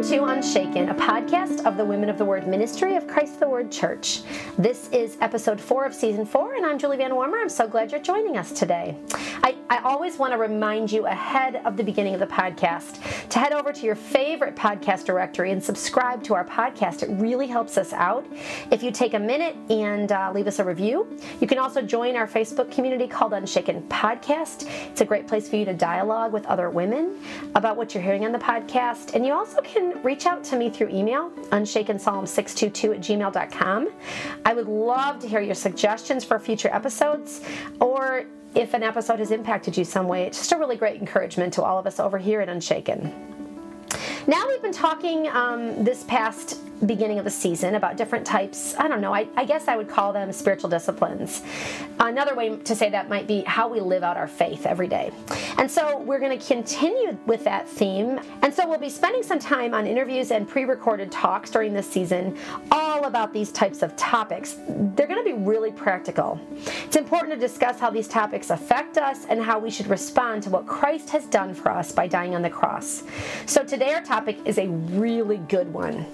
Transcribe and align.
Welcome 0.00 0.18
to 0.18 0.24
Unshaken, 0.32 0.88
a 0.88 0.94
podcast 0.94 1.66
of 1.66 1.76
the 1.76 1.84
Women 1.84 2.08
of 2.08 2.16
the 2.16 2.24
Word 2.24 2.46
Ministry 2.46 2.96
of 2.96 3.06
Christ 3.06 3.38
the 3.38 3.46
Word 3.46 3.70
Church. 3.70 4.22
This 4.56 4.88
is 4.88 5.18
episode 5.20 5.60
four 5.60 5.84
of 5.84 5.94
season 5.94 6.24
four, 6.24 6.54
and 6.54 6.64
I'm 6.64 6.78
Julie 6.78 6.96
Van 6.96 7.14
Warmer. 7.14 7.36
I'm 7.36 7.50
so 7.50 7.68
glad 7.68 7.92
you're 7.92 8.00
joining 8.00 8.38
us 8.38 8.50
today. 8.50 8.96
I, 9.42 9.56
I 9.68 9.80
always 9.80 10.16
want 10.16 10.32
to 10.32 10.38
remind 10.38 10.90
you 10.90 11.04
ahead 11.06 11.56
of 11.66 11.76
the 11.76 11.84
beginning 11.84 12.14
of 12.14 12.20
the 12.20 12.26
podcast 12.26 13.28
to 13.28 13.38
head 13.38 13.52
over 13.52 13.74
to 13.74 13.84
your 13.84 13.94
favorite 13.94 14.56
podcast 14.56 15.04
directory 15.04 15.52
and 15.52 15.62
subscribe 15.62 16.22
to 16.24 16.34
our 16.34 16.46
podcast. 16.46 17.02
It 17.02 17.10
really 17.20 17.46
helps 17.46 17.76
us 17.76 17.92
out. 17.92 18.26
If 18.70 18.82
you 18.82 18.90
take 18.90 19.12
a 19.12 19.18
minute 19.18 19.54
and 19.68 20.10
uh, 20.10 20.32
leave 20.34 20.46
us 20.46 20.60
a 20.60 20.64
review, 20.64 21.14
you 21.42 21.46
can 21.46 21.58
also 21.58 21.82
join 21.82 22.16
our 22.16 22.26
Facebook 22.26 22.70
community 22.70 23.06
called 23.06 23.34
Unshaken 23.34 23.82
Podcast. 23.88 24.66
It's 24.88 25.02
a 25.02 25.04
great 25.04 25.28
place 25.28 25.46
for 25.46 25.56
you 25.56 25.66
to 25.66 25.74
dialogue 25.74 26.32
with 26.32 26.46
other 26.46 26.70
women 26.70 27.18
about 27.54 27.76
what 27.76 27.94
you're 27.94 28.02
hearing 28.02 28.24
on 28.24 28.32
the 28.32 28.38
podcast. 28.38 29.14
And 29.14 29.26
you 29.26 29.34
also 29.34 29.60
can 29.60 29.89
reach 30.02 30.26
out 30.26 30.42
to 30.44 30.56
me 30.56 30.70
through 30.70 30.88
email, 30.88 31.30
unshakenpsalm622 31.50 32.94
at 32.94 33.00
gmail.com. 33.00 33.90
I 34.44 34.54
would 34.54 34.68
love 34.68 35.18
to 35.20 35.28
hear 35.28 35.40
your 35.40 35.54
suggestions 35.54 36.24
for 36.24 36.38
future 36.38 36.68
episodes 36.72 37.42
or 37.80 38.24
if 38.54 38.74
an 38.74 38.82
episode 38.82 39.18
has 39.18 39.30
impacted 39.30 39.76
you 39.76 39.84
some 39.84 40.08
way. 40.08 40.24
It's 40.24 40.38
just 40.38 40.52
a 40.52 40.58
really 40.58 40.76
great 40.76 41.00
encouragement 41.00 41.52
to 41.54 41.62
all 41.62 41.78
of 41.78 41.86
us 41.86 42.00
over 42.00 42.18
here 42.18 42.40
at 42.40 42.48
Unshaken. 42.48 43.12
Now 44.26 44.46
we've 44.48 44.62
been 44.62 44.72
talking 44.72 45.28
um, 45.28 45.84
this 45.84 46.04
past 46.04 46.60
beginning 46.86 47.18
of 47.18 47.24
the 47.24 47.30
season 47.30 47.74
about 47.74 47.96
different 47.96 48.26
types. 48.26 48.74
I 48.78 48.88
don't 48.88 49.00
know, 49.00 49.14
I, 49.14 49.26
I, 49.36 49.44
guess 49.44 49.68
I 49.68 49.76
would 49.76 49.88
call 49.88 50.12
them 50.12 50.32
spiritual 50.32 50.70
disciplines. 50.70 51.42
Another 51.98 52.34
way 52.34 52.56
to 52.56 52.74
say 52.74 52.88
that 52.90 53.08
might 53.08 53.26
be 53.26 53.42
how 53.42 53.68
we 53.68 53.80
live 53.80 54.02
out 54.02 54.16
our 54.16 54.28
faith 54.28 54.66
every 54.66 54.88
day. 54.88 55.10
And 55.58 55.70
so 55.70 55.98
we're 55.98 56.18
going 56.18 56.36
to 56.38 56.46
continue 56.46 57.18
with 57.26 57.44
that 57.44 57.68
theme. 57.68 58.20
And 58.42 58.52
so 58.52 58.68
we'll 58.68 58.78
be 58.78 58.88
spending 58.88 59.22
some 59.22 59.38
time 59.38 59.74
on 59.74 59.86
interviews 59.86 60.30
and 60.30 60.48
pre 60.48 60.64
recorded 60.64 61.12
talks 61.12 61.50
during 61.50 61.74
this 61.74 61.90
season, 61.90 62.36
all 62.70 63.04
about 63.04 63.32
these 63.32 63.52
types 63.52 63.82
of 63.82 63.94
topics. 63.96 64.56
They're 64.68 65.06
going 65.06 65.22
to 65.22 65.36
be 65.36 65.38
really 65.38 65.72
practical. 65.72 66.40
It's 66.56 66.96
important 66.96 67.34
to 67.34 67.38
discuss 67.38 67.78
how 67.78 67.90
these 67.90 68.08
topics 68.08 68.50
affect 68.50 68.96
us 68.96 69.26
and 69.26 69.42
how 69.42 69.58
we 69.58 69.70
should 69.70 69.88
respond 69.88 70.42
to 70.44 70.50
what 70.50 70.66
Christ 70.66 71.10
has 71.10 71.26
done 71.26 71.54
for 71.54 71.70
us 71.70 71.92
by 71.92 72.06
dying 72.06 72.34
on 72.34 72.42
the 72.42 72.50
cross. 72.50 73.02
So 73.46 73.64
today 73.64 73.92
our 73.92 74.02
topic 74.02 74.38
is 74.44 74.58
a 74.58 74.68
really 74.68 75.38
good 75.38 75.72
one. 75.72 76.06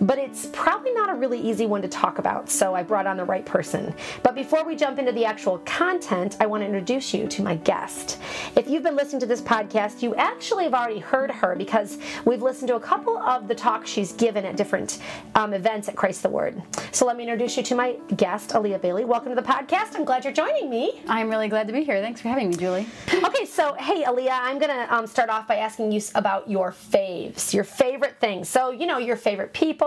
But 0.00 0.18
it's 0.18 0.46
probably 0.46 0.92
not 0.92 1.10
a 1.10 1.14
really 1.14 1.40
easy 1.40 1.66
one 1.66 1.82
to 1.82 1.88
talk 1.88 2.18
about, 2.18 2.48
so 2.48 2.74
I 2.74 2.82
brought 2.82 3.06
on 3.06 3.16
the 3.16 3.24
right 3.24 3.44
person. 3.44 3.94
But 4.22 4.34
before 4.34 4.64
we 4.64 4.76
jump 4.76 4.98
into 4.98 5.12
the 5.12 5.24
actual 5.24 5.58
content, 5.58 6.36
I 6.40 6.46
want 6.46 6.62
to 6.62 6.66
introduce 6.66 7.12
you 7.14 7.28
to 7.28 7.42
my 7.42 7.56
guest. 7.56 8.18
If 8.56 8.68
you've 8.68 8.82
been 8.82 8.96
listening 8.96 9.20
to 9.20 9.26
this 9.26 9.40
podcast, 9.40 10.02
you 10.02 10.14
actually 10.14 10.64
have 10.64 10.74
already 10.74 11.00
heard 11.00 11.30
her 11.30 11.54
because 11.54 11.98
we've 12.24 12.42
listened 12.42 12.68
to 12.68 12.76
a 12.76 12.80
couple 12.80 13.18
of 13.18 13.48
the 13.48 13.54
talks 13.54 13.90
she's 13.90 14.12
given 14.12 14.44
at 14.44 14.56
different 14.56 14.98
um, 15.34 15.52
events 15.54 15.88
at 15.88 15.96
Christ 15.96 16.22
the 16.22 16.28
Word. 16.28 16.62
So 16.90 17.06
let 17.06 17.16
me 17.16 17.24
introduce 17.24 17.56
you 17.56 17.62
to 17.64 17.74
my 17.74 17.96
guest, 18.16 18.50
Aaliyah 18.50 18.80
Bailey. 18.80 19.04
Welcome 19.04 19.34
to 19.34 19.40
the 19.40 19.46
podcast. 19.46 19.94
I'm 19.94 20.04
glad 20.04 20.24
you're 20.24 20.32
joining 20.32 20.70
me. 20.70 21.00
I'm 21.08 21.28
really 21.28 21.48
glad 21.48 21.66
to 21.66 21.72
be 21.72 21.84
here. 21.84 22.00
Thanks 22.00 22.20
for 22.20 22.28
having 22.28 22.50
me, 22.50 22.56
Julie. 22.56 22.86
okay, 23.12 23.44
so 23.44 23.74
hey, 23.74 24.04
Aaliyah, 24.04 24.38
I'm 24.40 24.58
going 24.58 24.70
to 24.70 24.94
um, 24.94 25.06
start 25.06 25.30
off 25.30 25.46
by 25.46 25.56
asking 25.56 25.92
you 25.92 26.00
about 26.14 26.48
your 26.48 26.72
faves, 26.72 27.52
your 27.54 27.64
favorite 27.64 28.16
things. 28.20 28.48
So, 28.48 28.70
you 28.70 28.86
know, 28.86 28.98
your 28.98 29.16
favorite 29.16 29.52
people 29.52 29.81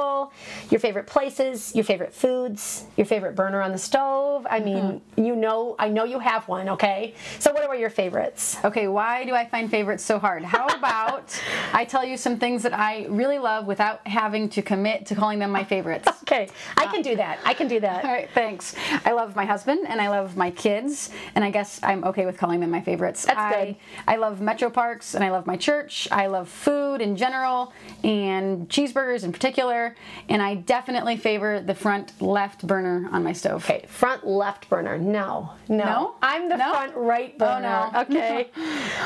your 0.69 0.79
favorite 0.79 1.07
places, 1.07 1.73
your 1.75 1.83
favorite 1.83 2.13
foods, 2.13 2.85
your 2.97 3.05
favorite 3.05 3.35
burner 3.35 3.61
on 3.61 3.71
the 3.71 3.77
stove. 3.77 4.45
I 4.49 4.59
mean, 4.59 4.83
mm-hmm. 4.83 5.23
you 5.23 5.35
know, 5.35 5.75
I 5.79 5.89
know 5.89 6.03
you 6.03 6.19
have 6.19 6.47
one, 6.47 6.69
okay? 6.69 7.13
So, 7.39 7.53
what 7.53 7.63
are 7.63 7.75
your 7.75 7.89
favorites? 7.89 8.57
Okay, 8.63 8.87
why 8.87 9.25
do 9.25 9.33
I 9.33 9.45
find 9.45 9.69
favorites 9.69 10.03
so 10.03 10.19
hard? 10.19 10.43
How 10.43 10.65
about 10.67 11.39
I 11.73 11.85
tell 11.85 12.03
you 12.03 12.17
some 12.17 12.37
things 12.37 12.63
that 12.63 12.73
I 12.73 13.05
really 13.09 13.39
love 13.39 13.67
without 13.67 14.05
having 14.07 14.49
to 14.49 14.61
commit 14.61 15.05
to 15.07 15.15
calling 15.15 15.39
them 15.39 15.51
my 15.51 15.63
favorites? 15.63 16.07
okay, 16.23 16.49
I 16.77 16.87
can 16.87 17.01
do 17.01 17.15
that. 17.15 17.39
I 17.45 17.53
can 17.53 17.67
do 17.67 17.79
that. 17.79 18.03
All 18.03 18.11
right, 18.11 18.29
thanks. 18.33 18.75
I 19.05 19.11
love 19.11 19.35
my 19.35 19.45
husband 19.45 19.87
and 19.87 20.01
I 20.01 20.09
love 20.09 20.35
my 20.35 20.51
kids, 20.51 21.11
and 21.35 21.43
I 21.43 21.51
guess 21.51 21.79
I'm 21.83 22.03
okay 22.05 22.25
with 22.25 22.37
calling 22.37 22.59
them 22.59 22.71
my 22.71 22.81
favorites. 22.81 23.25
That's 23.25 23.39
I, 23.39 23.65
good. 23.65 23.75
I 24.07 24.15
love 24.17 24.41
Metro 24.41 24.69
Parks 24.69 25.15
and 25.15 25.23
I 25.23 25.31
love 25.31 25.45
my 25.45 25.57
church. 25.57 26.07
I 26.11 26.27
love 26.27 26.49
food 26.49 27.01
in 27.01 27.15
general 27.15 27.73
and 28.03 28.67
cheeseburgers 28.69 29.23
in 29.23 29.31
particular 29.31 29.84
and 30.29 30.41
I 30.41 30.55
definitely 30.55 31.17
favor 31.17 31.61
the 31.61 31.75
front 31.75 32.21
left 32.21 32.65
burner 32.65 33.09
on 33.11 33.23
my 33.23 33.33
stove. 33.33 33.63
Okay, 33.65 33.85
front 33.87 34.25
left 34.25 34.69
burner. 34.69 34.97
No, 34.97 35.51
no. 35.67 35.83
No? 35.83 36.15
I'm 36.21 36.49
the 36.49 36.57
no? 36.57 36.71
front 36.71 36.95
right 36.95 37.37
burner. 37.37 37.89
Oh, 37.93 38.05
no. 38.09 38.15
Okay. 38.15 38.49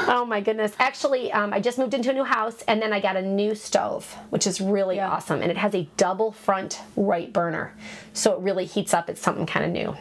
oh, 0.08 0.26
my 0.26 0.42
goodness. 0.42 0.74
Actually, 0.80 1.32
um, 1.32 1.54
I 1.54 1.60
just 1.60 1.78
moved 1.78 1.94
into 1.94 2.10
a 2.10 2.14
new 2.14 2.24
house 2.24 2.62
and 2.68 2.82
then 2.82 2.94
I 2.94 3.00
got 3.00 3.16
a 3.16 3.22
new 3.22 3.56
stove, 3.56 4.14
which 4.30 4.46
is 4.46 4.60
really 4.62 4.98
yeah. 4.98 5.10
awesome. 5.10 5.42
And 5.42 5.50
it 5.50 5.58
has 5.58 5.74
a 5.74 5.88
double 5.98 6.32
front 6.32 6.82
right 6.96 7.32
burner. 7.32 7.76
So 8.14 8.34
it 8.34 8.40
really 8.40 8.66
heats 8.66 8.94
up. 8.94 9.10
It's 9.10 9.22
something 9.22 9.46
kind 9.46 9.66
of 9.66 9.72
new. 9.72 9.96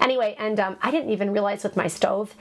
Anyway, 0.00 0.36
and 0.38 0.60
um, 0.60 0.76
I 0.82 0.90
didn't 0.90 1.10
even 1.10 1.32
realize 1.32 1.64
with 1.64 1.76
my 1.76 1.86
stove 1.86 2.34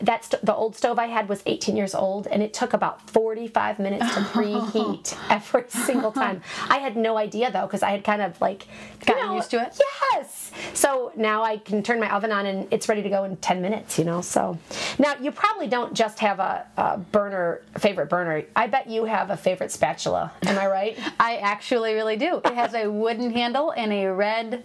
that's 0.00 0.28
the 0.28 0.54
old 0.54 0.76
stove 0.76 0.98
I 0.98 1.06
had 1.06 1.28
was 1.28 1.42
18 1.46 1.76
years 1.76 1.94
old, 1.94 2.26
and 2.26 2.42
it 2.42 2.54
took 2.54 2.72
about 2.72 3.10
45 3.10 3.78
minutes 3.78 4.14
to 4.14 4.20
preheat 4.32 5.16
every 5.30 5.64
single 5.68 6.12
time. 6.12 6.42
I 6.68 6.78
had 6.78 6.96
no 6.96 7.16
idea 7.16 7.50
though, 7.50 7.66
because 7.66 7.82
I 7.82 7.90
had 7.90 8.04
kind 8.04 8.22
of 8.22 8.40
like 8.40 8.66
gotten 9.04 9.26
know, 9.26 9.34
used 9.34 9.50
to 9.50 9.62
it. 9.62 9.78
Yes. 10.12 10.50
So 10.74 11.12
now 11.16 11.42
I 11.42 11.56
can 11.56 11.82
turn 11.82 12.00
my 12.00 12.12
oven 12.14 12.32
on, 12.32 12.46
and 12.46 12.68
it's 12.70 12.88
ready 12.88 13.02
to 13.02 13.08
go 13.08 13.24
in 13.24 13.36
10 13.36 13.60
minutes. 13.60 13.98
You 13.98 14.04
know. 14.04 14.20
So 14.20 14.58
now 14.98 15.14
you 15.20 15.32
probably 15.32 15.66
don't 15.66 15.94
just 15.94 16.18
have 16.20 16.38
a, 16.38 16.66
a 16.76 16.98
burner 16.98 17.62
favorite 17.78 18.08
burner. 18.08 18.44
I 18.54 18.66
bet 18.66 18.88
you 18.88 19.04
have 19.04 19.30
a 19.30 19.36
favorite 19.36 19.72
spatula. 19.72 20.32
Am 20.44 20.58
I 20.58 20.66
right? 20.66 20.98
I 21.18 21.36
actually 21.38 21.94
really 21.94 22.16
do. 22.16 22.40
It 22.44 22.54
has 22.54 22.74
a 22.74 22.88
wooden 22.88 23.32
handle 23.32 23.72
and 23.72 23.92
a 23.92 24.06
red 24.06 24.64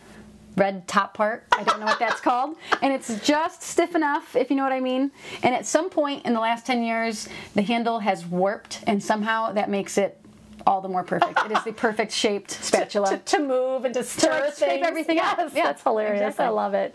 red 0.58 0.88
top 0.88 1.14
part. 1.14 1.46
I 1.52 1.64
don't 1.64 1.80
know 1.80 1.86
what 1.86 2.00
that's 2.00 2.20
called. 2.20 2.58
And 2.82 2.92
it's 2.92 3.20
just 3.22 3.64
stiff 3.64 3.96
enough, 3.96 4.36
if 4.36 4.50
you 4.50 4.56
know 4.56 4.64
what 4.64 4.74
I 4.74 4.80
mean. 4.80 5.12
And 5.44 5.56
at 5.56 5.66
some 5.66 5.90
point 5.90 6.26
in 6.26 6.34
the 6.34 6.40
last 6.40 6.66
10 6.66 6.84
years, 6.84 7.30
the 7.54 7.62
handle 7.62 8.00
has 8.00 8.26
warped, 8.26 8.84
and 8.88 9.02
somehow 9.02 9.54
that 9.54 9.70
makes 9.70 9.98
it 9.98 10.20
all 10.66 10.82
the 10.82 10.90
more 10.90 11.04
perfect. 11.04 11.40
it 11.46 11.52
is 11.52 11.64
the 11.64 11.72
perfect 11.72 12.12
shaped 12.12 12.52
spatula 12.64 13.12
to, 13.12 13.18
to, 13.18 13.38
to 13.38 13.40
move 13.40 13.86
and 13.86 13.94
to 13.94 14.04
stir 14.04 14.52
to 14.52 14.66
like, 14.66 14.82
everything 14.82 15.16
yes, 15.16 15.40
else. 15.40 15.54
Yeah, 15.56 15.64
that's 15.64 15.82
hilarious. 15.82 16.22
Exactly. 16.22 16.46
I 16.46 16.50
love 16.50 16.74
it. 16.74 16.94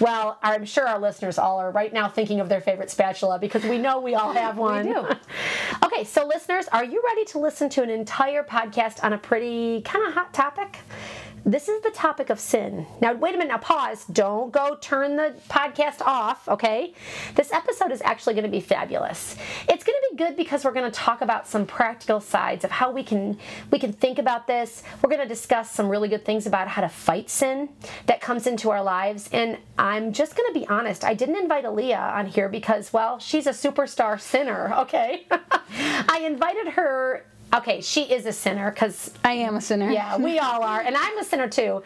Well, 0.00 0.38
I'm 0.42 0.64
sure 0.64 0.88
our 0.88 0.98
listeners 0.98 1.36
all 1.36 1.58
are 1.58 1.70
right 1.70 1.92
now 1.92 2.08
thinking 2.08 2.40
of 2.40 2.48
their 2.48 2.62
favorite 2.62 2.90
spatula 2.90 3.38
because 3.38 3.62
we 3.64 3.76
know 3.76 4.00
we 4.00 4.14
all 4.14 4.32
have 4.32 4.56
one. 4.56 4.86
we 4.86 4.94
do. 4.94 5.06
okay, 5.84 6.04
so 6.04 6.26
listeners, 6.26 6.66
are 6.68 6.84
you 6.84 7.02
ready 7.06 7.26
to 7.26 7.38
listen 7.38 7.68
to 7.70 7.82
an 7.82 7.90
entire 7.90 8.42
podcast 8.42 9.04
on 9.04 9.12
a 9.12 9.18
pretty 9.18 9.82
kind 9.82 10.08
of 10.08 10.14
hot 10.14 10.32
topic? 10.32 10.78
This 11.44 11.68
is 11.68 11.82
the 11.82 11.90
topic 11.90 12.28
of 12.28 12.38
sin. 12.38 12.86
Now, 13.00 13.14
wait 13.14 13.34
a 13.34 13.38
minute, 13.38 13.50
now 13.50 13.58
pause. 13.58 14.04
Don't 14.04 14.52
go 14.52 14.76
turn 14.80 15.16
the 15.16 15.34
podcast 15.48 16.02
off, 16.02 16.46
okay? 16.48 16.92
This 17.34 17.50
episode 17.50 17.92
is 17.92 18.02
actually 18.02 18.34
going 18.34 18.44
to 18.44 18.50
be 18.50 18.60
fabulous. 18.60 19.36
It's 19.68 19.82
going 19.82 19.96
to 19.98 20.08
be 20.10 20.16
good 20.16 20.36
because 20.36 20.64
we're 20.64 20.72
going 20.72 20.90
to 20.90 20.96
talk 20.96 21.22
about 21.22 21.48
some 21.48 21.64
practical 21.64 22.20
sides 22.20 22.62
of 22.64 22.70
how 22.70 22.90
we 22.90 23.02
can 23.02 23.38
we 23.70 23.78
can 23.78 23.92
think 23.92 24.18
about 24.18 24.46
this. 24.46 24.82
We're 25.02 25.08
going 25.08 25.22
to 25.22 25.28
discuss 25.28 25.70
some 25.70 25.88
really 25.88 26.08
good 26.08 26.26
things 26.26 26.46
about 26.46 26.68
how 26.68 26.82
to 26.82 26.88
fight 26.88 27.30
sin 27.30 27.70
that 28.04 28.20
comes 28.20 28.46
into 28.46 28.70
our 28.70 28.82
lives. 28.82 29.30
And 29.32 29.56
I'm 29.78 30.12
just 30.12 30.36
going 30.36 30.52
to 30.52 30.60
be 30.60 30.66
honest, 30.68 31.04
I 31.04 31.14
didn't 31.14 31.36
invite 31.36 31.64
Aaliyah 31.64 32.16
on 32.16 32.26
here 32.26 32.50
because 32.50 32.92
well, 32.92 33.18
she's 33.18 33.46
a 33.46 33.50
superstar 33.50 34.20
sinner, 34.20 34.74
okay? 34.74 35.26
I 35.30 36.22
invited 36.26 36.74
her 36.74 37.24
okay, 37.54 37.80
she 37.80 38.02
is 38.02 38.26
a 38.26 38.32
sinner 38.32 38.70
because 38.70 39.12
I 39.24 39.32
am 39.32 39.56
a 39.56 39.60
sinner. 39.60 39.90
Yeah, 39.90 40.16
we 40.16 40.38
all 40.40 40.62
are, 40.62 40.80
and 40.80 40.96
I'm 40.96 41.18
a 41.18 41.24
sinner 41.24 41.48
too. 41.48 41.82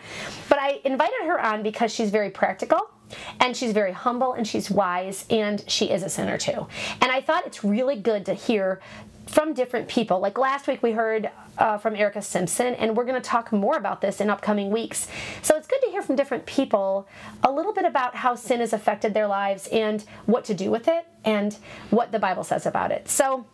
But 0.48 0.58
I 0.58 0.80
invited 0.84 1.26
her 1.26 1.40
on 1.40 1.62
because 1.62 1.92
she's 1.92 2.10
very 2.10 2.30
practical. 2.30 2.90
And 3.38 3.56
she's 3.56 3.72
very 3.72 3.92
humble 3.92 4.32
and 4.32 4.48
she's 4.48 4.70
wise, 4.70 5.24
and 5.30 5.62
she 5.68 5.90
is 5.90 6.02
a 6.02 6.08
sinner 6.08 6.38
too. 6.38 6.66
And 7.00 7.12
I 7.12 7.20
thought 7.20 7.46
it's 7.46 7.62
really 7.62 7.96
good 7.96 8.26
to 8.26 8.34
hear 8.34 8.80
from 9.26 9.54
different 9.54 9.88
people. 9.88 10.20
Like 10.20 10.38
last 10.38 10.66
week, 10.66 10.82
we 10.82 10.92
heard 10.92 11.30
uh, 11.58 11.78
from 11.78 11.94
Erica 11.96 12.22
Simpson, 12.22 12.74
and 12.74 12.96
we're 12.96 13.04
going 13.04 13.20
to 13.20 13.28
talk 13.28 13.52
more 13.52 13.76
about 13.76 14.00
this 14.00 14.20
in 14.20 14.30
upcoming 14.30 14.70
weeks. 14.70 15.08
So 15.42 15.56
it's 15.56 15.66
good 15.66 15.80
to 15.82 15.90
hear 15.90 16.02
from 16.02 16.16
different 16.16 16.46
people 16.46 17.08
a 17.42 17.50
little 17.50 17.72
bit 17.72 17.84
about 17.84 18.16
how 18.16 18.34
sin 18.34 18.60
has 18.60 18.72
affected 18.72 19.14
their 19.14 19.26
lives 19.26 19.68
and 19.68 20.04
what 20.26 20.44
to 20.46 20.54
do 20.54 20.70
with 20.70 20.88
it 20.88 21.06
and 21.24 21.56
what 21.90 22.12
the 22.12 22.18
Bible 22.18 22.44
says 22.44 22.66
about 22.66 22.90
it. 22.90 23.08
So 23.08 23.46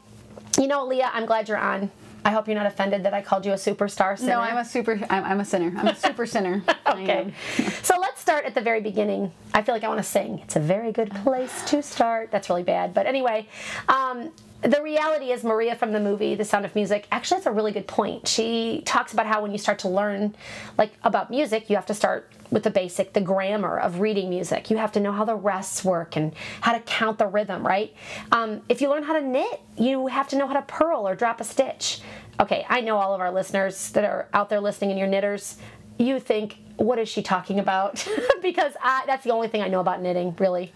you 0.58 0.66
know, 0.66 0.86
Leah, 0.86 1.10
I'm 1.12 1.26
glad 1.26 1.48
you're 1.48 1.58
on. 1.58 1.90
I 2.24 2.32
hope 2.32 2.48
you're 2.48 2.56
not 2.56 2.66
offended 2.66 3.04
that 3.04 3.14
I 3.14 3.22
called 3.22 3.46
you 3.46 3.52
a 3.52 3.56
superstar 3.56 4.18
sinner. 4.18 4.32
No, 4.32 4.40
I'm 4.40 4.58
a 4.58 4.64
super. 4.64 5.00
I'm, 5.08 5.24
I'm 5.24 5.40
a 5.40 5.44
sinner. 5.44 5.72
I'm 5.76 5.88
a 5.88 5.96
super 5.96 6.26
sinner. 6.26 6.62
okay. 6.86 7.32
so 7.82 7.98
let's 7.98 8.20
start 8.20 8.44
at 8.44 8.54
the 8.54 8.60
very 8.60 8.80
beginning. 8.80 9.32
I 9.54 9.62
feel 9.62 9.74
like 9.74 9.84
I 9.84 9.88
want 9.88 10.00
to 10.00 10.08
sing. 10.08 10.40
It's 10.40 10.56
a 10.56 10.60
very 10.60 10.92
good 10.92 11.10
place 11.10 11.62
to 11.70 11.82
start. 11.82 12.30
That's 12.30 12.50
really 12.50 12.62
bad, 12.62 12.92
but 12.92 13.06
anyway. 13.06 13.48
Um, 13.88 14.32
the 14.62 14.82
reality 14.82 15.30
is 15.32 15.42
Maria 15.42 15.74
from 15.74 15.92
the 15.92 16.00
movie 16.00 16.34
The 16.34 16.44
Sound 16.44 16.66
of 16.66 16.74
Music 16.74 17.08
actually 17.10 17.38
has 17.38 17.46
a 17.46 17.50
really 17.50 17.72
good 17.72 17.86
point. 17.86 18.28
She 18.28 18.82
talks 18.84 19.14
about 19.14 19.26
how 19.26 19.40
when 19.40 19.52
you 19.52 19.58
start 19.58 19.78
to 19.80 19.88
learn 19.88 20.34
like 20.76 20.92
about 21.02 21.30
music, 21.30 21.70
you 21.70 21.76
have 21.76 21.86
to 21.86 21.94
start 21.94 22.30
with 22.50 22.62
the 22.64 22.70
basic, 22.70 23.12
the 23.12 23.20
grammar 23.20 23.78
of 23.78 24.00
reading 24.00 24.28
music. 24.28 24.70
You 24.70 24.76
have 24.78 24.92
to 24.92 25.00
know 25.00 25.12
how 25.12 25.24
the 25.24 25.36
rests 25.36 25.84
work 25.84 26.16
and 26.16 26.34
how 26.60 26.72
to 26.72 26.80
count 26.80 27.18
the 27.18 27.26
rhythm, 27.26 27.66
right? 27.66 27.94
Um, 28.32 28.62
if 28.68 28.80
you 28.80 28.90
learn 28.90 29.02
how 29.02 29.12
to 29.12 29.20
knit, 29.20 29.60
you 29.76 30.08
have 30.08 30.28
to 30.28 30.36
know 30.36 30.46
how 30.46 30.54
to 30.54 30.62
purl 30.62 31.06
or 31.06 31.14
drop 31.14 31.40
a 31.40 31.44
stitch. 31.44 32.00
okay, 32.40 32.64
I 32.68 32.80
know 32.80 32.96
all 32.96 33.14
of 33.14 33.20
our 33.20 33.30
listeners 33.30 33.90
that 33.90 34.04
are 34.04 34.28
out 34.32 34.48
there 34.48 34.60
listening 34.60 34.90
and 34.90 34.98
your 34.98 35.08
knitters, 35.08 35.58
you 35.98 36.18
think, 36.18 36.56
what 36.76 36.98
is 36.98 37.08
she 37.08 37.22
talking 37.22 37.58
about? 37.58 38.06
because 38.42 38.72
I, 38.82 39.04
that's 39.06 39.22
the 39.24 39.30
only 39.30 39.48
thing 39.48 39.60
I 39.62 39.68
know 39.68 39.80
about 39.80 40.00
knitting, 40.00 40.34
really. 40.38 40.72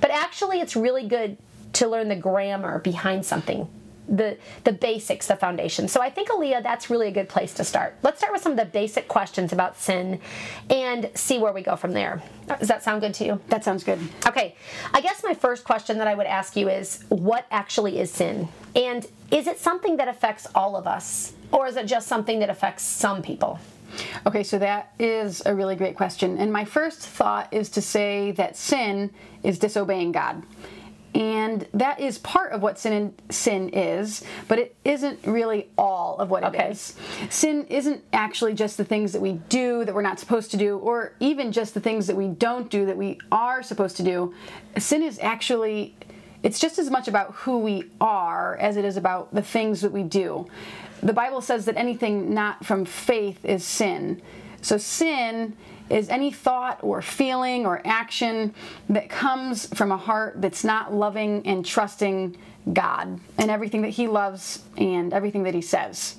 But 0.00 0.12
actually, 0.12 0.60
it's 0.60 0.76
really 0.76 1.08
good 1.08 1.36
to 1.74 1.88
learn 1.88 2.08
the 2.08 2.16
grammar 2.16 2.78
behind 2.78 3.26
something. 3.26 3.68
The, 4.08 4.38
the 4.64 4.72
basics, 4.72 5.26
the 5.26 5.36
foundation. 5.36 5.86
So 5.86 6.00
I 6.00 6.08
think, 6.08 6.30
Aaliyah, 6.30 6.62
that's 6.62 6.88
really 6.88 7.08
a 7.08 7.10
good 7.10 7.28
place 7.28 7.52
to 7.54 7.64
start. 7.64 7.94
Let's 8.02 8.18
start 8.18 8.32
with 8.32 8.42
some 8.42 8.52
of 8.52 8.58
the 8.58 8.64
basic 8.64 9.06
questions 9.06 9.52
about 9.52 9.76
sin 9.76 10.20
and 10.70 11.10
see 11.14 11.38
where 11.38 11.52
we 11.52 11.60
go 11.60 11.76
from 11.76 11.92
there. 11.92 12.22
Does 12.58 12.68
that 12.68 12.82
sound 12.82 13.02
good 13.02 13.12
to 13.14 13.26
you? 13.26 13.40
That 13.48 13.64
sounds 13.64 13.84
good. 13.84 13.98
Okay, 14.26 14.56
I 14.94 15.02
guess 15.02 15.22
my 15.22 15.34
first 15.34 15.64
question 15.64 15.98
that 15.98 16.08
I 16.08 16.14
would 16.14 16.26
ask 16.26 16.56
you 16.56 16.70
is 16.70 17.04
what 17.10 17.46
actually 17.50 17.98
is 17.98 18.10
sin? 18.10 18.48
And 18.74 19.06
is 19.30 19.46
it 19.46 19.58
something 19.58 19.98
that 19.98 20.08
affects 20.08 20.46
all 20.54 20.74
of 20.74 20.86
us? 20.86 21.34
Or 21.52 21.66
is 21.66 21.76
it 21.76 21.86
just 21.86 22.08
something 22.08 22.38
that 22.40 22.50
affects 22.50 22.84
some 22.84 23.20
people? 23.20 23.58
Okay, 24.26 24.42
so 24.42 24.58
that 24.58 24.92
is 24.98 25.42
a 25.46 25.54
really 25.54 25.76
great 25.76 25.96
question. 25.96 26.38
And 26.38 26.52
my 26.52 26.64
first 26.64 27.00
thought 27.00 27.52
is 27.52 27.68
to 27.70 27.82
say 27.82 28.32
that 28.32 28.56
sin 28.56 29.10
is 29.42 29.58
disobeying 29.58 30.12
God. 30.12 30.42
And 31.18 31.66
that 31.74 31.98
is 31.98 32.16
part 32.18 32.52
of 32.52 32.62
what 32.62 32.78
sin 32.78 33.12
sin 33.28 33.70
is, 33.70 34.24
but 34.46 34.60
it 34.60 34.76
isn't 34.84 35.26
really 35.26 35.68
all 35.76 36.16
of 36.18 36.30
what 36.30 36.44
Okay. 36.44 36.66
it 36.66 36.70
is. 36.70 36.94
Sin 37.28 37.66
isn't 37.68 38.04
actually 38.12 38.54
just 38.54 38.76
the 38.76 38.84
things 38.84 39.12
that 39.14 39.20
we 39.20 39.32
do 39.48 39.84
that 39.84 39.92
we're 39.92 40.00
not 40.00 40.20
supposed 40.20 40.52
to 40.52 40.56
do, 40.56 40.78
or 40.78 41.14
even 41.18 41.50
just 41.50 41.74
the 41.74 41.80
things 41.80 42.06
that 42.06 42.14
we 42.14 42.28
don't 42.28 42.70
do 42.70 42.86
that 42.86 42.96
we 42.96 43.18
are 43.32 43.64
supposed 43.64 43.96
to 43.96 44.04
do. 44.04 44.32
Sin 44.78 45.02
is 45.02 45.18
actually 45.18 45.96
it's 46.44 46.60
just 46.60 46.78
as 46.78 46.88
much 46.88 47.08
about 47.08 47.34
who 47.34 47.58
we 47.58 47.90
are 48.00 48.56
as 48.58 48.76
it 48.76 48.84
is 48.84 48.96
about 48.96 49.34
the 49.34 49.42
things 49.42 49.80
that 49.80 49.90
we 49.90 50.04
do. 50.04 50.46
The 51.02 51.12
Bible 51.12 51.40
says 51.40 51.64
that 51.64 51.76
anything 51.76 52.32
not 52.32 52.64
from 52.64 52.84
faith 52.84 53.44
is 53.44 53.64
sin. 53.64 54.22
So 54.62 54.78
sin 54.78 55.56
is 55.90 56.08
any 56.08 56.30
thought 56.30 56.78
or 56.82 57.02
feeling 57.02 57.66
or 57.66 57.80
action 57.86 58.54
that 58.88 59.08
comes 59.08 59.66
from 59.74 59.92
a 59.92 59.96
heart 59.96 60.40
that's 60.40 60.64
not 60.64 60.92
loving 60.92 61.46
and 61.46 61.64
trusting 61.64 62.36
God 62.72 63.20
and 63.38 63.50
everything 63.50 63.82
that 63.82 63.90
He 63.90 64.06
loves 64.06 64.62
and 64.76 65.12
everything 65.12 65.44
that 65.44 65.54
He 65.54 65.62
says. 65.62 66.16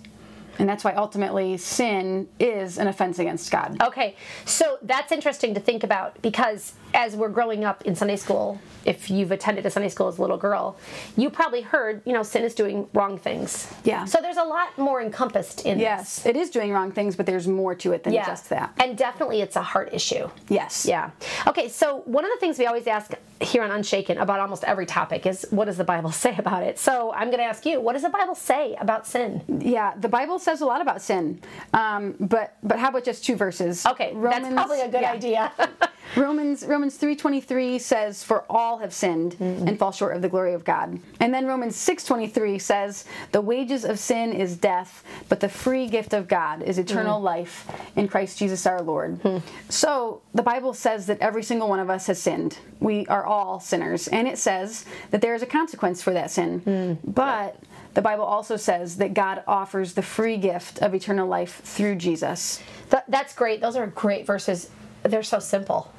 And 0.60 0.68
that's 0.68 0.84
why 0.84 0.94
ultimately 0.94 1.56
sin 1.56 2.28
is 2.38 2.78
an 2.78 2.88
offense 2.88 3.18
against 3.18 3.50
God. 3.50 3.82
Okay, 3.82 4.16
so 4.44 4.78
that's 4.82 5.14
interesting 5.14 5.54
to 5.54 5.60
think 5.62 5.84
about 5.84 6.22
because 6.22 6.74
as 6.94 7.16
we're 7.16 7.30
growing 7.30 7.64
up 7.64 7.84
in 7.84 7.96
Sunday 7.96 8.16
school, 8.16 8.60
if 8.86 9.10
you've 9.10 9.32
attended 9.32 9.66
a 9.66 9.70
Sunday 9.70 9.90
school 9.90 10.08
as 10.08 10.18
a 10.18 10.22
little 10.22 10.38
girl, 10.38 10.78
you 11.16 11.30
probably 11.30 11.62
heard, 11.62 12.02
you 12.06 12.14
know, 12.14 12.24
sin 12.24 12.44
is 12.44 12.56
doing 12.56 12.88
wrong 12.94 13.18
things. 13.18 13.72
Yeah. 13.84 14.06
So 14.06 14.20
there's 14.22 14.38
a 14.38 14.44
lot 14.44 14.78
more 14.78 15.02
encompassed 15.02 15.66
in 15.66 15.80
Yes, 15.80 16.26
it 16.26 16.36
is 16.36 16.50
doing 16.50 16.72
wrong 16.72 16.92
things, 16.92 17.16
but 17.16 17.26
there's 17.26 17.48
more 17.48 17.76
to 17.76 17.92
it 17.92 18.04
than. 18.04 18.14
Yeah. 18.14 18.26
just 18.26 18.50
that. 18.50 18.74
And 18.78 18.98
definitely 18.98 19.42
it's 19.42 19.56
a 19.56 19.62
heart 19.62 19.94
issue. 19.94 20.30
Yes. 20.50 20.86
Yeah. 20.86 21.12
Okay, 21.48 21.70
so 21.70 21.98
one 22.06 22.26
of 22.26 22.32
the 22.32 22.38
things 22.38 22.58
we 22.58 22.66
always 22.66 22.88
ask 22.88 23.14
here 23.42 23.64
on 23.64 23.72
Unshaken 23.72 24.18
about 24.18 24.40
almost 24.40 24.64
every 24.64 24.86
topic 24.86 25.26
is 25.26 25.46
what 25.50 25.66
does 25.66 25.78
the 25.78 25.84
Bible 25.84 26.12
say 26.26 26.36
about 26.38 26.64
it? 26.64 26.80
So 26.80 27.14
I'm 27.14 27.28
going 27.28 27.40
to 27.40 27.46
ask 27.46 27.66
you, 27.66 27.80
what 27.80 27.94
does 27.94 28.04
the 28.04 28.10
Bible 28.10 28.36
say 28.36 28.76
about 28.80 29.08
sin? 29.08 29.44
Yeah, 29.64 29.94
the 29.98 30.10
Bible 30.10 30.40
says 30.40 30.62
a 30.62 30.66
lot 30.66 30.82
about 30.82 31.02
sin, 31.02 31.42
um, 31.74 32.16
but 32.20 32.58
but 32.64 32.80
how 32.80 32.90
about 32.90 33.04
just 33.04 33.24
two 33.24 33.36
verses? 33.36 33.86
Okay, 33.86 34.14
that's 34.16 34.48
probably 34.54 34.82
a 34.82 34.90
good 34.90 35.02
yeah. 35.02 35.12
idea. 35.12 35.52
Romans 36.16 36.66
Romans 36.66 36.96
three 36.96 37.16
twenty 37.16 37.40
three 37.42 37.78
says, 37.80 38.24
"For 38.24 38.44
all 38.50 38.80
have 38.80 38.94
sinned 38.94 39.34
Mm-hmm. 39.40 39.68
and 39.68 39.78
fall 39.80 39.92
short 39.92 40.16
of 40.16 40.22
the 40.22 40.30
glory 40.30 40.54
of 40.54 40.64
God." 40.66 41.00
And 41.20 41.34
then 41.34 41.46
Romans 41.46 41.76
six 41.76 42.04
twenty 42.04 42.28
three 42.28 42.58
says, 42.60 43.06
"The 43.32 43.42
wages 43.42 43.86
of 43.86 44.00
sin 44.00 44.34
is 44.34 44.58
death, 44.58 45.04
but 45.30 45.40
the 45.40 45.50
free 45.50 45.88
gift 45.88 46.14
of 46.14 46.28
God 46.28 46.64
is 46.64 46.78
eternal 46.80 47.20
Mm. 47.20 47.24
life 47.24 47.68
in 47.96 48.08
Christ 48.08 48.38
Jesus 48.40 48.66
our 48.66 48.82
Lord." 48.82 49.20
Hmm. 49.22 49.38
So 49.70 50.22
the 50.34 50.42
Bible 50.44 50.74
says 50.74 51.06
that 51.08 51.20
every 51.20 51.44
single 51.44 51.70
one 51.70 51.80
of 51.80 51.90
us 51.90 52.08
has 52.08 52.20
sinned. 52.22 52.58
We 52.80 53.06
are 53.08 53.26
all 53.26 53.60
sinners, 53.60 54.08
and 54.08 54.28
it 54.28 54.38
says 54.38 54.86
that 55.12 55.22
there 55.22 55.36
is 55.36 55.42
a 55.44 55.46
consequence 55.48 56.02
for 56.02 56.12
that 56.14 56.32
sin. 56.32 56.60
Hmm. 56.60 56.94
But 57.12 57.56
the 57.94 58.02
Bible 58.02 58.24
also 58.26 58.56
says 58.56 58.98
that 58.98 59.14
God 59.14 59.44
offers 59.48 59.94
the 59.94 60.02
free 60.02 60.38
gift 60.38 60.80
of 60.82 60.94
eternal 60.96 61.28
life 61.28 61.62
through 61.64 61.96
Jesus. 61.96 62.62
Th- 62.90 63.04
that's 63.08 63.34
great. 63.36 63.62
Those 63.62 63.76
are 63.76 63.88
great 63.88 64.26
verses. 64.26 64.70
They're 65.04 65.24
so 65.24 65.40
simple. 65.40 65.92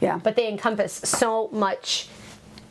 Yeah. 0.00 0.18
but 0.22 0.36
they 0.36 0.48
encompass 0.48 0.92
so 0.92 1.48
much 1.52 2.08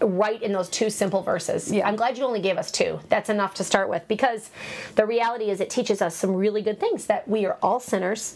right 0.02 0.42
in 0.42 0.52
those 0.52 0.70
two 0.70 0.90
simple 0.90 1.22
verses. 1.22 1.72
Yeah. 1.72 1.88
I'm 1.88 1.96
glad 1.96 2.18
you 2.18 2.24
only 2.26 2.42
gave 2.42 2.58
us 2.58 2.72
two. 2.72 3.00
That's 3.10 3.30
enough 3.30 3.54
to 3.56 3.64
start 3.64 3.90
with 3.90 4.08
because 4.08 4.50
the 4.96 5.06
reality 5.06 5.50
is 5.50 5.60
it 5.62 5.70
teaches 5.70 6.02
us 6.02 6.16
some 6.16 6.36
really 6.36 6.62
good 6.62 6.80
things 6.80 7.06
that 7.08 7.28
we 7.28 7.46
are 7.46 7.58
all 7.62 7.80
sinners. 7.80 8.36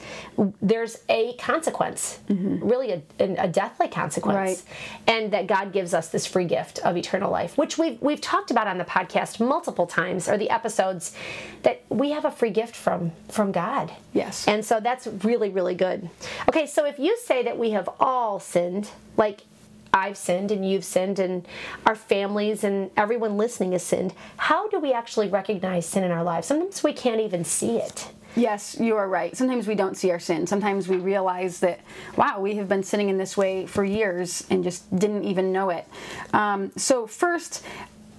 There's 0.62 1.00
a 1.10 1.34
consequence, 1.34 2.20
mm-hmm. 2.30 2.68
really 2.68 2.92
a, 2.92 3.02
a 3.20 3.48
deathly 3.48 3.88
consequence, 3.88 4.36
Right. 4.36 4.64
and 5.08 5.32
that 5.34 5.48
God 5.48 5.74
gives 5.74 5.94
us 5.94 6.10
this 6.10 6.26
free 6.26 6.46
gift 6.46 6.80
of 6.80 6.98
eternal 6.98 7.32
life, 7.32 7.58
which 7.58 7.78
we've 7.78 8.02
we've 8.02 8.22
talked 8.22 8.52
about 8.52 8.68
on 8.68 8.78
the 8.78 8.86
podcast 8.86 9.40
multiple 9.46 9.88
times 9.88 10.28
or 10.30 10.38
the 10.38 10.50
episodes 10.50 11.14
that 11.64 11.84
we 11.90 12.12
have 12.12 12.26
a 12.26 12.32
free 12.32 12.52
gift 12.52 12.76
from 12.76 13.12
from 13.28 13.52
God. 13.52 13.92
Yes. 14.14 14.48
And 14.48 14.66
so 14.66 14.80
that's 14.80 15.08
really, 15.08 15.50
really 15.50 15.76
good. 15.76 16.10
Okay, 16.48 16.66
so 16.66 16.86
if 16.86 16.98
you 17.00 17.18
say 17.18 17.44
that 17.44 17.58
we 17.58 17.72
have 17.72 17.90
all 18.00 18.40
sinned, 18.40 18.90
like 19.18 19.42
I've 19.94 20.18
sinned 20.18 20.52
and 20.52 20.70
you've 20.70 20.86
sinned 20.86 21.20
and 21.20 21.48
our 21.86 21.96
families 21.96 22.64
and 22.64 22.92
everyone 22.96 23.38
listening 23.38 23.72
has 23.74 23.84
sinned, 23.84 24.14
how 24.38 24.68
do 24.70 24.80
we 24.80 24.94
actually 24.94 25.28
recognize 25.28 25.86
sin 25.86 26.04
in 26.04 26.12
our 26.12 26.24
lives? 26.24 26.48
Sometimes 26.48 26.84
we 26.84 26.94
can't 26.94 27.22
even 27.22 27.44
see 27.44 27.78
it. 27.78 28.12
Yes, 28.36 28.78
you 28.80 28.96
are 28.96 29.10
right. 29.10 29.36
Sometimes 29.36 29.68
we 29.68 29.76
don't 29.76 29.98
see 29.98 30.12
our 30.12 30.20
sin. 30.20 30.46
Sometimes 30.46 30.88
we 30.88 30.98
realize 30.98 31.60
that, 31.62 31.80
wow, 32.16 32.40
we 32.40 32.56
have 32.56 32.70
been 32.70 32.84
sinning 32.84 33.10
in 33.10 33.18
this 33.18 33.36
way 33.36 33.66
for 33.66 33.84
years 33.84 34.46
and 34.50 34.64
just 34.64 34.96
didn't 34.98 35.24
even 35.24 35.52
know 35.52 35.72
it. 35.72 35.88
Um, 36.32 36.72
so, 36.76 37.08
first, 37.08 37.66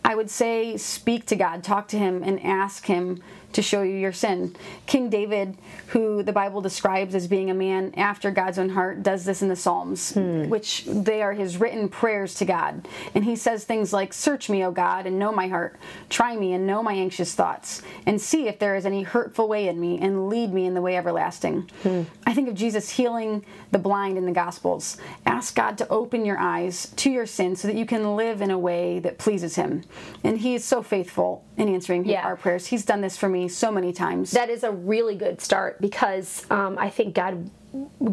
I 0.05 0.16
would 0.16 0.28
say 0.28 0.76
speak 0.76 1.26
to 1.26 1.37
God, 1.37 1.62
talk 1.62 1.87
to 1.88 1.99
Him, 1.99 2.25
and 2.25 2.43
ask 2.44 2.87
Him 2.87 3.23
to 3.52 3.62
show 3.62 3.82
you 3.82 3.94
your 3.97 4.12
sin. 4.12 4.55
King 4.87 5.08
David, 5.11 5.56
who 5.88 6.23
the 6.23 6.32
Bible 6.32 6.61
describes 6.61 7.14
as 7.14 7.26
being 7.26 7.50
a 7.50 7.55
man 7.55 7.93
after 7.97 8.31
God's 8.31 8.58
own 8.58 8.70
heart, 8.70 9.02
does 9.02 9.25
this 9.25 9.43
in 9.43 9.49
the 9.49 9.56
Psalms, 9.56 10.12
hmm. 10.14 10.49
which 10.49 10.85
they 10.87 11.23
are 11.23 11.32
his 11.32 11.56
written 11.58 11.88
prayers 11.88 12.35
to 12.37 12.44
God. 12.44 12.87
And 13.14 13.25
he 13.25 13.37
says 13.37 13.64
things 13.64 13.93
like, 13.93 14.12
Search 14.12 14.49
me, 14.49 14.64
O 14.64 14.71
God, 14.71 15.07
and 15.07 15.19
know 15.19 15.33
my 15.33 15.49
heart. 15.49 15.76
Try 16.09 16.37
me 16.37 16.52
and 16.52 16.66
know 16.66 16.83
my 16.83 16.95
anxious 16.95 17.35
thoughts, 17.35 17.83
and 18.07 18.21
see 18.21 18.47
if 18.47 18.59
there 18.59 18.76
is 18.76 18.87
any 18.87 19.02
hurtful 19.02 19.49
way 19.49 19.69
in 19.69 19.80
me, 19.80 19.99
and 19.99 20.28
lead 20.28 20.52
me 20.52 20.66
in 20.66 20.75
the 20.75 20.83
way 20.83 20.97
everlasting. 20.97 21.69
Hmm. 21.83 22.02
I 22.26 22.35
think 22.35 22.49
of 22.49 22.54
Jesus 22.54 22.90
healing 22.90 23.45
the 23.73 23.78
blind 23.78 24.16
in 24.16 24.26
the 24.26 24.33
Gospels. 24.33 24.97
Ask 25.26 25.54
God 25.54 25.76
to 25.78 25.88
open 25.88 26.25
your 26.25 26.38
eyes 26.38 26.92
to 26.97 27.11
your 27.11 27.26
sin 27.26 27.57
so 27.57 27.66
that 27.69 27.76
you 27.76 27.87
can 27.87 28.16
live 28.16 28.40
in 28.40 28.50
a 28.50 28.59
way 28.59 28.99
that 29.00 29.19
pleases 29.19 29.57
him. 29.57 29.83
And 30.23 30.38
he 30.38 30.54
is 30.54 30.64
so 30.64 30.83
faithful 30.83 31.45
in 31.57 31.69
answering 31.69 32.04
Yeah. 32.04 32.25
our 32.25 32.37
prayers. 32.37 32.66
He's 32.66 32.85
done 32.85 33.00
this 33.00 33.16
for 33.16 33.28
me 33.28 33.39
so 33.49 33.70
many 33.70 33.92
times. 33.92 34.30
That 34.32 34.50
is 34.50 34.64
a 34.64 34.70
really 34.70 35.16
good 35.16 35.40
start 35.40 35.80
because 35.80 36.50
um, 36.50 36.78
I 36.78 36.90
think 36.90 37.14
God, 37.14 37.50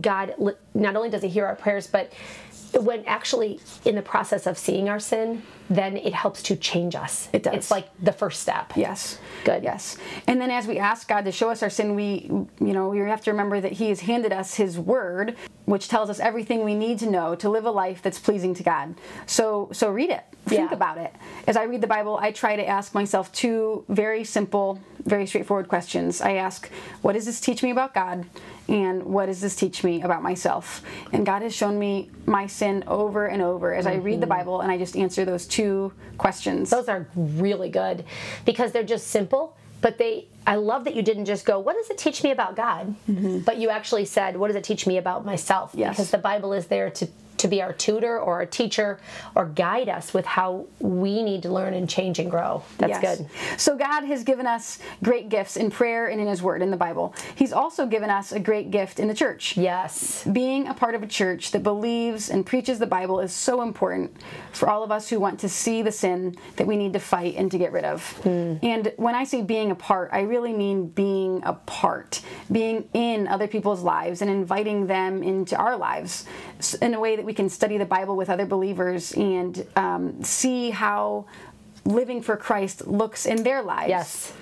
God 0.01 0.33
not 0.73 0.95
only 0.95 1.09
does 1.09 1.21
He 1.21 1.29
hear 1.29 1.45
our 1.45 1.55
prayers, 1.55 1.87
but 1.87 2.11
when 2.73 3.05
actually 3.05 3.59
in 3.85 3.95
the 3.95 4.01
process 4.01 4.45
of 4.47 4.57
seeing 4.57 4.89
our 4.89 4.99
sin, 4.99 5.43
then 5.69 5.97
it 5.97 6.13
helps 6.13 6.41
to 6.43 6.55
change 6.55 6.95
us. 6.95 7.29
It 7.33 7.43
does. 7.43 7.53
It's 7.55 7.71
like 7.71 7.89
the 8.01 8.11
first 8.11 8.41
step. 8.41 8.73
Yes. 8.75 9.19
Good. 9.43 9.63
Yes. 9.63 9.97
And 10.27 10.39
then 10.39 10.49
as 10.49 10.67
we 10.67 10.77
ask 10.77 11.07
God 11.07 11.25
to 11.25 11.31
show 11.31 11.49
us 11.49 11.61
our 11.63 11.69
sin, 11.69 11.95
we, 11.95 12.29
you 12.31 12.73
know, 12.73 12.89
we 12.89 12.99
have 12.99 13.23
to 13.23 13.31
remember 13.31 13.59
that 13.59 13.73
He 13.73 13.89
has 13.89 14.01
handed 14.01 14.31
us 14.31 14.55
His 14.55 14.79
Word, 14.79 15.35
which 15.65 15.87
tells 15.87 16.09
us 16.09 16.19
everything 16.19 16.63
we 16.63 16.75
need 16.75 16.99
to 16.99 17.09
know 17.09 17.35
to 17.35 17.49
live 17.49 17.65
a 17.65 17.71
life 17.71 18.01
that's 18.01 18.19
pleasing 18.19 18.53
to 18.55 18.63
God. 18.63 18.95
So, 19.25 19.69
so 19.73 19.89
read 19.89 20.09
it. 20.09 20.23
Think 20.45 20.71
Yeah. 20.71 20.75
about 20.75 20.97
it. 20.97 21.13
As 21.45 21.57
I 21.57 21.63
read 21.63 21.81
the 21.81 21.87
Bible, 21.87 22.17
I 22.21 22.31
try 22.31 22.55
to 22.55 22.65
ask 22.65 22.93
myself 22.93 23.31
two 23.33 23.83
very 23.89 24.23
simple, 24.23 24.79
very 25.05 25.27
straightforward 25.27 25.67
questions. 25.67 26.21
I 26.21 26.33
ask, 26.33 26.69
what 27.01 27.13
does 27.13 27.25
this 27.25 27.41
teach 27.41 27.63
me 27.63 27.71
about 27.71 27.93
God? 27.93 28.25
And 28.69 29.03
what 29.03 29.27
does 29.27 29.39
this 29.39 29.55
teach 29.55 29.83
me 29.83 30.01
about 30.01 30.21
myself? 30.21 30.83
And 31.13 31.25
God 31.25 31.41
has 31.41 31.55
shown 31.55 31.79
me 31.79 32.11
my 32.25 32.47
sin 32.47 32.83
over 32.87 33.25
and 33.27 33.41
over 33.41 33.73
as 33.73 33.87
I 33.87 33.95
read 33.95 34.19
the 34.21 34.25
mm-hmm. 34.25 34.37
Bible 34.37 34.61
and 34.61 34.71
I 34.71 34.77
just 34.77 34.97
answer 34.97 35.23
those 35.23 35.47
two 35.57 35.91
questions. 36.17 36.69
Those 36.69 36.87
are 36.87 37.07
really 37.15 37.69
good 37.69 38.05
because 38.45 38.71
they're 38.71 38.83
just 38.95 39.07
simple, 39.07 39.57
but 39.81 39.97
they 39.97 40.27
I 40.45 40.55
love 40.55 40.85
that 40.85 40.95
you 40.95 41.01
didn't 41.01 41.25
just 41.25 41.45
go, 41.45 41.59
what 41.59 41.75
does 41.75 41.89
it 41.89 41.97
teach 41.97 42.23
me 42.23 42.31
about 42.31 42.55
God? 42.55 42.95
Mm-hmm. 43.09 43.39
But 43.39 43.57
you 43.57 43.69
actually 43.69 44.05
said, 44.05 44.37
what 44.37 44.47
does 44.47 44.55
it 44.55 44.63
teach 44.63 44.87
me 44.87 44.97
about 44.97 45.25
myself? 45.25 45.71
Yes. 45.73 45.95
Because 45.95 46.11
the 46.11 46.17
Bible 46.19 46.53
is 46.53 46.67
there 46.67 46.89
to 46.91 47.07
to 47.37 47.47
be 47.47 47.61
our 47.61 47.73
tutor 47.73 48.19
or 48.19 48.35
our 48.35 48.45
teacher 48.45 48.99
or 49.35 49.45
guide 49.45 49.89
us 49.89 50.13
with 50.13 50.25
how 50.25 50.65
we 50.79 51.23
need 51.23 51.43
to 51.43 51.49
learn 51.49 51.73
and 51.73 51.89
change 51.89 52.19
and 52.19 52.29
grow. 52.31 52.63
That's 52.77 53.01
Yes. 53.01 53.17
good. 53.17 53.27
So 53.57 53.75
God 53.77 54.03
has 54.05 54.23
given 54.23 54.47
us 54.47 54.79
great 55.03 55.29
gifts 55.29 55.55
in 55.57 55.69
prayer 55.71 56.07
and 56.07 56.19
in 56.19 56.27
His 56.27 56.41
Word 56.41 56.61
in 56.61 56.71
the 56.71 56.77
Bible. 56.77 57.13
He's 57.35 57.53
also 57.53 57.85
given 57.85 58.09
us 58.09 58.31
a 58.31 58.39
great 58.39 58.71
gift 58.71 58.99
in 58.99 59.07
the 59.07 59.13
church. 59.13 59.55
Yes. 59.57 60.23
Being 60.31 60.67
a 60.67 60.73
part 60.73 60.95
of 60.95 61.03
a 61.03 61.07
church 61.07 61.51
that 61.51 61.63
believes 61.63 62.29
and 62.29 62.45
preaches 62.45 62.79
the 62.79 62.87
Bible 62.87 63.19
is 63.19 63.31
so 63.31 63.61
important 63.61 64.15
for 64.51 64.69
all 64.69 64.83
of 64.83 64.91
us 64.91 65.09
who 65.09 65.19
want 65.19 65.39
to 65.41 65.49
see 65.49 65.81
the 65.81 65.91
sin 65.91 66.35
that 66.55 66.65
we 66.67 66.75
need 66.77 66.93
to 66.93 66.99
fight 66.99 67.35
and 67.37 67.51
to 67.51 67.57
get 67.57 67.71
rid 67.71 67.85
of. 67.85 68.03
Hmm. 68.23 68.55
And 68.63 68.91
when 68.97 69.15
I 69.15 69.23
say 69.23 69.41
being 69.41 69.71
a 69.71 69.75
part, 69.75 70.09
I 70.11 70.21
really 70.21 70.53
mean 70.53 70.87
being 70.87 71.41
a 71.43 71.53
part, 71.53 72.21
being 72.51 72.87
in 72.93 73.27
other 73.27 73.47
people's 73.47 73.81
lives 73.81 74.21
and 74.21 74.31
inviting 74.31 74.87
them 74.87 75.21
into 75.23 75.55
our 75.55 75.77
lives 75.77 76.25
in 76.81 76.93
a 76.93 76.99
way 76.99 77.15
that 77.15 77.25
we 77.27 77.33
can 77.33 77.49
study 77.49 77.77
the 77.77 77.85
Bible 77.85 78.15
with 78.15 78.29
other 78.29 78.45
believers 78.45 79.11
and 79.13 79.67
um, 79.75 80.23
see 80.23 80.69
how 80.71 81.25
living 81.85 82.21
for 82.21 82.35
Christ 82.37 82.87
looks 82.87 83.25
in 83.25 83.43
their 83.43 83.61
lives. 83.61 83.89
Yes. 83.89 84.33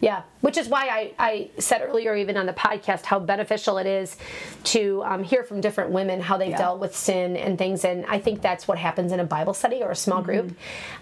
Yeah, 0.00 0.22
which 0.42 0.58
is 0.58 0.68
why 0.68 0.88
I, 0.88 1.12
I 1.18 1.50
said 1.58 1.80
earlier, 1.82 2.14
even 2.14 2.36
on 2.36 2.44
the 2.44 2.52
podcast, 2.52 3.06
how 3.06 3.18
beneficial 3.18 3.78
it 3.78 3.86
is 3.86 4.16
to 4.64 5.02
um, 5.06 5.24
hear 5.24 5.42
from 5.42 5.62
different 5.62 5.90
women 5.90 6.20
how 6.20 6.36
they've 6.36 6.50
Yeah. 6.50 6.58
dealt 6.58 6.80
with 6.80 6.94
sin 6.94 7.34
and 7.36 7.56
things. 7.56 7.82
And 7.84 8.04
I 8.06 8.18
think 8.18 8.42
that's 8.42 8.68
what 8.68 8.76
happens 8.76 9.10
in 9.12 9.20
a 9.20 9.24
Bible 9.24 9.54
study 9.54 9.82
or 9.82 9.92
a 9.92 9.96
small 9.96 10.20
group, 10.20 10.54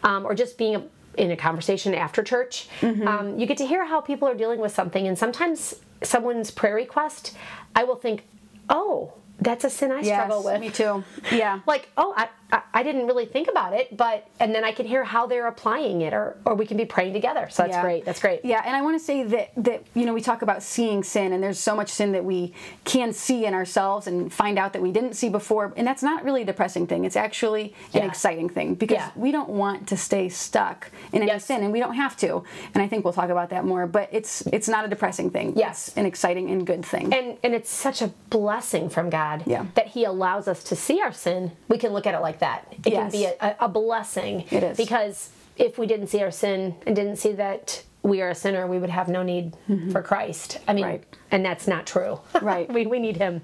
um, 0.05 0.25
or 0.25 0.33
just 0.35 0.57
being 0.59 0.77
a, 0.77 0.83
in 1.17 1.31
a 1.33 1.37
conversation 1.37 1.93
after 1.95 2.23
church. 2.23 2.69
Um, 2.83 3.37
you 3.39 3.47
get 3.47 3.57
to 3.59 3.67
hear 3.67 3.85
how 3.85 4.01
people 4.01 4.29
are 4.29 4.35
dealing 4.35 4.61
with 4.61 4.73
something. 4.73 5.09
And 5.09 5.19
sometimes 5.19 5.75
someone's 6.03 6.51
prayer 6.53 6.77
request, 6.77 7.35
I 7.75 7.83
will 7.85 7.97
think, 7.97 8.23
oh, 8.69 9.15
that's 9.41 9.65
a 9.65 9.71
sin 9.71 9.91
I 9.93 10.01
Yes, 10.01 10.07
struggle 10.25 10.45
with. 10.45 10.61
me 10.61 10.71
too. 10.71 11.05
Yeah. 11.33 11.61
like 11.67 11.89
oh 11.97 12.15
I, 12.17 12.29
I 12.55 12.63
I 12.73 12.83
didn't 12.83 13.07
really 13.07 13.27
think 13.27 13.49
about 13.49 13.73
it 13.73 13.87
but 13.97 14.19
and 14.41 14.55
then 14.55 14.65
i 14.65 14.73
can 14.79 14.87
hear 14.87 15.03
how 15.05 15.27
they're 15.31 15.47
applying 15.55 16.01
it 16.07 16.13
or 16.21 16.27
or 16.47 16.55
we 16.55 16.67
can 16.67 16.77
be 16.77 16.85
praying 16.97 17.13
together 17.21 17.45
so 17.51 17.63
that's 17.63 17.75
Yeah. 17.77 17.83
great 17.89 18.03
that's 18.07 18.21
great 18.27 18.41
Yeah, 18.45 18.63
and 18.67 18.75
I 18.77 18.81
want 18.87 18.99
to 18.99 19.05
say 19.11 19.17
that 19.35 19.49
that 19.69 19.81
you 19.99 20.05
know 20.07 20.15
we 20.15 20.21
talk 20.31 20.41
about 20.43 20.61
seeing 20.63 21.03
sin, 21.15 21.29
and 21.35 21.41
there's 21.43 21.59
so 21.71 21.75
much 21.81 21.91
sin 21.99 22.13
that 22.17 22.25
we 22.25 22.41
can 22.85 23.13
see 23.13 23.41
in 23.49 23.53
ourselves 23.61 24.07
and 24.07 24.19
find 24.43 24.57
out 24.63 24.71
that 24.75 24.83
we 24.83 24.93
didn't 24.99 25.15
see 25.21 25.29
before, 25.41 25.65
and 25.79 25.87
that's 25.89 26.03
not 26.11 26.19
really 26.27 26.43
a 26.43 26.45
depressing 26.53 26.87
thing. 26.91 27.05
It's 27.09 27.17
actually 27.29 27.65
an 27.95 28.03
Yeah. 28.03 28.07
exciting 28.13 28.49
thing 28.57 28.69
because 28.83 28.97
Yeah. 29.03 29.11
we 29.25 29.31
don't 29.37 29.51
want 29.63 29.79
to 29.93 29.97
stay 29.97 30.29
stuck 30.29 30.79
in 31.13 31.23
any 31.23 31.31
Yes. 31.33 31.45
sin, 31.51 31.63
and 31.65 31.73
we 31.73 31.81
don't 31.85 31.95
have 32.05 32.15
to. 32.25 32.31
And 32.75 32.83
I 32.85 32.87
think 32.89 33.05
we'll 33.05 33.13
talk 33.21 33.31
about 33.31 33.49
that 33.51 33.65
more. 33.65 33.87
But 33.87 34.09
it's 34.19 34.33
it's 34.57 34.69
not 34.75 34.85
a 34.85 34.89
depressing 34.95 35.31
thing. 35.37 35.49
Yes. 35.57 35.89
it's 35.89 35.97
an 35.97 36.07
exciting 36.07 36.51
and 36.51 36.67
good 36.67 36.85
thing. 36.93 37.07
and 37.19 37.27
and 37.45 37.53
it's 37.59 37.71
such 37.71 37.99
a 38.07 38.09
blessing 38.31 38.89
from 38.95 39.07
god 39.11 39.43
Yeah. 39.47 39.65
that 39.79 39.89
he 39.95 40.05
allows 40.13 40.45
us 40.53 40.61
to 40.71 40.75
see 40.77 41.01
our 41.05 41.13
sin 41.13 41.41
we 41.73 41.79
can 41.83 41.91
look 41.97 42.07
at 42.11 42.15
it 42.19 42.21
like 42.29 42.39
that 42.41 42.44
it 42.85 42.91
can 42.93 43.11
be 43.11 43.25
a, 43.27 43.35
a, 43.41 43.57
a 43.61 43.69
blessing 43.69 44.45
It 44.51 44.63
is. 44.63 44.77
because 44.77 45.31
if 45.57 45.79
we 45.79 45.87
didn't 45.87 46.09
see 46.09 46.23
our 46.23 46.31
sin 46.33 46.75
and 46.87 46.97
didn't 46.97 47.17
see 47.17 47.33
that 47.33 47.84
we 48.05 48.21
are 48.23 48.29
a 48.31 48.35
sinner 48.35 48.67
we 48.69 48.79
would 48.79 48.91
have 48.91 49.09
no 49.09 49.23
need 49.25 49.57
for 49.91 50.01
christ 50.03 50.59
i 50.69 50.73
mean 50.73 50.85
Mm-hmm. 50.85 50.91
Right. 50.93 51.05
and 51.31 51.45
that's 51.45 51.67
not 51.67 51.87
true 51.87 52.21
Right. 52.43 52.71
we, 52.73 52.87
we 52.87 52.99
need 53.01 53.17
him 53.17 53.41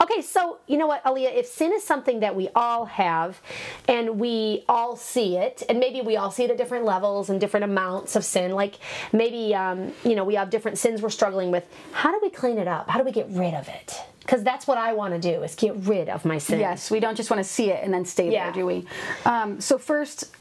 okay 0.00 0.22
so 0.22 0.58
you 0.68 0.78
know 0.78 0.86
what 0.86 1.02
Aaliyah, 1.04 1.34
if 1.36 1.46
sin 1.46 1.72
is 1.72 1.82
something 1.84 2.20
that 2.20 2.34
we 2.36 2.48
all 2.54 2.84
have 2.86 3.40
and 3.88 4.18
we 4.20 4.64
all 4.68 4.96
see 4.96 5.36
it 5.36 5.62
and 5.68 5.78
maybe 5.80 6.00
we 6.00 6.16
all 6.16 6.30
see 6.30 6.44
it 6.44 6.50
at 6.50 6.56
different 6.56 6.84
levels 6.84 7.28
and 7.30 7.40
different 7.40 7.64
amounts 7.64 8.14
of 8.16 8.24
sin 8.24 8.52
like 8.52 8.76
maybe 9.12 9.54
um, 9.54 9.92
you 10.04 10.14
know 10.14 10.24
we 10.24 10.36
have 10.36 10.48
different 10.50 10.78
sins 10.78 11.02
we're 11.02 11.10
struggling 11.10 11.50
with 11.50 11.66
how 11.92 12.10
do 12.12 12.18
we 12.22 12.30
clean 12.30 12.58
it 12.58 12.68
up 12.68 12.88
how 12.88 12.98
do 12.98 13.04
we 13.04 13.12
get 13.12 13.26
rid 13.30 13.54
of 13.54 13.68
it 13.68 14.00
because 14.20 14.42
that's 14.44 14.66
what 14.66 14.78
i 14.78 14.92
want 14.92 15.12
to 15.14 15.20
do 15.20 15.42
is 15.42 15.54
get 15.56 15.74
rid 15.78 16.08
of 16.08 16.24
my 16.24 16.38
sin 16.38 16.60
Yes, 16.60 16.90
we 16.90 17.00
don't 17.00 17.16
just 17.16 17.30
want 17.30 17.42
to 17.42 17.48
see 17.48 17.70
it 17.70 17.82
and 17.84 17.92
then 17.92 18.04
stay 18.04 18.30
Yeah. 18.30 18.44
there, 18.44 18.52
do 18.52 18.66
we? 18.66 18.86
Um, 19.24 19.60
so 19.60 19.78
first, 19.78 20.35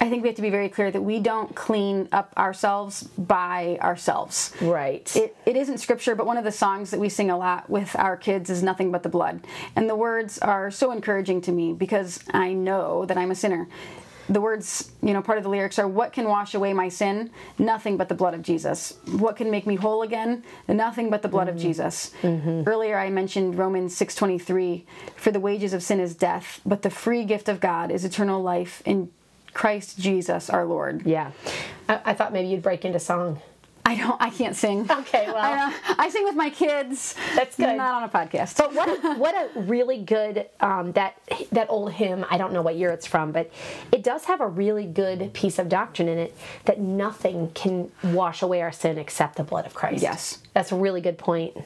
I 0.00 0.08
think 0.08 0.22
we 0.22 0.28
have 0.28 0.36
to 0.36 0.42
be 0.42 0.50
very 0.50 0.68
clear 0.68 0.90
that 0.90 1.02
we 1.02 1.18
don't 1.18 1.54
clean 1.54 2.08
up 2.12 2.32
ourselves 2.36 3.02
by 3.02 3.78
ourselves. 3.80 4.52
right 4.60 5.14
It, 5.16 5.36
it 5.44 5.56
isn't 5.56 5.78
scripture, 5.78 6.14
but 6.14 6.26
one 6.26 6.36
of 6.36 6.44
the 6.44 6.52
songs 6.52 6.90
that 6.90 7.00
we 7.00 7.08
sing 7.08 7.30
a 7.30 7.36
lot 7.36 7.68
with 7.68 7.96
our 7.96 8.16
kids 8.16 8.50
is 8.50 8.62
Nothing 8.62 8.92
But 8.92 9.02
the 9.02 9.08
Blood. 9.08 9.40
And 9.74 9.88
the 9.88 9.96
words 9.96 10.38
are 10.38 10.70
so 10.70 10.92
encouraging 10.92 11.40
to 11.42 11.52
me 11.52 11.72
because 11.72 12.20
I 12.32 12.52
know 12.52 13.06
that 13.06 13.16
I'm 13.16 13.30
a 13.30 13.34
sinner. 13.34 13.68
The 14.28 14.42
words, 14.42 14.92
you 15.02 15.14
know, 15.14 15.22
part 15.22 15.38
of 15.38 15.44
the 15.44 15.50
lyrics 15.50 15.78
are 15.78 15.88
What 15.88 16.12
can 16.12 16.28
wash 16.28 16.54
away 16.54 16.74
my 16.74 16.90
sin? 16.90 17.30
Nothing 17.58 17.96
but 17.96 18.08
the 18.08 18.14
blood 18.14 18.34
of 18.34 18.42
Jesus. 18.42 18.98
What 19.12 19.36
can 19.36 19.50
make 19.50 19.66
me 19.66 19.76
whole 19.76 20.02
again? 20.02 20.44
Nothing 20.68 21.08
but 21.08 21.22
the 21.22 21.28
blood 21.28 21.48
of 21.48 21.54
mm-hmm. 21.54 21.66
Jesus. 21.66 22.10
Mm-hmm. 22.22 22.68
Earlier 22.68 22.98
I 22.98 23.08
mentioned 23.08 23.56
Romans 23.56 23.98
6:23, 23.98 24.84
for 25.16 25.30
the 25.30 25.40
wages 25.40 25.72
of 25.72 25.82
sin 25.82 25.98
is 25.98 26.14
death, 26.14 26.60
but 26.66 26.82
the 26.82 26.90
free 26.90 27.24
gift 27.24 27.48
of 27.48 27.58
God 27.58 27.90
is 27.90 28.04
eternal 28.04 28.42
life 28.42 28.82
in 28.84 29.10
Christ 29.58 29.98
Jesus 29.98 30.48
our 30.48 30.64
Lord. 30.64 31.04
yeah 31.04 31.32
I, 31.88 32.00
I 32.06 32.14
thought 32.14 32.32
maybe 32.32 32.48
you'd 32.48 32.62
break 32.62 32.84
into 32.84 33.00
song 33.00 33.40
I 33.88 33.94
don't. 33.96 34.20
I 34.20 34.28
can't 34.28 34.54
sing. 34.54 34.80
Okay, 34.90 35.24
well. 35.28 35.38
I, 35.38 35.72
uh, 35.88 35.94
I 35.98 36.10
sing 36.10 36.24
with 36.24 36.34
my 36.34 36.50
kids. 36.50 37.14
That's 37.34 37.56
good. 37.56 37.74
Not 37.78 37.94
on 37.94 38.02
a 38.02 38.08
podcast. 38.10 38.58
But 38.58 38.74
what 38.74 38.88
a, 38.88 39.14
what 39.14 39.34
a 39.34 39.60
really 39.60 40.02
good 40.02 40.46
um, 40.60 40.92
that 40.92 41.18
that 41.52 41.70
old 41.70 41.92
hymn. 41.92 42.26
I 42.30 42.36
don't 42.36 42.52
know 42.52 42.60
what 42.60 42.76
year 42.76 42.90
it's 42.90 43.06
from, 43.06 43.32
but 43.32 43.50
it 43.90 44.02
does 44.02 44.24
have 44.26 44.42
a 44.42 44.46
really 44.46 44.84
good 44.84 45.32
piece 45.32 45.58
of 45.58 45.70
doctrine 45.70 46.06
in 46.06 46.18
it 46.18 46.36
that 46.66 46.78
nothing 46.80 47.50
can 47.52 47.90
wash 48.04 48.42
away 48.42 48.60
our 48.60 48.72
sin 48.72 48.98
except 48.98 49.36
the 49.36 49.44
blood 49.44 49.64
of 49.64 49.72
Christ. 49.72 50.02
Yes. 50.02 50.38
that's 50.52 50.70
a 50.70 50.76
really 50.76 51.00
good 51.00 51.16
point. 51.16 51.56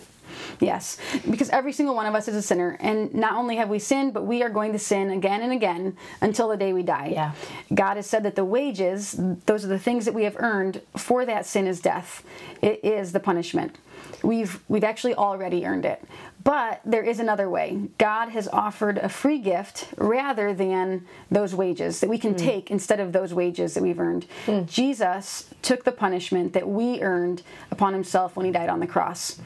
Yes, 0.61 0.99
because 1.29 1.51
every 1.51 1.73
single 1.73 1.95
one 1.95 2.07
of 2.07 2.15
us 2.15 2.29
is 2.29 2.37
a 2.37 2.43
sinner, 2.43 2.77
and 2.81 3.15
not 3.15 3.35
only 3.35 3.57
have 3.57 3.69
we 3.69 3.79
sinned, 3.79 4.15
but 4.15 4.25
we 4.25 4.43
are 4.43 4.51
going 4.51 4.73
to 4.73 4.79
sin 4.79 5.11
again 5.11 5.43
and 5.43 5.53
again 5.53 5.97
until 6.21 6.49
the 6.49 6.57
day 6.57 6.73
we 6.73 6.83
die. 6.83 7.11
Yeah. 7.13 7.33
God 7.75 7.97
has 7.97 8.07
said 8.07 8.23
that 8.25 8.37
the 8.37 8.45
wages, 8.45 9.19
those 9.47 9.65
are 9.65 9.69
the 9.69 9.79
things 9.79 10.05
that 10.05 10.15
we 10.15 10.25
have 10.25 10.37
earned 10.39 10.83
for 10.97 11.25
that 11.25 11.47
sin, 11.47 11.67
is 11.67 11.81
death. 11.81 12.25
It 12.61 12.85
is 12.85 13.13
the 13.13 13.21
punishment. 13.21 13.79
We've 14.23 14.61
we've 14.69 14.85
actually 14.85 15.15
already 15.15 15.65
earned 15.67 15.85
it. 15.85 16.05
But 16.45 16.81
there 16.85 17.03
is 17.03 17.21
another 17.21 17.49
way. 17.49 17.89
God 17.99 18.31
has 18.31 18.49
offered 18.49 18.99
a 18.99 19.09
free 19.09 19.39
gift 19.39 19.89
rather 19.97 20.53
than 20.53 21.07
those 21.31 21.55
wages 21.55 22.01
that 22.01 22.11
we 22.11 22.19
can 22.19 22.33
hmm. 22.33 22.39
take 22.39 22.71
instead 22.71 22.99
of 23.01 23.13
those 23.13 23.33
wages 23.33 23.75
that 23.75 23.83
we've 23.83 24.01
earned. 24.01 24.27
Hmm. 24.47 24.65
Jesus 24.65 25.51
took 25.63 25.85
the 25.85 25.93
punishment 25.93 26.53
that 26.53 26.69
we 26.69 27.01
earned 27.01 27.43
upon 27.71 27.93
himself 27.93 28.37
when 28.37 28.47
he 28.47 28.53
died 28.53 28.69
on 28.69 28.81
the 28.81 28.87
cross. 28.87 29.41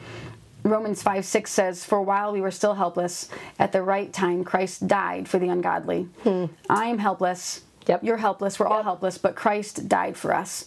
Romans 0.69 1.01
5 1.01 1.25
6 1.25 1.51
says, 1.51 1.85
For 1.85 2.01
while 2.01 2.31
we 2.31 2.41
were 2.41 2.51
still 2.51 2.75
helpless, 2.75 3.29
at 3.59 3.71
the 3.71 3.81
right 3.81 4.11
time 4.11 4.43
Christ 4.43 4.87
died 4.87 5.27
for 5.27 5.39
the 5.39 5.49
ungodly. 5.49 6.03
Hmm. 6.23 6.45
I 6.69 6.87
am 6.87 6.99
helpless. 6.99 7.61
Yep. 7.87 8.03
You're 8.03 8.17
helpless. 8.17 8.59
We're 8.59 8.67
all 8.67 8.83
helpless, 8.83 9.17
but 9.17 9.35
Christ 9.35 9.87
died 9.87 10.17
for 10.17 10.33
us. 10.33 10.65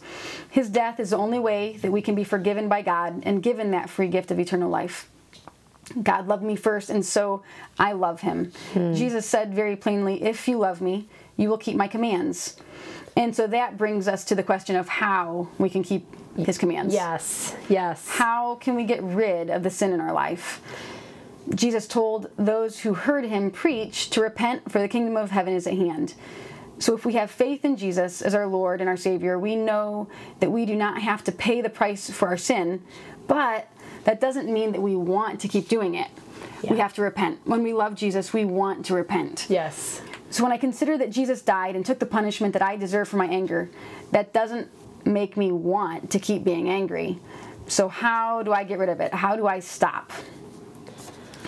His 0.51 0.71
death 0.71 0.99
is 0.99 1.11
the 1.11 1.19
only 1.19 1.39
way 1.39 1.77
that 1.79 1.93
we 1.93 2.01
can 2.01 2.15
be 2.15 2.25
forgiven 2.25 2.69
by 2.69 2.81
God 2.83 3.23
and 3.25 3.43
given 3.43 3.73
that 3.73 3.91
free 3.91 4.09
gift 4.09 4.31
of 4.31 4.41
eternal 4.41 4.71
life. 4.71 5.11
God 6.03 6.29
loved 6.29 6.43
me 6.43 6.57
first, 6.57 6.89
and 6.89 7.05
so 7.05 7.43
I 7.79 7.93
love 7.93 8.23
him. 8.23 8.53
Hmm. 8.73 8.95
Jesus 8.95 9.27
said 9.27 9.53
very 9.53 9.77
plainly, 9.77 10.23
If 10.23 10.49
you 10.49 10.57
love 10.59 10.81
me, 10.81 11.09
you 11.37 11.49
will 11.49 11.59
keep 11.59 11.77
my 11.77 11.89
commands. 11.89 12.57
And 13.21 13.37
so 13.37 13.47
that 13.49 13.77
brings 13.77 14.09
us 14.09 14.25
to 14.25 14.35
the 14.35 14.43
question 14.43 14.77
of 14.77 14.89
how 14.89 15.49
we 15.59 15.69
can 15.69 15.83
keep 15.83 16.07
his 16.37 16.57
commands. 16.57 16.95
Yes, 16.95 17.55
yes. 17.69 18.09
How 18.09 18.55
can 18.55 18.75
we 18.75 18.85
get 18.85 19.03
rid 19.03 19.51
of 19.51 19.63
the 19.63 19.69
sin 19.69 19.93
in 19.93 20.01
our 20.01 20.15
life? 20.15 20.63
Jesus 21.55 21.87
told 21.87 22.31
those 22.39 22.81
who 22.81 22.95
heard 22.95 23.27
him 23.27 23.51
preach 23.51 24.09
to 24.11 24.23
repent, 24.23 24.73
for 24.73 24.79
the 24.79 24.89
kingdom 24.89 25.19
of 25.19 25.33
heaven 25.33 25.53
is 25.53 25.67
at 25.67 25.75
hand. 25.75 26.15
So, 26.79 26.95
if 26.95 27.05
we 27.05 27.13
have 27.13 27.31
faith 27.31 27.63
in 27.63 27.77
Jesus 27.77 28.23
as 28.23 28.35
our 28.35 28.47
Lord 28.47 28.81
and 28.81 28.89
our 28.89 28.97
Savior, 28.97 29.39
we 29.39 29.55
know 29.55 30.09
that 30.39 30.51
we 30.51 30.65
do 30.65 30.75
not 30.75 31.03
have 31.03 31.23
to 31.25 31.33
pay 31.33 31.61
the 31.61 31.69
price 31.69 32.09
for 32.09 32.29
our 32.29 32.39
sin, 32.39 32.83
but 33.27 33.69
that 34.05 34.19
doesn't 34.19 34.51
mean 34.51 34.73
that 34.73 34.81
we 34.81 34.97
want 34.97 35.41
to 35.41 35.49
keep 35.49 35.69
doing 35.69 35.95
it. 35.95 36.09
We 36.63 36.79
have 36.79 36.95
to 36.95 37.03
repent. 37.03 37.41
When 37.45 37.63
we 37.63 37.75
love 37.75 37.97
Jesus, 37.97 38.33
we 38.33 38.47
want 38.47 38.87
to 38.87 38.95
repent. 38.95 39.47
Yes. 39.51 40.01
So 40.31 40.45
when 40.45 40.53
I 40.53 40.57
consider 40.57 40.97
that 40.99 41.11
Jesus 41.11 41.43
died 41.43 41.75
and 41.75 41.85
took 41.85 41.99
the 41.99 42.07
punishment 42.07 42.53
that 42.53 42.63
I 42.63 42.77
deserve 42.77 43.09
for 43.09 43.17
my 43.17 43.27
anger, 43.27 43.69
that 44.13 44.33
doesn't 44.33 44.69
make 45.05 45.37
me 45.37 45.51
want 45.51 46.11
to 46.13 46.19
keep 46.19 46.45
being 46.45 46.69
angry. 46.69 47.19
So 47.67 47.89
how 47.89 48.43
do 48.43 48.53
I 48.53 48.65
get 48.65 48.79
rid 48.79 48.89
of 48.89 49.01
it? 49.01 49.13
How 49.13 49.37
do 49.37 49.47
I 49.47 49.59
stop? 49.59 50.13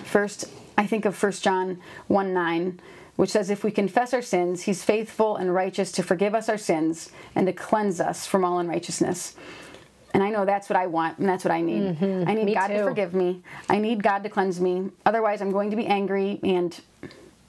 First, 0.03 0.45
I 0.77 0.85
think 0.85 1.05
of 1.05 1.21
1 1.21 1.31
John 1.33 1.81
1 2.07 2.33
9, 2.33 2.79
which 3.15 3.29
says, 3.29 3.49
If 3.49 3.63
we 3.63 3.71
confess 3.71 4.13
our 4.13 4.21
sins, 4.21 4.63
he's 4.63 4.83
faithful 4.83 5.37
and 5.37 5.53
righteous 5.53 5.91
to 5.93 6.03
forgive 6.03 6.35
us 6.35 6.49
our 6.49 6.57
sins 6.57 7.11
and 7.35 7.47
to 7.47 7.53
cleanse 7.53 8.01
us 8.01 8.27
from 8.27 8.43
all 8.43 8.59
unrighteousness. 8.59 9.35
And 10.13 10.21
I 10.21 10.29
know 10.29 10.45
that's 10.45 10.69
what 10.69 10.77
I 10.77 10.87
want 10.87 11.17
and 11.17 11.27
that's 11.27 11.43
what 11.43 11.51
I 11.51 11.61
need. 11.61 11.97
Mm-hmm. 11.97 12.29
I 12.29 12.33
need 12.35 12.45
Me 12.45 12.53
God 12.53 12.67
to 12.67 12.83
forgive 12.83 13.13
me. 13.13 13.41
I 13.67 13.79
need 13.79 14.03
God 14.03 14.23
to 14.23 14.29
cleanse 14.29 14.61
me. 14.61 14.91
Otherwise, 15.05 15.41
I'm 15.41 15.51
going 15.51 15.71
to 15.71 15.75
be 15.75 15.87
angry 15.87 16.39
and 16.43 16.79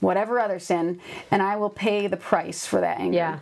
whatever 0.04 0.38
other 0.38 0.58
sin, 0.58 1.00
and 1.30 1.42
I 1.42 1.56
will 1.56 1.70
pay 1.70 2.06
the 2.06 2.16
price 2.16 2.66
for 2.66 2.80
that 2.80 3.00
anger. 3.00 3.16
Yeah. 3.16 3.38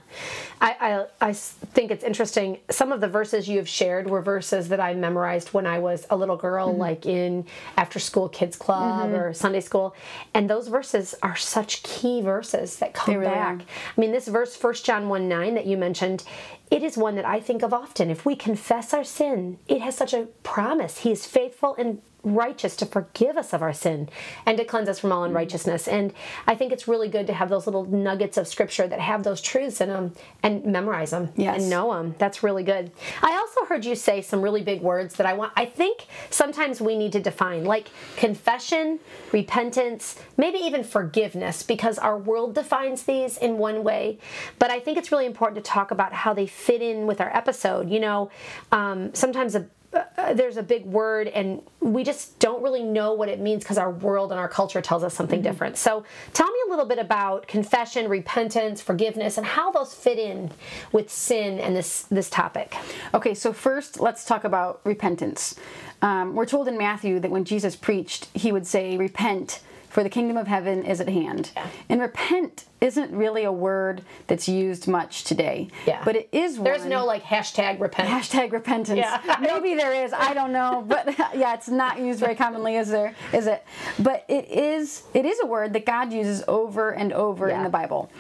I, 0.61 0.77
I, 1.21 1.29
I 1.29 1.33
think 1.33 1.91
it's 1.91 2.05
interesting. 2.05 2.59
Some 2.71 2.93
of 2.93 3.01
the 3.01 3.09
verses 3.09 3.49
you 3.49 3.59
have 3.59 3.69
shared 3.69 4.09
were 4.09 4.23
verses 4.23 4.69
that 4.69 4.81
I 4.81 4.95
memorized 4.95 5.49
when 5.49 5.67
I 5.67 5.81
was 5.81 6.07
a 6.11 6.17
little 6.17 6.37
girl, 6.37 6.69
mm-hmm. 6.69 6.81
like 6.81 7.05
in 7.05 7.45
after 7.77 7.99
school 7.99 8.29
kids 8.29 8.57
club 8.57 9.07
mm-hmm. 9.07 9.15
or 9.17 9.35
Sunday 9.35 9.61
school. 9.61 9.95
And 10.35 10.49
those 10.49 10.69
verses 10.69 11.15
are 11.23 11.37
such 11.37 11.83
key 11.83 12.23
verses 12.23 12.77
that 12.77 12.95
come 12.95 13.17
really 13.17 13.27
back. 13.27 13.61
are. 13.61 13.65
I 13.97 14.01
mean, 14.01 14.13
this 14.13 14.29
verse, 14.29 14.57
1 14.61 14.75
John 14.85 15.09
1 15.09 15.29
9, 15.29 15.55
that 15.55 15.67
you 15.67 15.77
mentioned, 15.77 16.25
it 16.71 16.83
is 16.83 16.97
one 16.97 17.17
that 17.17 17.27
I 17.27 17.41
think 17.41 17.63
of 17.63 17.75
often. 17.75 18.09
If 18.09 18.25
we 18.25 18.37
confess 18.37 18.95
our 18.95 19.05
sin, 19.05 19.59
it 19.69 19.81
has 19.81 19.97
such 19.97 20.15
a 20.15 20.29
promise. 20.43 20.99
He 20.99 21.11
is 21.11 21.27
faithful 21.27 21.75
and 21.77 22.01
righteous 22.25 22.77
to 22.77 22.87
forgive 22.87 23.37
us 23.37 23.53
of 23.53 23.63
our 23.63 23.73
sin 23.73 24.09
and 24.47 24.57
to 24.59 24.65
cleanse 24.65 24.89
us 24.89 24.99
from 25.01 25.11
all 25.13 25.25
unrighteousness. 25.25 25.89
And 25.89 26.13
I 26.47 26.55
think 26.55 26.73
it's 26.73 26.87
really 26.87 27.09
good 27.09 27.27
to 27.27 27.33
have 27.33 27.49
those 27.49 27.67
little 27.67 27.85
nuggets 27.85 28.37
of 28.37 28.47
scripture 28.47 28.87
that 28.87 29.01
have 29.01 29.25
those 29.25 29.41
truths 29.41 29.81
in 29.81 29.89
them 29.89 30.13
and 30.43 30.65
memorize 30.65 31.11
them 31.11 31.31
Yes. 31.37 31.61
and 31.63 31.71
know 31.71 31.93
them. 31.95 32.15
That's 32.19 32.43
really 32.43 32.63
good. 32.63 32.93
I 33.23 33.33
also 33.37 33.65
heard 33.67 33.85
you 33.85 33.95
say 33.97 34.23
some 34.23 34.41
really 34.43 34.63
big 34.63 34.83
words 34.83 35.17
that 35.17 35.27
I 35.27 35.33
want 35.33 35.53
I 35.57 35.65
think 35.67 36.07
sometimes 36.31 36.81
we 36.81 36.97
need 36.97 37.13
to 37.13 37.21
define 37.21 37.65
like 37.65 37.89
confession, 38.17 39.01
repentance, 39.33 40.17
maybe 40.37 40.59
even 40.59 40.85
forgiveness 40.85 41.63
because 41.63 41.99
our 41.99 42.17
world 42.17 42.55
defines 42.55 43.03
these 43.03 43.37
in 43.37 43.59
one 43.59 43.83
way. 43.83 44.19
But 44.59 44.71
I 44.71 44.79
think 44.81 44.97
it's 44.99 45.11
really 45.11 45.27
important 45.27 45.65
to 45.65 45.69
talk 45.69 45.91
about 45.91 46.13
how 46.13 46.33
they 46.35 46.47
fit 46.47 46.83
in 46.83 47.07
with 47.07 47.21
our 47.21 47.35
episode. 47.37 47.91
You 47.91 48.01
know, 48.01 48.31
um, 48.71 49.13
sometimes 49.15 49.55
a 49.55 49.67
uh, 49.95 50.33
there's 50.33 50.57
a 50.57 50.63
big 50.63 50.85
word 50.87 51.29
and 51.29 51.63
we 51.81 52.05
just 52.05 52.39
don't 52.39 52.63
really 52.63 52.83
know 52.83 53.13
what 53.13 53.29
it 53.29 53.41
means 53.41 53.63
because 53.63 53.79
our 53.79 53.91
world 53.91 54.31
and 54.31 54.41
our 54.41 54.49
culture 54.49 54.81
tells 54.81 55.05
us 55.05 55.15
something 55.15 55.43
different. 55.43 55.77
So 55.77 56.05
tell 56.33 56.51
me 56.51 56.59
a 56.67 56.71
little 56.71 56.87
bit 56.87 56.99
about 56.99 57.47
confession, 57.47 58.09
repentance, 58.09 58.81
forgiveness 58.81 59.37
and 59.37 59.47
how 59.47 59.71
those 59.71 59.95
fit 59.95 60.19
in 60.19 60.51
with 60.93 61.11
sin 61.11 61.59
and 61.59 61.77
this 61.77 62.03
this 62.11 62.31
topic. 62.31 62.75
Okay, 63.15 63.35
so 63.35 63.53
first 63.53 64.01
let's 64.01 64.25
talk 64.25 64.45
about 64.45 64.81
repentance. 64.85 65.55
Um, 66.01 66.35
we're 66.35 66.47
told 66.47 66.69
in 66.69 66.77
Matthew 66.77 67.21
that 67.21 67.31
when 67.31 67.45
Jesus 67.45 67.77
preached, 67.77 68.29
he 68.35 68.51
would 68.51 68.67
say, 68.67 68.97
Repent, 68.97 69.61
for 69.93 70.03
the 70.03 70.09
kingdom 70.09 70.39
of 70.39 70.47
heaven 70.47 70.85
is 70.85 71.03
at 71.03 71.09
hand. 71.11 71.51
And 71.91 72.01
repent 72.01 72.65
isn't 72.81 73.15
really 73.15 73.45
a 73.45 73.53
word 73.53 74.03
that's 74.27 74.49
used 74.49 74.89
much 74.89 75.25
today. 75.25 75.69
Yeah. 75.87 76.01
But 76.03 76.17
it 76.17 76.31
is 76.33 76.57
one. 76.57 76.65
There's 76.65 76.87
no 76.87 77.05
like 77.05 77.23
hashtag 77.23 77.79
repent. 77.79 78.09
Hashtag 78.09 78.53
repentance. 78.53 78.97
Yeah. 78.97 79.37
Maybe 79.41 79.75
there 79.75 79.93
is. 79.93 80.15
I 80.15 80.33
don't 80.33 80.51
know, 80.51 80.83
but 80.89 81.07
yeah, 81.37 81.53
it's 81.53 81.69
not 81.69 82.01
used 82.01 82.21
very 82.21 82.35
commonly, 82.35 82.77
is 82.77 82.89
there? 82.89 83.15
Is 83.35 83.47
it? 83.47 83.67
But 83.99 84.25
it 84.29 84.49
is. 84.49 85.03
It 85.13 85.27
is 85.27 85.39
a 85.43 85.47
word 85.47 85.75
that 85.75 85.85
God 85.85 86.11
uses 86.11 86.43
over 86.49 86.93
and 86.93 87.13
over 87.13 87.51
in 87.51 87.63
the 87.63 87.69
Bible. 87.69 88.11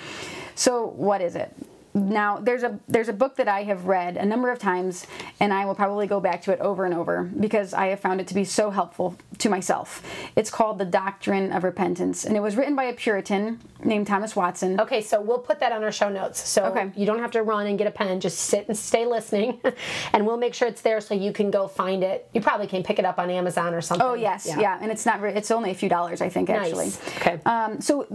So 0.55 0.88
what 0.88 1.23
is 1.23 1.37
it? 1.37 1.57
Now 1.94 2.38
there's 2.38 2.62
a 2.62 2.78
there's 2.88 3.08
a 3.08 3.12
book 3.12 3.37
that 3.37 3.49
I 3.49 3.64
have 3.64 3.87
read 3.87 4.16
a 4.16 4.25
number 4.25 4.50
of 4.50 4.58
times, 4.58 5.06
and 5.40 5.52
I 5.52 5.66
will 5.66 5.75
probably 5.75 6.06
go 6.06 6.20
back 6.20 6.40
to 6.42 6.52
it 6.52 6.58
over 6.61 6.84
and 6.87 6.94
over 6.94 7.25
because 7.38 7.75
I 7.75 7.87
have 7.88 8.00
found 8.00 8.20
it 8.20 8.26
to 8.28 8.34
be 8.34 8.44
so 8.44 8.70
helpful 8.70 9.16
to 9.38 9.50
myself. 9.50 10.02
It's 10.34 10.50
called 10.50 10.78
The 10.78 10.87
Doctrine 10.87 11.52
of 11.52 11.64
Repentance, 11.64 12.25
and 12.25 12.34
it 12.37 12.40
was 12.40 12.56
written 12.56 12.75
by 12.75 12.84
a 12.84 12.94
Puritan 12.94 13.61
named 13.84 14.06
Thomas 14.06 14.34
Watson. 14.34 14.80
Okay, 14.80 15.02
so 15.02 15.20
we'll 15.20 15.38
put 15.38 15.61
that 15.61 15.72
on 15.72 15.84
our 15.84 15.92
show 15.92 16.08
notes. 16.08 16.49
So 16.49 16.64
Okay. 16.66 16.90
you 16.96 17.04
don't 17.04 17.18
have 17.18 17.32
to 17.32 17.42
run 17.42 17.66
and 17.66 17.76
get 17.76 17.87
a 17.87 17.90
pen. 17.90 18.20
Just 18.20 18.38
sit 18.38 18.68
and 18.68 18.76
stay 18.76 19.04
listening, 19.04 19.61
and 20.14 20.26
we'll 20.26 20.38
make 20.38 20.54
sure 20.54 20.68
it's 20.68 20.80
there 20.82 21.00
so 21.00 21.12
you 21.14 21.32
can 21.32 21.50
go 21.50 21.68
find 21.68 22.02
it. 22.02 22.26
You 22.32 22.40
probably 22.40 22.68
can 22.68 22.82
pick 22.82 22.99
it 23.00 23.04
up 23.04 23.18
on 23.18 23.28
Amazon 23.28 23.75
or 23.75 23.82
something. 23.82 24.06
Oh 24.06 24.14
yes, 24.14 24.46
yeah. 24.46 24.61
yeah. 24.61 24.78
and 24.80 24.90
it's 24.90 25.04
not. 25.04 25.22
It's 25.22 25.50
only 25.50 25.70
a 25.70 25.75
few 25.75 25.90
dollars, 25.90 26.22
I 26.22 26.30
think, 26.30 26.49
actually. 26.49 26.87
Nice. 26.87 27.16
Okay. 27.18 27.38
Um, 27.44 27.80
so 27.82 28.06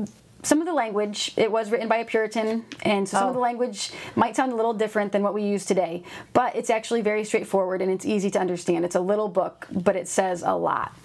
some 0.47 0.61
of 0.61 0.65
the 0.65 0.73
language 0.73 1.33
it 1.35 1.51
was 1.51 1.71
written 1.71 1.89
by 1.89 1.97
a 1.97 2.05
Puritan, 2.05 2.63
and 2.83 3.07
so 3.07 3.17
some 3.17 3.23
of 3.27 3.31
Oh. 3.31 3.33
the 3.33 3.39
language 3.41 3.91
might 4.15 4.33
sound 4.33 4.53
a 4.53 4.55
little 4.55 4.73
different 4.73 5.11
than 5.11 5.21
what 5.21 5.33
we 5.33 5.43
use 5.43 5.65
today, 5.65 6.03
but 6.31 6.55
it's 6.55 6.69
actually 6.69 7.01
very 7.01 7.25
straightforward 7.25 7.81
and 7.81 7.91
it's 7.91 8.05
easy 8.05 8.31
to 8.31 8.39
understand. 8.39 8.85
It's 8.85 8.95
a 8.95 9.01
little 9.01 9.27
book, 9.27 9.67
but 9.69 9.97
it 9.97 10.07
says 10.07 10.43
a 10.43 10.53
lot. 10.53 10.95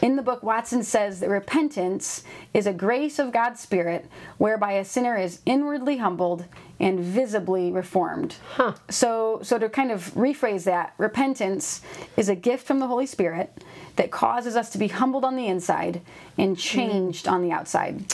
In 0.00 0.14
the 0.14 0.22
book, 0.22 0.44
Watson 0.44 0.84
says 0.84 1.18
that 1.20 1.28
repentance 1.28 2.22
is 2.52 2.68
a 2.68 2.72
grace 2.72 3.18
of 3.18 3.32
God's 3.32 3.58
Spirit 3.58 4.06
whereby 4.38 4.72
a 4.72 4.84
sinner 4.84 5.16
is 5.16 5.40
inwardly 5.44 5.96
humbled 5.96 6.44
and 6.78 7.00
visibly 7.00 7.72
reformed. 7.72 8.36
Huh. 8.54 8.74
So, 8.90 9.40
so 9.42 9.58
to 9.58 9.68
kind 9.68 9.90
of 9.90 10.14
rephrase 10.14 10.64
that, 10.64 10.94
repentance 10.98 11.82
is 12.16 12.28
a 12.28 12.36
gift 12.36 12.64
from 12.64 12.78
the 12.78 12.86
Holy 12.86 13.06
Spirit 13.06 13.64
that 13.96 14.12
causes 14.12 14.54
us 14.54 14.70
to 14.70 14.78
be 14.78 14.86
humbled 14.88 15.24
on 15.24 15.34
the 15.34 15.48
inside 15.48 16.00
and 16.38 16.50
hmm. 16.50 16.60
changed 16.60 17.26
on 17.26 17.42
the 17.42 17.50
outside. 17.50 18.04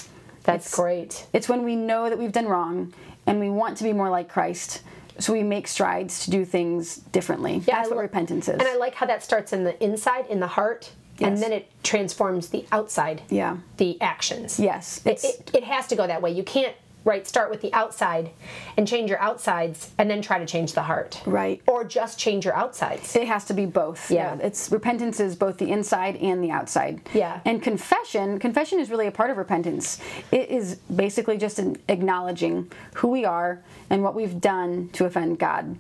That's 0.53 0.67
It's- 0.67 0.75
great. 0.77 1.27
It's 1.33 1.49
when 1.49 1.65
we 1.65 1.77
know 1.77 2.09
that 2.09 2.19
we've 2.19 2.33
done 2.33 2.47
wrong 2.49 2.93
and 3.27 3.39
we 3.41 3.49
want 3.51 3.77
to 3.79 3.85
be 3.85 3.93
more 3.93 4.11
like 4.11 4.29
Christ, 4.29 4.83
so 5.19 5.33
we 5.33 5.43
make 5.43 5.69
strides 5.69 6.25
to 6.25 6.31
do 6.31 6.45
things 6.45 6.97
differently. 6.97 7.63
Yeah, 7.67 7.77
That's 7.77 7.91
what 7.91 7.99
repentance 7.99 8.49
is. 8.49 8.55
And 8.55 8.63
I 8.63 8.77
like 8.77 8.95
how 8.95 9.07
that 9.07 9.23
starts 9.23 9.53
in 9.53 9.65
the 9.65 9.83
inside, 9.83 10.27
in 10.29 10.41
the 10.41 10.47
heart, 10.47 10.91
and 11.21 11.37
then 11.37 11.53
it 11.53 11.71
transforms 11.83 12.49
the 12.49 12.65
outside. 12.73 13.21
Yeah. 13.29 13.59
The 13.77 14.01
actions. 14.01 14.59
yes, 14.59 15.01
It, 15.05 15.23
it, 15.23 15.51
it 15.55 15.65
has 15.65 15.87
to 15.89 15.97
go 15.97 16.07
that 16.07 16.23
way. 16.23 16.31
You 16.31 16.43
can't 16.43 16.75
right 17.05 17.27
start 17.27 17.51
with 17.51 17.61
the 17.61 17.73
outside 17.73 18.31
and 18.77 18.87
change 18.87 19.09
your 19.09 19.21
outsides 19.21 19.91
and 19.99 20.11
then 20.11 20.21
try 20.23 20.39
to 20.39 20.47
change 20.47 20.75
the 20.75 20.83
heart. 20.83 21.21
Right. 21.27 21.63
Or 21.67 21.85
just 21.85 22.19
change 22.19 22.45
your 22.45 22.55
outsides. 22.55 23.15
it 23.17 23.27
has 23.27 23.45
to 23.47 23.55
be 23.55 23.67
both. 23.67 24.11
Yeah. 24.11 24.37
It's 24.41 24.71
repentance 24.71 25.21
is 25.21 25.37
both 25.37 25.59
the 25.59 25.71
inside 25.71 26.17
and 26.17 26.43
the 26.43 26.51
outside. 26.51 27.01
Yeah. 27.15 27.41
And 27.45 27.63
confession, 27.63 28.39
confession 28.39 28.81
is 28.81 28.91
really 28.91 29.07
a 29.07 29.13
part 29.13 29.31
of 29.31 29.37
repentance. 29.37 30.01
It 30.31 30.51
is 30.51 30.77
basically 30.95 31.39
just 31.39 31.59
an 31.59 31.77
acknowledging 31.89 32.71
who 32.95 33.09
we 33.09 33.25
are 33.25 33.63
and 33.89 34.03
what 34.03 34.15
we've 34.15 34.41
done 34.41 34.91
to 34.93 35.05
offend 35.05 35.39
God. 35.39 35.77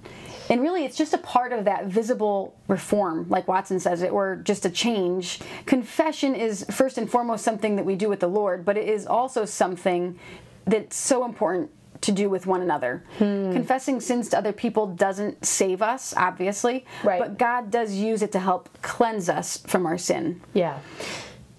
And 0.48 0.60
really 0.60 0.84
it's 0.84 0.96
just 0.96 1.14
a 1.14 1.18
part 1.18 1.52
of 1.52 1.64
that 1.66 1.86
visible 1.86 2.54
reform, 2.66 3.26
like 3.28 3.46
Watson 3.46 3.78
says 3.78 4.02
it, 4.02 4.10
or 4.10 4.36
just 4.36 4.66
a 4.66 4.70
change. 4.70 5.38
Confession 5.64 6.34
is 6.34 6.64
first 6.70 6.98
and 6.98 7.08
foremost 7.08 7.44
something 7.44 7.76
that 7.76 7.84
we 7.84 7.94
do 7.94 8.08
with 8.08 8.20
the 8.20 8.28
Lord, 8.28 8.64
but 8.64 8.76
it 8.76 8.88
is 8.88 9.06
also 9.06 9.44
something 9.44 10.18
that's 10.66 10.96
so 10.96 11.24
important 11.24 11.70
to 12.02 12.12
do 12.12 12.30
with 12.30 12.46
one 12.46 12.62
another. 12.62 13.04
Hmm. 13.18 13.52
Confessing 13.52 14.00
sins 14.00 14.30
to 14.30 14.38
other 14.38 14.52
people 14.52 14.86
doesn't 14.86 15.44
save 15.44 15.82
us, 15.82 16.14
obviously, 16.16 16.86
Right. 17.04 17.20
but 17.20 17.38
God 17.38 17.70
does 17.70 17.94
use 17.94 18.22
it 18.22 18.32
to 18.32 18.38
help 18.38 18.70
cleanse 18.80 19.28
us 19.28 19.58
from 19.66 19.84
our 19.86 19.98
sin. 19.98 20.40
Yeah. 20.54 20.78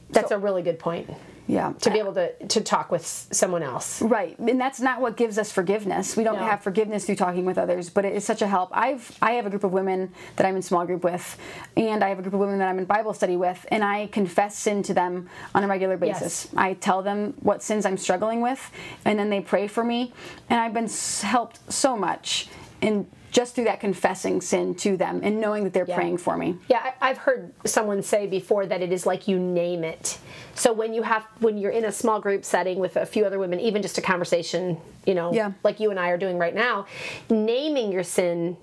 That's 0.09 0.31
a 0.31 0.37
really 0.37 0.63
good 0.63 0.79
point. 0.79 1.09
Yeah. 1.51 1.73
To 1.81 1.91
be 1.91 1.99
able 1.99 2.13
to, 2.13 2.31
to 2.47 2.61
talk 2.61 2.91
with 2.91 3.05
someone 3.05 3.61
else. 3.61 4.01
Right, 4.01 4.39
and 4.39 4.59
that's 4.59 4.79
not 4.79 5.01
what 5.01 5.17
gives 5.17 5.37
us 5.37 5.51
forgiveness. 5.51 6.15
We 6.15 6.23
don't 6.23 6.37
No. 6.37 6.45
have 6.45 6.63
forgiveness 6.63 7.05
through 7.05 7.17
talking 7.17 7.43
with 7.43 7.57
others, 7.57 7.89
but 7.89 8.05
it 8.05 8.13
is 8.13 8.23
such 8.23 8.41
a 8.41 8.47
help. 8.47 8.69
I've 8.71 9.11
I 9.21 9.33
have 9.33 9.45
a 9.45 9.49
group 9.49 9.65
of 9.65 9.73
women 9.73 10.13
that 10.37 10.45
I'm 10.45 10.55
in 10.55 10.61
small 10.61 10.85
group 10.85 11.03
with, 11.03 11.37
and 11.75 12.05
I 12.05 12.07
have 12.07 12.19
a 12.19 12.21
group 12.21 12.33
of 12.35 12.39
women 12.39 12.59
that 12.59 12.69
I'm 12.69 12.79
in 12.79 12.85
Bible 12.85 13.13
study 13.13 13.35
with, 13.35 13.65
and 13.69 13.83
I 13.83 14.07
confess 14.07 14.57
sin 14.57 14.81
to 14.83 14.93
them 14.93 15.29
on 15.53 15.65
a 15.65 15.67
regular 15.67 15.97
basis. 15.97 16.45
Yes. 16.45 16.53
I 16.55 16.73
tell 16.75 17.01
them 17.01 17.33
what 17.41 17.61
sins 17.61 17.85
I'm 17.85 17.97
struggling 17.97 18.39
with, 18.39 18.71
and 19.03 19.19
then 19.19 19.29
they 19.29 19.41
pray 19.41 19.67
for 19.67 19.83
me, 19.83 20.13
and 20.49 20.57
I've 20.57 20.73
been 20.73 20.89
helped 21.21 21.59
so 21.71 21.97
much 21.97 22.47
in 22.79 23.07
just 23.31 23.55
through 23.55 23.63
that 23.63 23.79
confessing 23.79 24.41
sin 24.41 24.75
to 24.75 24.97
them 24.97 25.21
and 25.23 25.39
knowing 25.39 25.63
that 25.63 25.73
they're 25.73 25.85
Yeah. 25.87 25.95
praying 25.95 26.17
for 26.17 26.37
me. 26.37 26.57
Yeah, 26.67 26.91
I, 27.01 27.09
I've 27.09 27.17
heard 27.17 27.53
someone 27.65 28.03
say 28.03 28.27
before 28.27 28.65
that 28.67 28.81
it 28.81 28.91
is 28.91 29.05
like 29.05 29.27
you 29.27 29.39
name 29.39 29.83
it. 29.83 30.19
So 30.53 30.73
when 30.73 30.93
you 30.93 31.01
have 31.03 31.23
when 31.39 31.57
you're 31.57 31.71
in 31.71 31.85
a 31.85 31.91
small 31.91 32.19
group 32.19 32.43
setting 32.45 32.77
with 32.79 32.97
a 32.97 33.05
few 33.05 33.25
other 33.25 33.39
women, 33.39 33.59
even 33.61 33.81
just 33.81 33.97
a 33.97 34.01
conversation, 34.01 34.77
you 35.05 35.15
know, 35.15 35.33
Yeah. 35.33 35.53
like 35.63 35.79
you 35.79 35.89
and 35.91 35.99
I 35.99 36.09
are 36.09 36.17
doing 36.17 36.37
right 36.37 36.53
now, 36.53 36.85
naming 37.29 37.91
your 37.91 38.03
sin. 38.03 38.57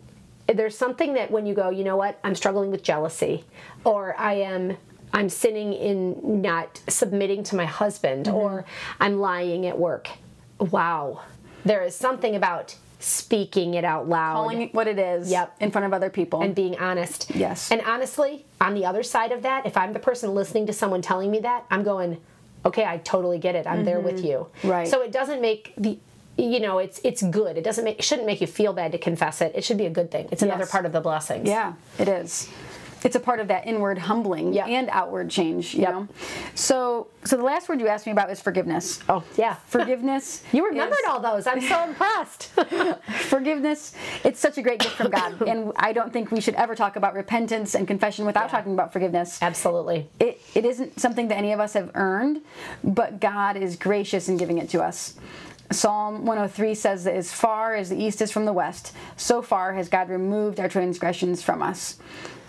There's 0.46 0.76
something 0.78 1.14
that 1.14 1.30
when 1.30 1.44
you 1.46 1.54
go, 1.54 1.70
you 1.70 1.84
know 1.84 1.96
what, 1.96 2.18
I'm 2.24 2.34
struggling 2.34 2.70
with 2.70 2.82
jealousy, 2.82 3.44
or 3.84 4.14
I 4.18 4.34
am. 4.34 4.76
I'm 5.12 5.30
sinning 5.30 5.72
in 5.72 6.42
not 6.42 6.80
submitting 6.86 7.42
to 7.44 7.56
my 7.56 7.64
husband, 7.64 8.26
mm-hmm. 8.26 8.36
or 8.36 8.64
I'm 9.00 9.18
lying 9.20 9.64
at 9.66 9.78
work. 9.78 10.08
Wow. 10.60 11.22
There 11.64 11.82
is 11.82 11.94
something 11.94 12.34
about 12.36 12.76
speaking 13.00 13.74
it 13.74 13.84
out 13.84 14.08
loud 14.08 14.34
Calling 14.34 14.62
it 14.62 14.74
what 14.74 14.88
it 14.88 14.98
is 14.98 15.30
Yep. 15.30 15.54
in 15.60 15.70
front 15.70 15.86
of 15.86 15.92
other 15.92 16.10
people. 16.10 16.40
and 16.42 16.54
being 16.54 16.76
honest. 16.78 17.30
Yes. 17.34 17.70
And 17.70 17.80
honestly, 17.82 18.44
on 18.60 18.74
the 18.74 18.84
other 18.84 19.02
side 19.02 19.32
of 19.32 19.42
that, 19.42 19.66
if 19.66 19.76
I'm 19.76 19.92
the 19.92 19.98
person 20.00 20.34
listening 20.34 20.66
to 20.66 20.72
someone 20.72 21.00
telling 21.02 21.30
me 21.30 21.38
that, 21.40 21.64
I'm 21.70 21.84
going, 21.84 22.18
okay, 22.64 22.84
I 22.84 22.98
totally 22.98 23.38
get 23.38 23.54
it. 23.54 23.66
I'm 23.66 23.84
there 23.84 24.00
with 24.00 24.24
you. 24.24 24.48
Mm-hmm. 24.58 24.68
Right. 24.68 24.88
So 24.88 25.02
it 25.02 25.12
doesn't 25.12 25.40
make 25.40 25.74
the 25.76 25.98
you 26.40 26.60
know, 26.60 26.78
it's 26.78 27.00
it's 27.02 27.20
good. 27.20 27.56
It 27.56 27.64
doesn't 27.64 27.84
make 27.84 27.98
it 27.98 28.04
shouldn't 28.04 28.24
make 28.26 28.40
you 28.40 28.46
feel 28.46 28.72
bad 28.72 28.92
to 28.92 28.98
confess 28.98 29.40
it. 29.40 29.50
It 29.56 29.64
should 29.64 29.76
be 29.76 29.86
a 29.86 29.90
good 29.90 30.12
thing. 30.12 30.28
It's 30.30 30.40
another 30.42 30.60
Yes. 30.62 30.70
part 30.70 30.86
of 30.86 30.92
the 30.92 31.00
blessings. 31.00 31.48
Yeah, 31.48 31.72
it 31.98 32.06
is. 32.08 32.48
It's 33.04 33.16
a 33.16 33.20
part 33.20 33.40
of 33.40 33.48
that 33.48 33.66
inward 33.66 33.98
humbling 33.98 34.52
Yep. 34.52 34.66
and 34.68 34.88
outward 34.90 35.30
change. 35.30 35.74
You 35.74 35.82
Yep. 35.82 35.90
know, 35.92 36.08
so 36.54 37.08
so 37.24 37.36
the 37.36 37.42
last 37.42 37.68
word 37.68 37.80
you 37.80 37.88
asked 37.88 38.06
me 38.06 38.12
about 38.12 38.30
is 38.30 38.40
forgiveness. 38.40 39.00
Oh, 39.08 39.22
yeah. 39.36 39.54
Forgiveness. 39.66 40.42
You 40.52 40.66
remembered 40.66 40.98
is- 41.00 41.08
all 41.10 41.20
those. 41.20 41.46
I'm 41.46 41.60
so 41.60 41.84
impressed. 41.84 42.50
forgiveness 43.28 43.94
it's 44.24 44.40
such 44.40 44.58
a 44.58 44.62
great 44.62 44.80
gift 44.80 44.94
from 44.94 45.10
god 45.10 45.40
and 45.42 45.72
i 45.76 45.92
don't 45.92 46.12
think 46.12 46.30
we 46.30 46.40
should 46.40 46.54
ever 46.54 46.74
talk 46.74 46.96
about 46.96 47.14
repentance 47.14 47.74
and 47.74 47.86
confession 47.86 48.24
without 48.26 48.44
Yeah. 48.44 48.48
talking 48.58 48.72
about 48.72 48.92
forgiveness 48.92 49.38
Absolutely. 49.42 50.08
it, 50.20 50.40
it 50.54 50.64
isn't 50.64 50.98
something 51.00 51.28
that 51.28 51.36
any 51.36 51.52
of 51.52 51.60
us 51.60 51.72
have 51.74 51.90
earned 51.94 52.40
but 52.84 53.20
god 53.20 53.56
is 53.56 53.76
gracious 53.76 54.28
in 54.28 54.36
giving 54.36 54.58
it 54.58 54.68
to 54.70 54.82
us 54.82 55.14
psalm 55.70 56.24
103 56.24 56.74
says 56.74 57.04
that 57.04 57.14
as 57.14 57.32
far 57.32 57.74
as 57.74 57.90
the 57.90 57.96
east 58.02 58.22
is 58.22 58.30
from 58.30 58.44
the 58.44 58.52
west 58.52 58.94
so 59.16 59.42
far 59.42 59.74
has 59.74 59.88
god 59.88 60.08
removed 60.08 60.58
our 60.60 60.68
transgressions 60.68 61.42
from 61.42 61.62
us 61.62 61.98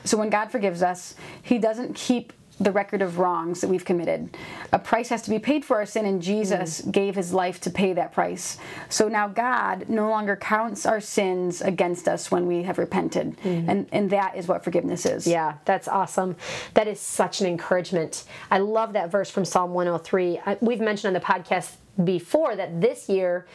so 0.04 0.18
when 0.18 0.30
god 0.30 0.52
forgives 0.52 0.82
us 0.82 1.16
he 1.42 1.58
doesn't 1.58 1.96
keep 1.96 2.34
the 2.60 2.72
record 2.72 3.02
of 3.02 3.20
wrongs 3.20 3.62
that 3.62 3.70
we've 3.70 3.86
committed. 3.86 4.36
A 4.74 4.80
price 4.80 5.10
has 5.10 5.22
to 5.24 5.30
be 5.30 5.40
paid 5.40 5.64
for 5.64 5.78
our 5.78 5.86
sin, 5.86 6.06
and 6.06 6.22
Jesus 6.22 6.82
mm. 6.82 6.92
gave 6.92 7.16
his 7.16 7.34
life 7.34 7.62
to 7.62 7.70
pay 7.70 7.94
that 7.94 8.12
price. 8.12 8.58
So 8.90 9.08
now 9.08 9.28
God 9.28 9.88
no 9.88 10.10
longer 10.10 10.36
counts 10.36 10.86
our 10.86 11.00
sins 11.00 11.62
against 11.62 12.08
us 12.08 12.30
when 12.30 12.48
we 12.48 12.64
have 12.64 12.78
repented. 12.78 13.38
Mm. 13.44 13.66
And, 13.68 13.90
and 13.92 14.10
that 14.10 14.36
is 14.36 14.48
what 14.48 14.64
forgiveness 14.64 15.06
is. 15.06 15.26
Yeah, 15.26 15.56
that's 15.66 15.88
awesome. 15.88 16.36
That 16.74 16.88
is 16.88 17.00
such 17.00 17.40
an 17.40 17.48
encouragement. 17.48 18.26
I 18.52 18.58
love 18.58 18.94
that 18.94 19.10
verse 19.10 19.30
from 19.30 19.46
Psalm 19.46 19.74
103. 19.74 20.42
I, 20.46 20.58
we've 20.60 20.82
mentioned 20.82 21.16
on 21.16 21.22
the 21.22 21.26
podcast 21.26 21.76
before 22.04 22.56
that 22.56 22.82
this 22.82 23.10
year 23.10 23.46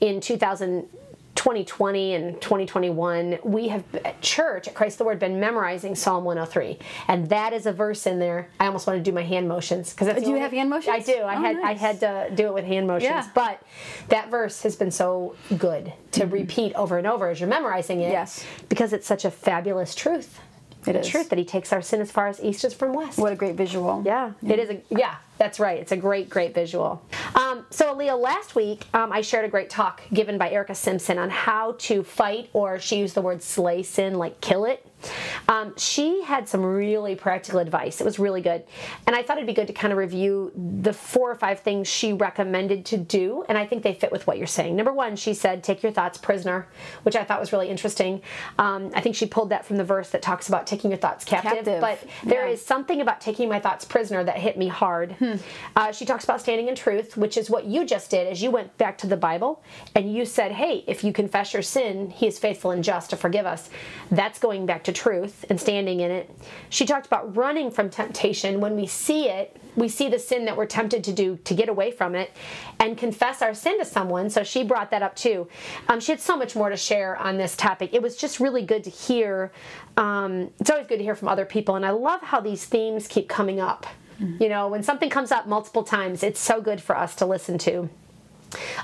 in 0.00 0.20
2000 0.20 0.88
2020 1.34 2.14
and 2.14 2.40
2021 2.40 3.38
we 3.42 3.68
have 3.68 3.82
at 4.04 4.20
church 4.20 4.68
at 4.68 4.74
christ 4.74 4.98
the 4.98 5.04
word 5.04 5.18
been 5.18 5.40
memorizing 5.40 5.94
psalm 5.94 6.24
103 6.24 6.78
and 7.08 7.28
that 7.28 7.52
is 7.52 7.66
a 7.66 7.72
verse 7.72 8.06
in 8.06 8.18
there 8.18 8.48
i 8.60 8.66
almost 8.66 8.86
want 8.86 8.96
to 8.96 9.02
do 9.02 9.12
my 9.12 9.22
hand 9.22 9.48
motions 9.48 9.92
because 9.92 10.22
Do 10.22 10.30
you 10.30 10.36
have 10.36 10.52
hand 10.52 10.70
motions? 10.70 10.94
i 10.94 11.00
do 11.00 11.12
i 11.22 11.34
Oh, 11.36 11.40
had 11.42 11.56
i 11.58 11.72
had 11.74 12.00
to 12.00 12.30
do 12.34 12.46
it 12.46 12.54
with 12.54 12.64
hand 12.64 12.86
motions 12.86 13.10
Yeah. 13.10 13.28
but 13.34 13.62
that 14.08 14.30
verse 14.30 14.62
has 14.62 14.76
been 14.76 14.90
so 14.92 15.34
good 15.58 15.92
to 16.12 16.20
mm-hmm. 16.20 16.30
repeat 16.30 16.72
over 16.74 16.98
and 16.98 17.06
over 17.06 17.28
as 17.28 17.40
you're 17.40 17.48
memorizing 17.48 18.00
it 18.00 18.10
Yes. 18.12 18.44
because 18.68 18.92
it's 18.92 19.06
such 19.06 19.24
a 19.24 19.30
fabulous 19.30 19.94
truth 19.94 20.38
It 20.86 20.92
the 20.92 21.00
is. 21.00 21.08
truth 21.08 21.28
that 21.30 21.38
he 21.38 21.44
takes 21.44 21.72
our 21.72 21.82
sin 21.82 22.00
as 22.00 22.10
far 22.12 22.28
as 22.28 22.40
east 22.42 22.64
is 22.64 22.74
from 22.74 22.92
west. 22.92 23.18
What 23.18 23.32
a 23.32 23.36
great 23.36 23.56
visual. 23.56 24.02
Yeah, 24.04 24.32
it 24.46 24.58
is. 24.58 24.68
A, 24.70 24.82
yeah, 24.90 25.16
that's 25.38 25.58
right. 25.58 25.78
It's 25.78 25.92
a 25.92 25.96
great, 25.96 26.30
great 26.30 26.54
visual. 26.54 27.02
Um, 27.34 27.66
so, 27.70 27.92
Leah, 27.94 28.16
last 28.16 28.54
week 28.54 28.86
um, 28.94 29.12
I 29.12 29.20
shared 29.20 29.44
a 29.44 29.48
great 29.48 29.70
talk 29.70 30.02
given 30.12 30.38
by 30.38 30.50
Erica 30.50 30.74
Simpson 30.74 31.18
on 31.18 31.30
how 31.30 31.72
to 31.78 32.02
fight, 32.02 32.50
or 32.52 32.78
she 32.78 32.98
used 32.98 33.14
the 33.14 33.22
word 33.22 33.42
slay 33.42 33.82
sin, 33.82 34.14
like 34.14 34.40
kill 34.40 34.64
it. 34.64 34.86
Um, 35.48 35.74
she 35.76 36.22
had 36.22 36.48
some 36.48 36.64
really 36.64 37.14
practical 37.14 37.60
advice. 37.60 38.00
It 38.00 38.04
was 38.04 38.18
really 38.18 38.40
good. 38.40 38.64
And 39.06 39.14
I 39.14 39.22
thought 39.22 39.36
it'd 39.36 39.46
be 39.46 39.52
good 39.52 39.66
to 39.66 39.74
kind 39.74 39.92
of 39.92 39.98
review 39.98 40.50
the 40.80 40.94
four 40.94 41.30
or 41.30 41.34
five 41.34 41.60
things 41.60 41.88
she 41.88 42.14
recommended 42.14 42.86
to 42.86 42.96
do. 42.96 43.44
And 43.48 43.58
I 43.58 43.66
think 43.66 43.82
they 43.82 43.92
fit 43.92 44.10
with 44.10 44.26
what 44.26 44.38
you're 44.38 44.46
saying. 44.46 44.76
Number 44.76 44.94
one, 44.94 45.16
she 45.16 45.34
said, 45.34 45.62
take 45.62 45.82
your 45.82 45.92
thoughts 45.92 46.16
prisoner, 46.16 46.68
which 47.02 47.16
I 47.16 47.24
thought 47.24 47.38
was 47.38 47.52
really 47.52 47.68
interesting. 47.68 48.22
Um, 48.58 48.90
I 48.94 49.02
think 49.02 49.14
she 49.14 49.26
pulled 49.26 49.50
that 49.50 49.66
from 49.66 49.76
the 49.76 49.84
verse 49.84 50.08
that 50.10 50.22
talks 50.22 50.48
about 50.48 50.66
taking 50.66 50.90
your 50.90 50.98
thoughts 50.98 51.22
captive. 51.24 51.66
Captive. 51.66 51.80
But 51.82 52.02
there 52.24 52.46
is 52.46 52.60
Yeah. 52.62 52.66
something 52.66 53.00
about 53.02 53.20
taking 53.20 53.50
my 53.50 53.60
thoughts 53.60 53.84
prisoner 53.84 54.24
that 54.24 54.38
hit 54.38 54.56
me 54.56 54.68
hard. 54.68 55.16
Uh, 55.76 55.92
she 55.92 56.04
talks 56.04 56.24
about 56.24 56.40
standing 56.40 56.68
in 56.68 56.74
truth, 56.74 57.16
which 57.16 57.36
is 57.36 57.50
what 57.50 57.64
you 57.64 57.84
just 57.84 58.10
did 58.10 58.26
as 58.26 58.42
you 58.42 58.50
went 58.50 58.76
back 58.78 58.98
to 58.98 59.06
the 59.06 59.16
Bible 59.16 59.62
and 59.94 60.12
you 60.12 60.24
said, 60.24 60.52
hey, 60.52 60.84
if 60.86 61.04
you 61.04 61.12
confess 61.12 61.52
your 61.52 61.62
sin, 61.62 62.10
he 62.10 62.26
is 62.26 62.38
faithful 62.38 62.70
and 62.70 62.84
just 62.84 63.10
to 63.10 63.16
forgive 63.16 63.46
us. 63.46 63.70
That's 64.10 64.38
going 64.38 64.66
back 64.66 64.84
to 64.84 64.92
truth 64.92 65.44
and 65.48 65.60
standing 65.60 66.00
in 66.00 66.10
it. 66.10 66.30
She 66.70 66.86
talked 66.86 67.06
about 67.06 67.36
running 67.36 67.70
from 67.70 67.90
temptation. 67.90 68.60
When 68.60 68.76
we 68.76 68.86
see 68.86 69.28
it, 69.28 69.56
we 69.76 69.88
see 69.88 70.08
the 70.08 70.18
sin 70.18 70.44
that 70.44 70.56
we're 70.56 70.66
tempted 70.66 71.02
to 71.04 71.12
do 71.12 71.36
to 71.44 71.54
get 71.54 71.68
away 71.68 71.90
from 71.90 72.14
it 72.14 72.30
and 72.78 72.96
confess 72.96 73.42
our 73.42 73.54
sin 73.54 73.78
to 73.78 73.84
someone. 73.84 74.30
So 74.30 74.44
she 74.44 74.62
brought 74.62 74.90
that 74.90 75.02
up 75.02 75.16
too. 75.16 75.48
Um, 75.88 76.00
she 76.00 76.12
had 76.12 76.20
so 76.20 76.36
much 76.36 76.54
more 76.54 76.70
to 76.70 76.76
share 76.76 77.16
on 77.16 77.36
this 77.36 77.56
topic. 77.56 77.90
It 77.92 78.02
was 78.02 78.16
just 78.16 78.40
really 78.40 78.62
good 78.62 78.84
to 78.84 78.90
hear. 78.90 79.52
Um, 79.96 80.50
it's 80.60 80.70
always 80.70 80.86
good 80.86 80.98
to 80.98 81.04
hear 81.04 81.14
from 81.14 81.28
other 81.28 81.44
people. 81.44 81.76
And 81.76 81.84
I 81.84 81.90
love 81.90 82.20
how 82.20 82.40
these 82.40 82.64
themes 82.64 83.08
keep 83.08 83.28
coming 83.28 83.60
up. 83.60 83.86
Mm-hmm. 84.20 84.42
You 84.42 84.48
know, 84.48 84.68
when 84.68 84.82
something 84.82 85.10
comes 85.10 85.32
up 85.32 85.46
multiple 85.46 85.82
times, 85.82 86.22
it's 86.22 86.40
so 86.40 86.60
good 86.60 86.80
for 86.80 86.96
us 86.96 87.14
to 87.16 87.26
listen 87.26 87.58
to. 87.58 87.88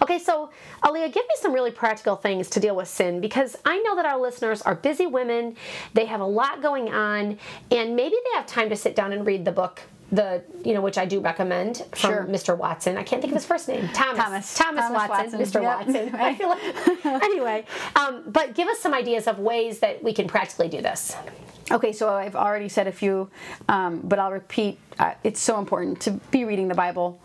Okay, 0.03 0.19
so 0.19 0.51
Aaliyah, 0.83 1.13
give 1.13 1.25
me 1.25 1.35
some 1.37 1.53
really 1.53 1.71
practical 1.71 2.17
things 2.17 2.51
to 2.51 2.61
deal 2.61 2.75
with 2.75 2.89
sin 2.89 3.21
because 3.21 3.57
I 3.65 3.79
know 3.79 3.95
that 3.97 4.05
our 4.05 4.21
listeners 4.21 4.63
are 4.63 4.75
busy 4.75 5.07
women. 5.07 5.57
They 5.95 6.07
have 6.07 6.21
a 6.21 6.27
lot 6.27 6.63
going 6.63 6.93
on, 6.93 7.39
and 7.71 7.97
maybe 7.97 8.17
they 8.25 8.37
have 8.37 8.47
time 8.47 8.69
to 8.71 8.77
sit 8.77 8.97
down 8.97 9.13
and 9.13 9.25
read 9.27 9.45
the 9.45 9.53
book. 9.53 9.83
The 10.13 10.43
you 10.65 10.75
know 10.75 10.81
which 10.81 10.99
I 10.99 11.07
do 11.07 11.21
recommend 11.21 11.79
from 11.93 12.11
Sure. 12.11 12.25
Mr. 12.29 12.57
Watson. 12.59 12.97
I 12.97 13.03
can't 13.03 13.23
think 13.23 13.33
of 13.33 13.37
his 13.37 13.47
first 13.47 13.69
name. 13.69 13.89
Thomas. 13.95 14.19
Thomas. 14.25 14.55
Thomas, 14.55 14.85
Thomas 14.87 15.09
Watson. 15.09 15.39
Watson. 15.39 15.61
Mr. 15.61 15.63
Yep. 15.63 15.87
Watson. 15.87 16.15
I 16.21 16.35
feel 16.35 16.49
like 16.49 17.23
anyway. 17.23 17.65
Um, 17.97 18.25
but 18.27 18.55
give 18.55 18.67
us 18.69 18.79
some 18.81 18.93
ideas 18.95 19.27
of 19.27 19.39
ways 19.39 19.79
that 19.81 20.03
we 20.03 20.13
can 20.13 20.27
practically 20.27 20.69
do 20.69 20.81
this. 20.83 21.15
Okay, 21.71 21.93
so 21.93 22.09
I've 22.13 22.35
already 22.35 22.69
said 22.69 22.89
a 22.89 22.93
few, 22.93 23.31
um, 23.69 24.01
but 24.03 24.19
I'll 24.19 24.33
repeat. 24.33 24.79
Uh, 24.99 25.15
it's 25.23 25.39
so 25.41 25.59
important 25.59 26.01
to 26.01 26.11
be 26.33 26.45
reading 26.45 26.67
the 26.67 26.75
Bible. 26.75 27.21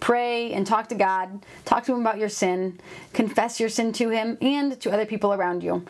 Pray 0.00 0.52
and 0.52 0.66
talk 0.66 0.88
to 0.88 0.94
God. 0.94 1.44
Talk 1.64 1.84
to 1.84 1.92
Him 1.92 2.00
about 2.00 2.18
your 2.18 2.28
sin. 2.28 2.78
Confess 3.12 3.58
your 3.58 3.68
sin 3.68 3.92
to 3.94 4.10
Him 4.10 4.38
and 4.40 4.80
to 4.80 4.90
other 4.90 5.04
people 5.04 5.32
around 5.32 5.62
you. 5.62 5.84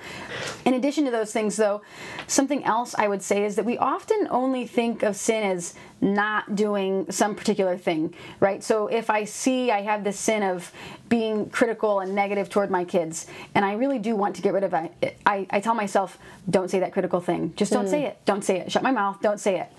In 0.64 0.74
addition 0.74 1.04
to 1.04 1.10
those 1.10 1.32
things, 1.32 1.56
though, 1.56 1.82
something 2.26 2.64
else 2.64 2.94
I 2.96 3.08
would 3.08 3.22
say 3.22 3.44
is 3.44 3.56
that 3.56 3.64
we 3.64 3.76
often 3.76 4.26
only 4.30 4.66
think 4.66 5.02
of 5.02 5.14
sin 5.14 5.42
as 5.42 5.74
not 6.00 6.54
doing 6.54 7.10
some 7.10 7.34
particular 7.34 7.76
thing, 7.76 8.14
right? 8.40 8.62
So 8.62 8.86
if 8.86 9.10
I 9.10 9.24
see 9.24 9.70
I 9.70 9.82
have 9.82 10.04
this 10.04 10.18
sin 10.18 10.42
of 10.42 10.72
being 11.08 11.50
critical 11.50 12.00
and 12.00 12.14
negative 12.14 12.48
toward 12.48 12.70
my 12.70 12.84
kids, 12.84 13.26
and 13.54 13.64
I 13.64 13.74
really 13.74 13.98
do 13.98 14.14
want 14.14 14.36
to 14.36 14.42
get 14.42 14.52
rid 14.52 14.64
of 14.64 14.72
it, 14.74 15.18
I, 15.26 15.46
I 15.50 15.60
tell 15.60 15.74
myself, 15.74 16.18
don't 16.48 16.70
say 16.70 16.78
that 16.80 16.92
critical 16.92 17.20
thing. 17.20 17.52
Just 17.56 17.72
don't 17.72 17.84
hmm. 17.84 17.90
say 17.90 18.04
it. 18.04 18.18
Don't 18.24 18.44
say 18.44 18.60
it. 18.60 18.72
Shut 18.72 18.82
my 18.82 18.92
mouth. 18.92 19.20
Don't 19.20 19.40
say 19.40 19.60
it. 19.60 19.72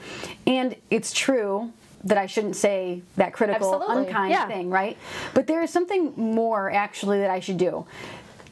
And 0.45 0.75
it's 0.89 1.13
true 1.13 1.71
that 2.03 2.17
I 2.17 2.25
shouldn't 2.27 2.55
say 2.55 3.01
that 3.17 3.33
critical, 3.33 3.73
Absolutely. 3.75 4.07
unkind 4.07 4.31
Yeah. 4.31 4.47
thing, 4.47 4.69
right? 4.69 4.97
But 5.33 5.47
there 5.47 5.61
is 5.61 5.69
something 5.69 6.13
more 6.15 6.71
actually 6.71 7.19
that 7.19 7.29
I 7.29 7.39
should 7.39 7.57
do. 7.57 7.85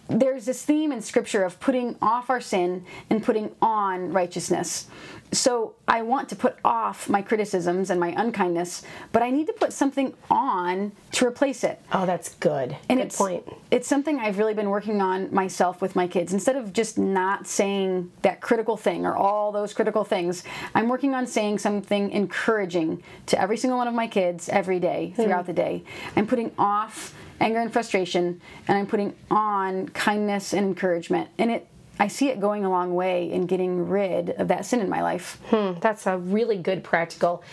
There's 0.10 0.46
this 0.46 0.64
theme 0.64 0.92
in 0.92 1.02
scripture 1.02 1.44
of 1.44 1.60
putting 1.60 1.98
off 2.02 2.30
our 2.30 2.42
sin 2.42 2.86
and 3.10 3.24
putting 3.24 3.54
on 3.62 4.14
righteousness. 4.14 4.88
So 5.34 5.76
I 5.88 6.04
want 6.04 6.30
to 6.30 6.38
put 6.38 6.56
off 6.64 7.10
my 7.10 7.22
criticisms 7.22 7.90
and 7.90 8.00
my 8.00 8.14
unkindness, 8.16 8.84
but 9.12 9.22
I 9.22 9.30
need 9.30 9.48
to 9.48 9.54
put 9.54 9.74
something 9.74 10.14
on 10.30 10.94
to 11.14 11.28
replace 11.28 11.66
it. 11.66 11.82
Oh, 11.92 12.06
that's 12.06 12.36
good. 12.36 12.78
And 12.88 13.00
good 13.00 13.08
it's, 13.08 13.18
point. 13.18 13.44
It's 13.70 13.88
something 13.90 14.20
I've 14.20 14.38
really 14.38 14.54
been 14.54 14.70
working 14.70 15.02
on 15.02 15.34
myself 15.34 15.82
with 15.82 15.98
my 15.98 16.08
kids. 16.08 16.32
Instead 16.32 16.56
of 16.56 16.72
just 16.72 16.98
not 16.98 17.46
saying 17.46 18.12
that 18.22 18.40
critical 18.40 18.78
thing 18.78 19.06
or 19.06 19.18
all 19.18 19.52
those 19.52 19.74
critical 19.74 20.06
things, 20.06 20.44
I'm 20.74 20.88
working 20.88 21.14
on 21.14 21.28
saying 21.28 21.60
something 21.60 22.12
encouraging 22.12 23.04
to 23.26 23.42
every 23.42 23.58
single 23.58 23.78
one 23.78 23.90
of 23.90 23.94
my 23.94 24.08
kids 24.08 24.48
every 24.48 24.80
day 24.80 25.12
throughout 25.16 25.42
hmm. 25.42 25.48
the 25.48 25.54
day. 25.54 25.84
I'm 26.16 26.26
putting 26.26 26.54
off 26.58 27.14
anger 27.40 27.60
and 27.60 27.72
frustration 27.72 28.42
and 28.68 28.78
I'm 28.78 28.88
putting 28.88 29.16
on 29.30 29.90
kindness 29.90 30.54
and 30.54 30.66
encouragement. 30.66 31.30
And 31.38 31.52
it 31.52 31.68
I 32.00 32.08
see 32.08 32.30
it 32.30 32.40
going 32.40 32.64
a 32.64 32.70
long 32.70 32.94
way 32.94 33.32
in 33.32 33.48
getting 33.48 33.90
rid 33.90 34.30
of 34.32 34.50
that 34.50 34.66
sin 34.66 34.82
in 34.82 34.90
my 34.90 35.02
life. 35.02 35.40
Hmm, 35.48 35.80
that's 35.80 36.06
a 36.06 36.18
really 36.18 36.58
good 36.58 36.84
practical, 36.84 37.44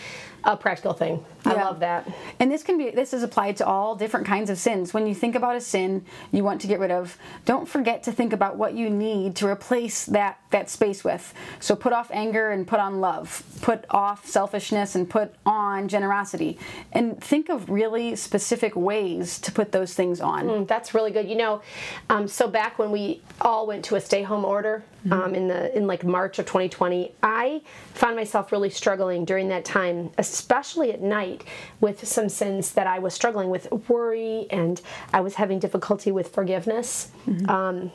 a 0.45 0.55
practical 0.55 0.93
thing. 0.93 1.25
I 1.43 1.53
love 1.53 1.79
that. 1.79 2.07
And 2.39 2.51
this 2.51 2.63
can 2.63 2.77
be 2.77 2.91
this 2.91 3.13
is 3.13 3.23
applied 3.23 3.57
to 3.57 3.65
all 3.65 3.95
different 3.95 4.25
kinds 4.25 4.49
of 4.49 4.57
sins. 4.57 4.93
When 4.93 5.07
you 5.07 5.15
think 5.15 5.35
about 5.35 5.55
a 5.55 5.61
sin 5.61 6.05
you 6.31 6.43
want 6.43 6.61
to 6.61 6.67
get 6.67 6.79
rid 6.79 6.91
of, 6.91 7.17
don't 7.45 7.67
forget 7.67 8.03
to 8.03 8.11
think 8.11 8.31
about 8.31 8.55
what 8.55 8.73
you 8.73 8.89
need 8.89 9.35
to 9.37 9.47
replace 9.47 10.05
that 10.05 10.39
that 10.51 10.69
space 10.69 11.03
with. 11.03 11.33
So 11.59 11.75
put 11.75 11.93
off 11.93 12.09
anger 12.11 12.51
and 12.51 12.67
put 12.67 12.79
on 12.79 13.01
love. 13.01 13.43
Put 13.61 13.85
off 13.89 14.27
selfishness 14.27 14.95
and 14.95 15.09
put 15.09 15.33
on 15.45 15.87
generosity. 15.87 16.57
And 16.91 17.21
think 17.21 17.49
of 17.49 17.69
really 17.69 18.15
specific 18.15 18.75
ways 18.75 19.39
to 19.39 19.51
put 19.51 19.71
those 19.71 19.93
things 19.93 20.21
on. 20.21 20.45
Mm, 20.45 20.67
That's 20.67 20.93
really 20.93 21.11
good. 21.11 21.27
You 21.27 21.35
know, 21.37 21.61
um, 22.09 22.27
so 22.27 22.47
back 22.47 22.77
when 22.77 22.91
we 22.91 23.21
all 23.41 23.65
went 23.67 23.83
to 23.85 23.95
a 23.95 24.01
stay-home 24.01 24.45
order 24.45 24.83
um, 25.11 25.35
in 25.35 25.47
the 25.47 25.75
in 25.77 25.87
like 25.87 26.03
March 26.03 26.39
of 26.39 26.45
2020, 26.45 27.11
I 27.21 27.61
found 27.93 28.15
myself 28.15 28.51
really 28.51 28.69
struggling 28.69 29.25
during 29.25 29.49
that 29.49 29.65
time, 29.65 30.11
especially 30.17 30.91
at 30.91 31.01
night, 31.01 31.43
with 31.79 32.07
some 32.07 32.29
sins 32.29 32.71
that 32.73 32.87
I 32.87 32.99
was 32.99 33.13
struggling 33.13 33.49
with, 33.49 33.67
worry, 33.89 34.47
and 34.49 34.81
I 35.13 35.21
was 35.21 35.35
having 35.35 35.59
difficulty 35.59 36.11
with 36.11 36.29
forgiveness. 36.29 37.09
Um, 37.47 37.91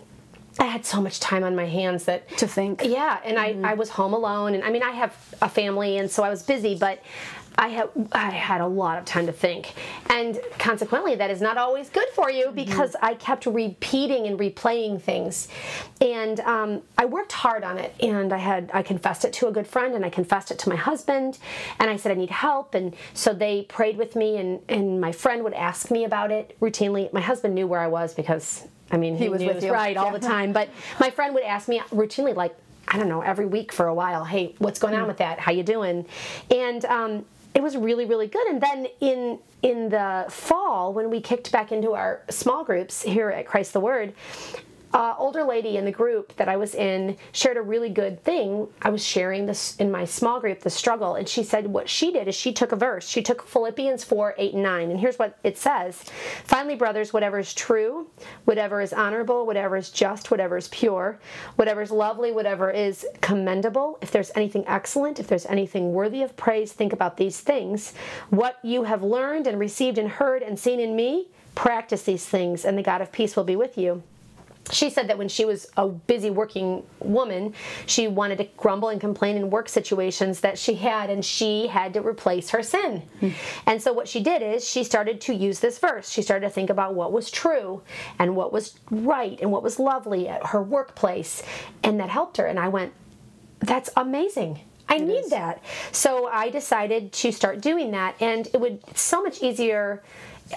I 0.58 0.64
had 0.66 0.84
so 0.84 1.00
much 1.00 1.20
time 1.20 1.42
on 1.44 1.54
my 1.56 1.66
hands 1.66 2.04
that 2.04 2.28
To 2.38 2.46
think. 2.46 2.82
yeah, 2.84 3.20
and 3.24 3.38
I, 3.38 3.56
I 3.62 3.74
was 3.74 3.88
home 3.90 4.12
alone, 4.12 4.54
and 4.54 4.62
I 4.64 4.70
mean 4.70 4.82
I 4.82 4.90
have 4.90 5.16
a 5.40 5.48
family, 5.48 5.96
and 5.98 6.10
so 6.10 6.22
I 6.22 6.28
was 6.30 6.42
busy, 6.42 6.74
but 6.74 7.00
I 7.58 7.68
had 7.68 7.90
I 8.12 8.30
had 8.30 8.60
a 8.60 8.66
lot 8.66 8.98
of 8.98 9.04
time 9.04 9.26
to 9.26 9.32
think, 9.32 9.74
and 10.08 10.40
consequently, 10.58 11.14
that 11.16 11.30
is 11.30 11.40
not 11.40 11.58
always 11.58 11.90
good 11.90 12.08
for 12.14 12.30
you 12.30 12.50
because 12.52 12.96
I 13.02 13.14
kept 13.14 13.46
repeating 13.46 14.26
and 14.26 14.38
replaying 14.38 15.02
things, 15.02 15.48
and 16.00 16.40
um, 16.40 16.82
I 16.96 17.04
worked 17.04 17.32
hard 17.32 17.64
on 17.64 17.76
it. 17.78 17.94
And 18.00 18.32
I 18.32 18.38
had 18.38 18.70
I 18.72 18.82
confessed 18.82 19.24
it 19.24 19.32
to 19.34 19.48
a 19.48 19.52
good 19.52 19.66
friend, 19.66 19.94
and 19.94 20.04
I 20.04 20.10
confessed 20.10 20.50
it 20.50 20.58
to 20.60 20.68
my 20.68 20.76
husband, 20.76 21.38
and 21.78 21.90
I 21.90 21.96
said 21.96 22.12
I 22.12 22.14
need 22.14 22.30
help, 22.30 22.74
and 22.74 22.94
so 23.14 23.34
they 23.34 23.62
prayed 23.62 23.98
with 23.98 24.16
me, 24.16 24.38
and 24.38 24.60
and 24.68 25.00
my 25.00 25.12
friend 25.12 25.44
would 25.44 25.54
ask 25.54 25.90
me 25.90 26.04
about 26.04 26.30
it 26.30 26.56
routinely. 26.60 27.12
My 27.12 27.20
husband 27.20 27.54
knew 27.54 27.66
where 27.66 27.80
I 27.80 27.88
was 27.88 28.14
because 28.14 28.66
I 28.90 28.96
mean 28.96 29.16
he, 29.16 29.28
was 29.28 29.40
knew 29.42 29.48
with 29.48 29.62
you. 29.64 29.72
right 29.72 29.96
all 29.96 30.12
the 30.12 30.18
time, 30.18 30.52
but 30.52 30.70
my 30.98 31.10
friend 31.10 31.34
would 31.34 31.44
ask 31.44 31.68
me 31.68 31.80
routinely 31.90 32.34
like. 32.34 32.56
I 32.92 32.98
don't 32.98 33.08
know, 33.08 33.20
every 33.20 33.46
week 33.46 33.72
for 33.72 33.86
a 33.86 33.94
while. 33.94 34.24
Hey, 34.24 34.56
what's 34.58 34.80
going 34.80 34.96
on 34.96 35.06
with 35.06 35.18
that? 35.18 35.38
How 35.38 35.52
you 35.52 35.62
doing? 35.62 36.06
And 36.50 36.84
um, 36.86 37.24
it 37.54 37.62
was 37.62 37.76
really, 37.76 38.04
really 38.04 38.26
good. 38.26 38.46
And 38.46 38.60
then 38.60 38.86
in 39.00 39.38
in 39.62 39.90
the 39.90 40.24
fall, 40.28 40.94
when 40.94 41.10
we 41.10 41.20
kicked 41.20 41.52
back 41.52 41.70
into 41.70 41.92
our 41.92 42.22
small 42.30 42.64
groups 42.64 43.02
here 43.02 43.30
at 43.30 43.46
Christ 43.46 43.72
the 43.72 43.80
Word, 43.80 44.14
uh, 44.92 45.14
older 45.18 45.44
lady 45.44 45.76
in 45.76 45.84
the 45.84 45.92
group 45.92 46.34
that 46.36 46.48
I 46.48 46.56
was 46.56 46.74
in 46.74 47.16
shared 47.32 47.56
a 47.56 47.62
really 47.62 47.90
good 47.90 48.22
thing. 48.24 48.66
I 48.82 48.90
was 48.90 49.04
sharing 49.04 49.46
this 49.46 49.76
in 49.76 49.90
my 49.90 50.04
small 50.04 50.40
group, 50.40 50.60
the 50.60 50.70
struggle, 50.70 51.14
and 51.14 51.28
she 51.28 51.44
said 51.44 51.66
what 51.66 51.88
she 51.88 52.12
did 52.12 52.26
is 52.26 52.34
she 52.34 52.52
took 52.52 52.72
a 52.72 52.76
verse. 52.76 53.08
She 53.08 53.22
took 53.22 53.46
Philippians 53.46 54.02
4, 54.02 54.34
8, 54.36 54.54
and 54.54 54.62
9. 54.62 54.90
And 54.90 54.98
here's 55.00 55.18
what 55.18 55.38
it 55.44 55.56
says 55.56 56.04
Finally, 56.44 56.74
brothers, 56.74 57.12
whatever 57.12 57.38
is 57.38 57.54
true, 57.54 58.08
whatever 58.46 58.80
is 58.80 58.92
honorable, 58.92 59.46
whatever 59.46 59.76
is 59.76 59.90
just, 59.90 60.30
whatever 60.30 60.56
is 60.56 60.68
pure, 60.68 61.20
whatever 61.54 61.82
is 61.82 61.92
lovely, 61.92 62.32
whatever 62.32 62.70
is 62.70 63.06
commendable, 63.20 63.98
if 64.02 64.10
there's 64.10 64.32
anything 64.34 64.64
excellent, 64.66 65.20
if 65.20 65.28
there's 65.28 65.46
anything 65.46 65.92
worthy 65.92 66.22
of 66.22 66.36
praise, 66.36 66.72
think 66.72 66.92
about 66.92 67.16
these 67.16 67.40
things. 67.40 67.94
What 68.30 68.58
you 68.64 68.84
have 68.84 69.02
learned 69.02 69.46
and 69.46 69.58
received 69.58 69.98
and 69.98 70.08
heard 70.08 70.42
and 70.42 70.58
seen 70.58 70.80
in 70.80 70.96
me, 70.96 71.28
practice 71.54 72.02
these 72.02 72.24
things, 72.26 72.64
and 72.64 72.76
the 72.76 72.82
God 72.82 73.00
of 73.00 73.12
peace 73.12 73.36
will 73.36 73.44
be 73.44 73.56
with 73.56 73.78
you 73.78 74.02
she 74.70 74.90
said 74.90 75.08
that 75.08 75.18
when 75.18 75.28
she 75.28 75.44
was 75.44 75.66
a 75.76 75.88
busy 75.88 76.30
working 76.30 76.84
woman, 77.00 77.54
she 77.86 78.08
wanted 78.08 78.38
to 78.38 78.44
grumble 78.56 78.88
and 78.88 79.00
complain 79.00 79.36
in 79.36 79.50
work 79.50 79.68
situations 79.68 80.40
that 80.40 80.58
she 80.58 80.74
had, 80.74 81.10
and 81.10 81.24
she 81.24 81.66
had 81.66 81.94
to 81.94 82.00
replace 82.00 82.50
her 82.50 82.62
sin. 82.62 83.02
And 83.66 83.82
so, 83.82 83.92
what 83.92 84.08
she 84.08 84.20
did 84.22 84.42
is 84.42 84.68
she 84.68 84.84
started 84.84 85.20
to 85.22 85.34
use 85.34 85.60
this 85.60 85.78
verse. 85.78 86.10
She 86.10 86.22
started 86.22 86.46
to 86.46 86.52
think 86.52 86.70
about 86.70 86.94
what 86.94 87.12
was 87.12 87.30
true 87.30 87.82
and 88.18 88.36
what 88.36 88.52
was 88.52 88.78
right 88.90 89.38
and 89.40 89.50
what 89.50 89.62
was 89.62 89.78
lovely 89.78 90.28
at 90.28 90.46
her 90.46 90.62
workplace, 90.62 91.42
and 91.82 91.98
that 92.00 92.10
helped 92.10 92.36
her. 92.36 92.46
And 92.46 92.58
I 92.58 92.68
went, 92.68 92.92
That's 93.60 93.90
amazing. 93.96 94.60
I 94.88 94.98
need 94.98 95.30
that. 95.30 95.62
So 95.92 96.26
I 96.26 96.50
decided 96.50 97.12
to 97.12 97.30
start 97.30 97.60
doing 97.60 97.92
that, 97.92 98.16
and 98.20 98.46
it 98.52 98.60
would 98.60 98.82
so 98.96 99.22
much 99.22 99.42
easier. 99.42 100.02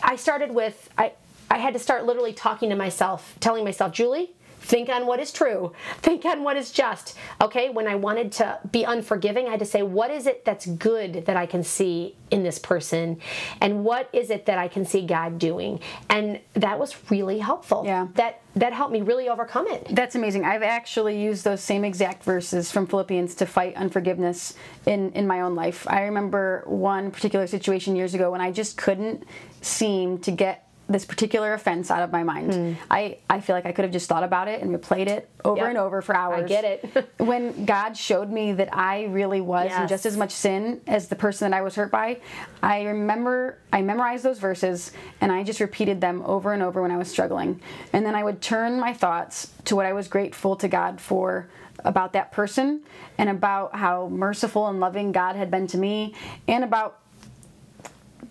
I 0.02 0.16
started 0.16 0.52
with 0.52 0.89
I 0.98 1.13
I 1.54 1.58
had 1.58 1.74
to 1.74 1.80
start 1.80 2.06
literally 2.06 2.34
talking 2.34 2.72
to 2.72 2.76
myself, 2.76 3.36
telling 3.39 3.63
myself, 3.63 3.94
Julie, 3.94 4.34
think 4.60 4.89
on 4.89 5.06
what 5.06 5.20
is 5.20 5.32
true, 5.32 5.72
think 5.98 6.26
on 6.26 6.44
what 6.44 6.58
is 6.58 6.72
just. 6.72 7.16
Okay, 7.39 7.70
when 7.70 7.88
I 7.88 7.94
wanted 7.94 8.32
to 8.34 8.58
be 8.72 8.84
unforgiving, 8.84 9.46
I 9.48 9.52
had 9.52 9.60
to 9.60 9.66
say, 9.66 9.84
what 9.84 10.10
is 10.10 10.26
it 10.26 10.46
that's 10.46 10.66
good 10.66 11.28
that 11.28 11.38
I 11.38 11.46
can 11.46 11.63
see 11.63 12.16
in 12.32 12.42
this 12.42 12.58
person, 12.58 13.20
and 13.62 13.84
what 13.84 14.10
is 14.13 14.32
it 14.32 14.48
that 14.48 14.58
I 14.58 14.68
can 14.68 14.84
see 14.84 15.06
God 15.06 15.38
doing? 15.38 15.80
And 16.10 16.39
that 16.56 16.80
was 16.80 16.96
really 17.12 17.38
helpful. 17.38 17.84
Yeah. 17.86 18.08
that 18.16 18.42
that 18.56 18.74
helped 18.74 18.94
me 18.94 19.02
really 19.02 19.30
overcome 19.30 19.68
it. 19.68 19.88
That's 19.92 20.16
amazing. 20.16 20.46
I've 20.46 20.63
actually 20.63 21.22
used 21.22 21.44
those 21.44 21.62
same 21.62 21.84
exact 21.84 22.24
verses 22.24 22.72
from 22.72 22.88
Philippians 22.88 23.36
to 23.36 23.46
fight 23.46 23.76
unforgiveness 23.76 24.54
in, 24.86 25.12
in 25.13 25.26
my 25.28 25.42
own 25.42 25.56
life. 25.56 25.88
I 25.89 26.04
remember 26.04 26.63
one 26.68 27.10
particular 27.10 27.48
situation 27.48 27.96
years 27.96 28.13
ago 28.13 28.32
when 28.32 28.42
I 28.42 28.52
just 28.52 28.78
couldn't 28.78 29.24
seem 29.62 30.20
to 30.20 30.32
get 30.32 30.62
this 30.89 31.06
particular 31.06 31.54
offense 31.54 31.89
out 31.89 32.04
of 32.04 32.12
my 32.12 32.24
mind. 32.24 32.54
Hmm. 32.54 32.74
I, 32.91 33.17
I 33.30 33.39
feel 33.39 33.56
like 33.56 33.65
I 33.65 33.72
could 33.72 33.84
have 33.84 33.91
just 33.93 34.10
thought 34.10 34.24
about 34.24 34.48
it 34.50 34.62
and 34.62 34.69
replayed 34.78 35.08
it 35.08 35.30
over 35.46 35.58
Yep. 35.62 35.69
and 35.69 35.78
over 35.78 36.02
for 36.02 36.15
hours. 36.15 36.43
I 36.43 36.48
get 36.48 36.65
it. 36.65 37.10
when 37.19 37.63
God 37.65 37.96
showed 37.96 38.30
me 38.30 38.52
that 38.54 38.76
I 38.76 39.06
really 39.06 39.39
was 39.41 39.72
in 39.72 39.88
just 39.88 40.06
as 40.06 40.17
much 40.17 40.32
sin 40.32 40.82
as 40.86 41.08
the 41.08 41.15
person 41.15 41.50
that 41.50 41.58
I 41.58 41.62
was 41.62 41.76
hurt 41.76 41.89
by, 41.89 42.19
I 42.62 42.84
remember 42.84 43.58
I 43.72 43.82
memorized 43.82 44.24
those 44.26 44.39
verses 44.39 44.91
and 45.22 45.32
I 45.32 45.43
just 45.43 45.60
repeated 45.62 46.02
them 46.02 46.22
over 46.26 46.52
and 46.54 46.62
over 46.62 46.82
when 46.82 46.91
I 46.91 46.98
was 46.98 47.08
struggling. 47.10 47.62
And 47.93 48.06
then 48.06 48.13
I 48.15 48.24
would 48.24 48.41
turn 48.41 48.80
my 48.80 48.93
thoughts 48.93 49.52
to 49.65 49.76
what 49.78 49.86
I 49.86 49.93
was 49.93 50.08
grateful 50.10 50.58
to 50.58 50.67
God 50.67 51.00
for 51.00 51.48
about 51.86 52.13
that 52.13 52.32
person 52.32 52.82
and 53.17 53.30
about 53.30 53.76
how 53.76 54.08
merciful 54.10 54.67
and 54.67 54.80
loving 54.80 55.12
God 55.12 55.36
had 55.36 55.50
been 55.50 55.67
to 55.67 55.78
me 55.78 56.13
and 56.48 56.63
about 56.63 57.00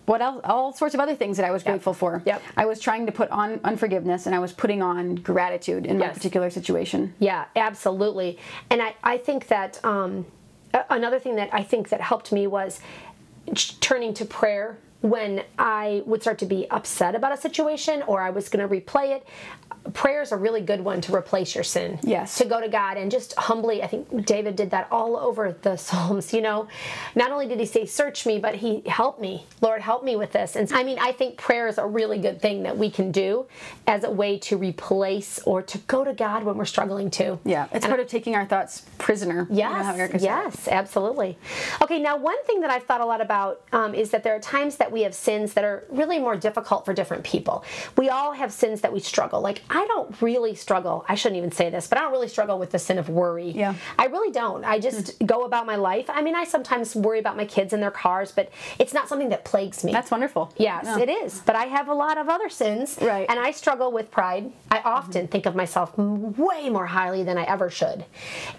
what 0.05 0.21
else 0.21 0.41
all 0.43 0.73
sorts 0.73 0.93
of 0.93 0.99
other 0.99 1.15
things 1.15 1.37
that 1.37 1.45
I 1.45 1.51
was 1.51 1.63
grateful 1.63 1.93
for. 1.93 2.21
Yep. 2.25 2.41
I 2.57 2.65
was 2.65 2.79
trying 2.79 3.05
to 3.05 3.11
put 3.11 3.29
on 3.29 3.59
unforgiveness 3.63 4.25
and 4.25 4.35
I 4.35 4.39
was 4.39 4.51
putting 4.51 4.81
on 4.81 5.15
gratitude 5.15 5.85
in 5.85 5.97
my 5.97 6.09
particular 6.09 6.49
situation. 6.49 7.13
Yeah, 7.19 7.45
absolutely. 7.55 8.37
And 8.69 8.81
I, 8.81 8.95
I 9.03 9.17
think 9.17 9.47
that 9.47 9.83
um, 9.85 10.25
another 10.89 11.19
thing 11.19 11.35
that 11.35 11.49
I 11.53 11.63
think 11.63 11.89
that 11.89 12.01
helped 12.01 12.31
me 12.31 12.47
was 12.47 12.81
turning 13.79 14.13
to 14.15 14.25
prayer 14.25 14.77
when 15.01 15.43
I 15.59 16.01
would 16.05 16.21
start 16.21 16.39
to 16.39 16.45
be 16.45 16.69
upset 16.69 17.13
about 17.13 17.33
a 17.33 17.37
situation 17.37 18.01
or 18.03 18.21
I 18.21 18.29
was 18.29 18.47
going 18.47 18.67
to 18.67 18.73
replay 18.73 19.15
it. 19.15 19.27
Prayer 19.91 20.21
is 20.21 20.31
a 20.31 20.37
really 20.37 20.61
good 20.61 20.81
one 20.81 21.01
to 21.01 21.13
replace 21.13 21.55
your 21.55 21.63
sin. 21.63 21.99
Yes. 22.03 22.37
To 22.37 22.45
go 22.45 22.61
to 22.61 22.69
God 22.69 22.97
and 22.97 23.11
just 23.11 23.33
humbly, 23.35 23.83
I 23.83 23.87
think 23.87 24.25
David 24.25 24.55
did 24.55 24.71
that 24.71 24.87
all 24.91 25.17
over 25.17 25.55
the 25.61 25.75
Psalms, 25.83 26.33
you 26.33 26.41
know. 26.41 26.67
Not 27.15 27.31
only 27.31 27.47
did 27.47 27.59
he 27.59 27.65
say, 27.65 27.85
Search 27.85 28.25
me, 28.25 28.39
but 28.39 28.55
he 28.55 28.81
helped 28.85 29.19
me. 29.19 29.45
Lord, 29.61 29.81
help 29.81 30.03
me 30.03 30.15
with 30.15 30.31
this. 30.31 30.55
And 30.55 30.71
I 30.73 30.83
mean, 30.83 30.97
I 30.99 31.11
think 31.11 31.37
prayer 31.37 31.67
is 31.67 31.77
a 31.77 31.85
really 31.85 32.17
good 32.19 32.41
thing 32.41 32.63
that 32.63 32.77
we 32.77 32.89
can 32.89 33.11
do 33.11 33.45
as 33.87 34.03
a 34.03 34.11
way 34.11 34.37
to 34.39 34.57
replace 34.57 35.39
or 35.39 35.61
to 35.61 35.77
go 35.79 36.03
to 36.03 36.13
God 36.13 36.43
when 36.43 36.57
we're 36.57 36.65
struggling 36.65 37.09
too. 37.11 37.39
Yeah, 37.43 37.67
it's 37.71 37.85
part 37.85 37.99
of 37.99 38.07
taking 38.07 38.35
our 38.35 38.45
thoughts 38.45 38.85
prisoner. 38.97 39.47
You 39.49 39.63
know 39.63 39.69
Yes, 40.13 40.21
yes, 40.21 40.67
absolutely. 40.67 41.37
Okay, 41.81 41.99
now 41.99 42.17
one 42.17 42.41
thing 42.45 42.61
that 42.61 42.69
I've 42.69 42.83
thought 42.83 43.01
a 43.01 43.05
lot 43.05 43.21
about 43.21 43.61
um, 43.71 43.93
is 43.93 44.11
that 44.11 44.23
there 44.23 44.35
are 44.35 44.39
times 44.39 44.77
that 44.77 44.91
we 44.91 45.01
have 45.01 45.13
sins 45.13 45.53
that 45.53 45.63
are 45.63 45.83
really 45.89 46.19
more 46.19 46.35
difficult 46.35 46.85
for 46.85 46.93
different 46.93 47.23
people. 47.23 47.63
We 47.97 48.09
all 48.09 48.33
have 48.33 48.51
sins 48.51 48.81
that 48.81 48.93
we 48.93 48.99
struggle. 48.99 49.41
Like 49.41 49.61
I 49.73 49.87
don't 49.87 50.21
really 50.21 50.53
struggle. 50.53 51.03
I 51.09 51.15
shouldn't 51.15 51.37
even 51.37 51.51
say 51.51 51.71
this, 51.71 51.87
but 51.87 51.97
I 51.97 52.01
don't 52.01 52.11
really 52.11 52.27
struggle 52.27 52.59
with 52.59 52.69
the 52.69 52.77
sin 52.77 52.99
of 52.99 53.09
worry. 53.09 53.49
Yeah. 53.49 53.73
I 53.97 54.05
really 54.05 54.31
don't. 54.31 54.63
I 54.63 54.79
just 54.79 55.05
mm-hmm. 55.05 55.25
go 55.25 55.45
about 55.45 55.65
my 55.65 55.75
life. 55.75 56.05
I 56.09 56.21
mean, 56.21 56.35
I 56.35 56.43
sometimes 56.43 56.95
worry 56.95 57.17
about 57.17 57.35
my 57.35 57.45
kids 57.45 57.73
and 57.73 57.81
their 57.81 57.91
cars, 57.91 58.31
but 58.31 58.51
it's 58.77 58.93
not 58.93 59.09
something 59.09 59.29
that 59.29 59.45
plagues 59.45 59.83
me. 59.83 59.91
That's 59.91 60.11
wonderful. 60.11 60.53
Yes, 60.57 60.85
Yeah. 60.85 60.99
it 60.99 61.09
is. 61.09 61.41
But 61.43 61.55
I 61.55 61.65
have 61.65 61.87
a 61.87 61.93
lot 61.93 62.19
of 62.19 62.29
other 62.29 62.49
sins. 62.49 62.99
Right. 63.01 63.25
And 63.27 63.39
I 63.39 63.49
struggle 63.49 63.91
with 63.91 64.11
pride. 64.11 64.51
I 64.69 64.79
often 64.81 65.23
mm-hmm. 65.23 65.31
think 65.31 65.47
of 65.47 65.55
myself 65.55 65.97
way 65.97 66.69
more 66.69 66.85
highly 66.85 67.23
than 67.23 67.39
I 67.39 67.43
ever 67.45 67.71
should. 67.71 68.05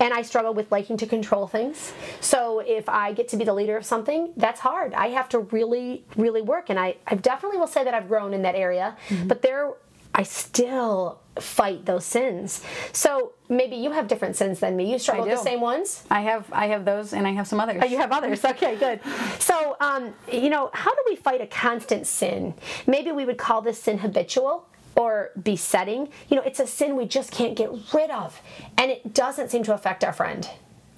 And 0.01 0.13
I 0.13 0.23
struggle 0.23 0.53
with 0.53 0.73
liking 0.73 0.97
to 0.97 1.07
control 1.07 1.47
things. 1.47 1.93
So 2.21 2.59
if 2.59 2.89
I 2.89 3.13
get 3.13 3.29
to 3.29 3.37
be 3.37 3.45
the 3.45 3.55
leader 3.55 3.77
of 3.77 3.85
something, 3.85 4.33
that's 4.37 4.61
hard. 4.61 4.95
I 4.95 5.09
have 5.09 5.29
to 5.29 5.39
really, 5.39 6.05
really 6.17 6.43
work. 6.43 6.71
And 6.71 6.79
I, 6.79 6.97
I 7.07 7.15
definitely 7.15 7.59
will 7.59 7.69
say 7.69 7.85
that 7.85 7.95
I've 7.95 8.09
grown 8.09 8.35
in 8.35 8.43
that 8.43 8.57
area. 8.57 8.97
Mm-hmm. 9.09 9.29
But 9.29 9.43
there, 9.43 9.75
I 10.15 10.23
still 10.23 11.21
fight 11.41 11.85
those 11.85 12.05
sins. 12.05 12.63
So 12.93 13.33
maybe 13.49 13.77
you 13.77 13.91
have 13.91 14.07
different 14.07 14.37
sins 14.37 14.61
than 14.61 14.77
me. 14.77 14.93
You 14.93 14.99
struggle 14.99 15.25
with 15.27 15.37
the 15.37 15.43
same 15.43 15.61
ones? 15.61 16.05
I 16.11 16.21
have 16.21 16.47
I 16.53 16.69
have 16.69 16.85
those 16.85 17.13
and 17.13 17.27
I 17.27 17.33
have 17.33 17.49
some 17.49 17.59
others. 17.59 17.81
Oh, 17.83 17.87
you 17.87 17.99
have 17.99 18.13
others. 18.13 18.43
Okay, 18.55 18.77
good. 18.77 19.01
So, 19.41 19.77
um, 19.81 20.15
you 20.31 20.49
know, 20.49 20.71
how 20.73 20.93
do 20.95 21.01
we 21.07 21.17
fight 21.17 21.41
a 21.41 21.47
constant 21.47 22.07
sin? 22.07 22.55
Maybe 22.87 23.11
we 23.11 23.25
would 23.25 23.39
call 23.39 23.63
this 23.63 23.83
sin 23.83 23.99
habitual 23.99 24.69
or 24.95 25.33
besetting. 25.43 26.09
You 26.29 26.37
know, 26.37 26.43
it's 26.43 26.61
a 26.61 26.67
sin 26.67 26.95
we 26.97 27.07
just 27.07 27.33
can't 27.33 27.57
get 27.57 27.71
rid 27.93 28.11
of, 28.11 28.41
and 28.79 28.93
it 28.93 29.13
doesn't 29.13 29.51
seem 29.51 29.65
to 29.65 29.75
affect 29.75 30.05
our 30.05 30.13
friend 30.13 30.49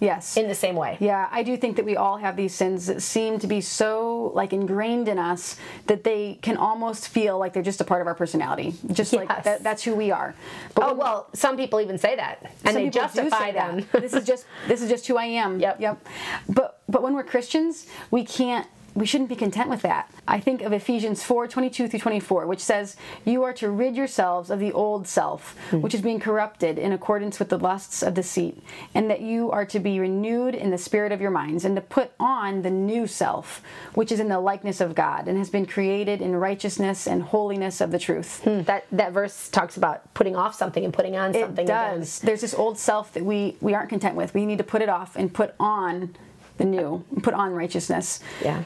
yes. 0.01 0.37
in 0.37 0.49
the 0.49 0.55
same 0.55 0.77
way. 0.77 0.97
yeah, 1.01 1.29
I 1.31 1.43
do 1.43 1.57
think 1.57 1.77
that 1.77 1.85
we 1.85 1.97
all 1.97 2.17
have 2.19 2.37
these 2.37 2.55
sins 2.55 2.87
that 2.87 3.03
seem 3.03 3.39
to 3.39 3.47
be 3.47 3.61
so 3.61 4.33
like 4.35 4.53
ingrained 4.53 5.09
in 5.09 5.19
us 5.19 5.57
that 5.87 6.05
they 6.05 6.39
can 6.43 6.57
almost 6.57 7.09
feel 7.09 7.39
like 7.39 7.53
they're 7.53 7.63
just 7.63 7.81
a 7.81 7.85
part 7.85 8.01
of 8.01 8.07
our 8.07 8.15
personality. 8.15 8.75
Just 8.93 9.13
like 9.13 9.29
that, 9.45 9.63
that's 9.63 9.83
who 9.83 9.95
we 9.95 10.11
are. 10.11 10.35
But 10.75 10.85
Oh 10.85 10.95
well, 10.95 11.29
some 11.35 11.57
people 11.57 11.81
even 11.81 11.99
say 11.99 12.17
that, 12.17 12.53
and 12.65 12.77
they 12.77 12.91
justify 12.91 13.53
them. 13.53 13.87
that. 13.93 14.03
this 14.03 14.13
is 14.15 14.25
just 14.25 14.47
this 14.69 14.83
is 14.83 14.89
just 14.89 15.07
who 15.07 15.17
I 15.17 15.25
am. 15.25 15.61
Yep. 15.67 15.81
Yep. 15.81 16.07
But 16.49 16.81
but 16.89 17.03
when 17.03 17.15
we're 17.15 17.25
Christians, 17.25 17.87
we 18.11 18.25
can't 18.25 18.67
we 18.97 19.07
shouldn't 19.07 19.29
be 19.29 19.37
content 19.37 19.69
with 19.69 19.83
that. 19.83 20.11
I 20.27 20.41
think 20.41 20.63
of 20.63 20.73
Ephesians 20.73 21.23
4, 21.23 21.47
22 21.47 21.87
through 21.87 22.01
24, 22.01 22.47
which 22.47 22.61
says, 22.61 22.97
You 23.25 23.43
are 23.45 23.53
to 23.53 23.71
rid 23.71 23.95
yourselves 23.95 24.51
of 24.51 24.59
the 24.59 24.73
old 24.73 25.07
self, 25.07 25.55
Hmm. 25.71 25.83
which 25.83 25.95
is 25.95 26.01
being 26.01 26.19
corrupted 26.19 26.79
in 26.79 26.93
accordance 26.93 27.39
with 27.39 27.51
the 27.51 27.59
lusts 27.59 28.03
of 28.03 28.15
deceit, 28.15 28.63
and 28.95 29.11
that 29.11 29.21
you 29.21 29.51
are 29.51 29.67
to 29.67 29.79
be 29.79 30.01
renewed 30.01 30.55
in 30.55 30.71
the 30.71 30.79
spirit 30.79 31.13
of 31.13 31.21
your 31.21 31.31
minds, 31.31 31.65
and 31.65 31.77
to 31.77 31.83
put 31.83 32.11
on 32.19 32.63
the 32.63 32.71
new 32.71 33.07
self, 33.07 33.63
which 33.95 34.11
is 34.11 34.19
in 34.19 34.29
the 34.29 34.41
likeness 34.41 34.81
of 34.81 34.95
God, 34.95 35.29
and 35.29 35.37
has 35.39 35.51
been 35.51 35.67
created 35.67 36.23
in 36.23 36.35
righteousness 36.35 37.07
and 37.07 37.23
holiness 37.23 37.81
of 37.81 37.91
the 37.91 37.99
truth. 37.99 38.43
that 38.45 38.85
that 38.91 39.13
verse 39.13 39.49
talks 39.51 39.77
about 39.77 40.13
putting 40.15 40.35
off 40.35 40.55
something 40.55 40.85
and 40.85 40.95
putting 40.95 41.17
on 41.17 41.35
It 41.35 41.41
something. 41.43 41.65
again. 41.67 41.99
does. 42.01 42.19
There's 42.21 42.41
this 42.41 42.55
old 42.55 42.79
self 42.79 43.13
that 43.13 43.25
we 43.25 43.57
we 43.61 43.75
aren't 43.75 43.91
content 43.91 44.17
with. 44.17 44.33
We 44.33 44.47
need 44.47 44.59
to 44.59 44.65
put 44.65 44.81
it 44.81 44.89
off 44.89 45.17
and 45.17 45.33
put 45.33 45.55
on 45.61 46.17
the 46.57 46.65
new, 46.65 47.05
put 47.23 47.35
on 47.35 47.53
righteousness. 47.53 48.21
Yeah. 48.43 48.63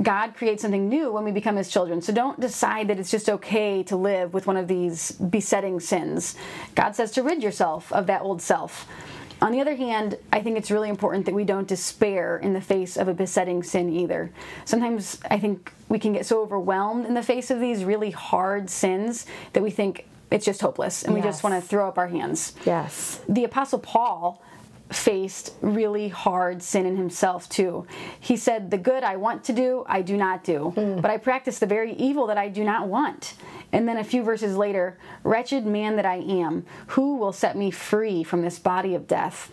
God 0.00 0.34
creates 0.34 0.62
something 0.62 0.88
new 0.88 1.12
when 1.12 1.24
we 1.24 1.32
become 1.32 1.56
His 1.56 1.68
children. 1.68 2.00
So 2.00 2.12
don't 2.12 2.40
decide 2.40 2.88
that 2.88 2.98
it's 2.98 3.10
just 3.10 3.28
okay 3.28 3.82
to 3.84 3.96
live 3.96 4.32
with 4.32 4.46
one 4.46 4.56
of 4.56 4.68
these 4.68 5.12
besetting 5.12 5.80
sins. 5.80 6.34
God 6.74 6.96
says 6.96 7.10
to 7.12 7.22
rid 7.22 7.42
yourself 7.42 7.92
of 7.92 8.06
that 8.06 8.22
old 8.22 8.40
self. 8.40 8.86
On 9.42 9.50
the 9.50 9.60
other 9.60 9.74
hand, 9.74 10.16
I 10.32 10.40
think 10.40 10.56
it's 10.56 10.70
really 10.70 10.88
important 10.88 11.26
that 11.26 11.34
we 11.34 11.42
don't 11.42 11.66
despair 11.66 12.38
in 12.38 12.52
the 12.52 12.60
face 12.60 12.96
of 12.96 13.08
a 13.08 13.14
besetting 13.14 13.64
sin 13.64 13.92
either. 13.92 14.30
Sometimes 14.64 15.18
I 15.28 15.38
think 15.40 15.72
we 15.88 15.98
can 15.98 16.12
get 16.12 16.26
so 16.26 16.40
overwhelmed 16.40 17.06
in 17.06 17.14
the 17.14 17.24
face 17.24 17.50
of 17.50 17.58
these 17.58 17.84
really 17.84 18.12
hard 18.12 18.70
sins 18.70 19.26
that 19.52 19.62
we 19.62 19.70
think 19.70 20.06
it's 20.30 20.46
just 20.46 20.60
hopeless 20.60 21.02
and 21.02 21.12
we 21.12 21.20
just 21.20 21.42
want 21.42 21.60
to 21.60 21.60
throw 21.60 21.88
up 21.88 21.98
our 21.98 22.06
hands. 22.06 22.54
Yes. 22.64 23.20
The 23.28 23.44
Apostle 23.44 23.80
Paul 23.80 24.40
faced 24.92 25.54
really 25.60 26.08
hard 26.08 26.62
sin 26.62 26.86
in 26.86 26.96
himself 26.96 27.48
too. 27.48 27.86
He 28.20 28.36
said, 28.36 28.70
The 28.70 28.78
good 28.78 29.02
I 29.02 29.16
want 29.16 29.44
to 29.44 29.52
do, 29.52 29.84
I 29.86 30.02
do 30.02 30.16
not 30.16 30.44
do, 30.44 30.70
hmm. 30.70 31.00
but 31.00 31.10
I 31.10 31.16
practice 31.16 31.58
the 31.58 31.66
very 31.66 31.94
evil 31.94 32.26
that 32.26 32.38
I 32.38 32.48
do 32.48 32.64
not 32.64 32.88
want. 32.88 33.34
And 33.72 33.88
then 33.88 33.96
a 33.96 34.04
few 34.04 34.22
verses 34.22 34.56
later, 34.56 34.98
Wretched 35.24 35.66
man 35.66 35.96
that 35.96 36.06
I 36.06 36.16
am, 36.16 36.64
who 36.88 37.16
will 37.16 37.32
set 37.32 37.56
me 37.56 37.70
free 37.70 38.22
from 38.22 38.42
this 38.42 38.58
body 38.58 38.94
of 38.94 39.06
death? 39.06 39.52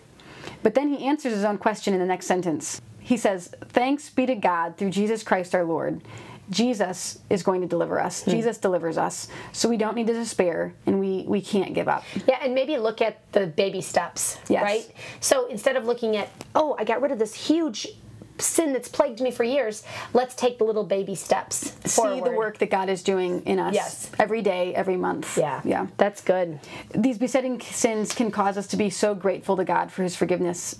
But 0.62 0.74
then 0.74 0.88
he 0.88 1.06
answers 1.06 1.32
his 1.32 1.44
own 1.44 1.58
question 1.58 1.94
in 1.94 2.00
the 2.00 2.06
next 2.06 2.26
sentence. 2.26 2.80
He 2.98 3.16
says, 3.16 3.52
Thanks 3.68 4.10
be 4.10 4.26
to 4.26 4.34
God 4.34 4.76
through 4.76 4.90
Jesus 4.90 5.22
Christ 5.22 5.54
our 5.54 5.64
Lord. 5.64 6.02
Jesus 6.50 7.18
is 7.30 7.42
going 7.42 7.60
to 7.60 7.66
deliver 7.66 8.00
us. 8.00 8.22
Hmm. 8.24 8.30
Jesus 8.30 8.58
delivers 8.58 8.98
us. 8.98 9.28
So 9.52 9.68
we 9.68 9.76
don't 9.76 9.94
need 9.94 10.08
to 10.08 10.12
despair 10.12 10.74
and 10.86 10.98
we, 11.00 11.24
we 11.28 11.40
can't 11.40 11.74
give 11.74 11.88
up. 11.88 12.04
Yeah, 12.26 12.38
and 12.42 12.54
maybe 12.54 12.76
look 12.76 13.00
at 13.00 13.20
the 13.32 13.46
baby 13.46 13.80
steps, 13.80 14.38
Yes. 14.48 14.62
right? 14.62 14.92
So 15.20 15.46
instead 15.46 15.76
of 15.76 15.84
looking 15.84 16.16
at, 16.16 16.28
oh, 16.54 16.74
I 16.78 16.84
got 16.84 17.00
rid 17.02 17.12
of 17.12 17.18
this 17.18 17.34
huge 17.34 17.86
sin 18.38 18.72
that's 18.72 18.88
plagued 18.88 19.20
me 19.20 19.30
for 19.30 19.44
years, 19.44 19.84
let's 20.14 20.34
take 20.34 20.56
the 20.58 20.64
little 20.64 20.82
baby 20.84 21.14
steps 21.14 21.74
See 21.84 22.20
the 22.20 22.32
work 22.32 22.56
that 22.58 22.70
God 22.70 22.88
is 22.88 23.02
doing 23.02 23.42
in 23.42 23.58
us 23.58 23.74
Yes. 23.74 24.10
every 24.18 24.40
day, 24.42 24.74
every 24.74 24.96
month. 24.96 25.36
Yeah. 25.36 25.60
Yeah. 25.62 25.86
That's 25.98 26.22
good. 26.22 26.58
These 26.94 27.18
besetting 27.18 27.60
sins 27.60 28.14
can 28.14 28.30
cause 28.30 28.56
us 28.56 28.66
to 28.68 28.76
be 28.76 28.88
so 28.90 29.14
grateful 29.14 29.56
to 29.58 29.64
God 29.64 29.92
for 29.92 30.02
his 30.02 30.16
forgiveness. 30.16 30.78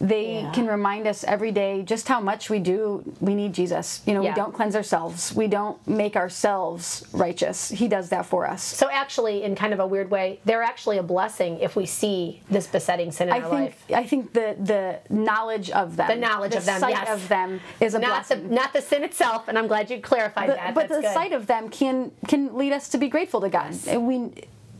They 0.00 0.42
Yeah. 0.42 0.52
can 0.52 0.66
remind 0.68 1.08
us 1.08 1.24
every 1.24 1.50
day 1.50 1.82
just 1.82 2.06
how 2.06 2.20
much 2.20 2.48
we 2.48 2.60
do 2.60 3.02
we 3.20 3.34
need 3.34 3.52
Jesus. 3.52 4.00
You 4.06 4.14
know, 4.14 4.22
Yeah. 4.22 4.30
we 4.30 4.34
don't 4.36 4.54
cleanse 4.54 4.76
ourselves. 4.76 5.34
We 5.34 5.48
don't 5.48 5.76
make 5.88 6.14
ourselves 6.14 7.04
righteous. 7.12 7.70
He 7.70 7.88
does 7.88 8.08
that 8.10 8.24
for 8.24 8.46
us. 8.46 8.62
So 8.62 8.88
actually, 8.90 9.42
in 9.42 9.56
kind 9.56 9.72
of 9.72 9.80
a 9.80 9.86
weird 9.86 10.10
way, 10.10 10.38
they're 10.44 10.62
actually 10.62 10.98
a 10.98 11.02
blessing 11.02 11.58
if 11.60 11.74
we 11.74 11.84
see 11.84 12.40
this 12.48 12.66
besetting 12.68 13.10
sin 13.10 13.28
in 13.28 13.34
I 13.34 13.40
our 13.40 13.50
think 13.50 13.60
life. 13.60 13.84
I 13.94 14.04
think 14.04 14.32
the 14.34 14.54
the 14.58 14.98
knowledge 15.10 15.70
of 15.70 15.96
them, 15.96 16.08
The 16.08 16.14
knowledge 16.16 16.52
the 16.52 16.58
of 16.58 16.64
them, 16.66 16.80
sight 16.80 16.90
yes. 16.94 17.08
of 17.10 17.28
them 17.28 17.60
is 17.80 17.94
a 17.94 17.98
Not 17.98 18.28
the 18.28 18.36
blessing. 18.36 18.54
not 18.54 18.72
the 18.72 18.82
sin 18.82 19.02
itself, 19.02 19.48
and 19.48 19.58
I'm 19.58 19.66
glad 19.66 19.90
you 19.90 20.00
clarified 20.00 20.50
The- 20.50 20.54
that. 20.54 20.74
but 20.74 20.88
That's 20.88 20.96
the 21.00 21.08
good. 21.08 21.14
sight 21.14 21.32
of 21.32 21.46
them 21.48 21.68
can 21.70 22.12
can 22.28 22.56
lead 22.56 22.72
us 22.72 22.88
to 22.90 22.98
be 22.98 23.08
grateful 23.08 23.40
to 23.40 23.48
God. 23.48 23.74
And 23.88 24.06
We 24.06 24.30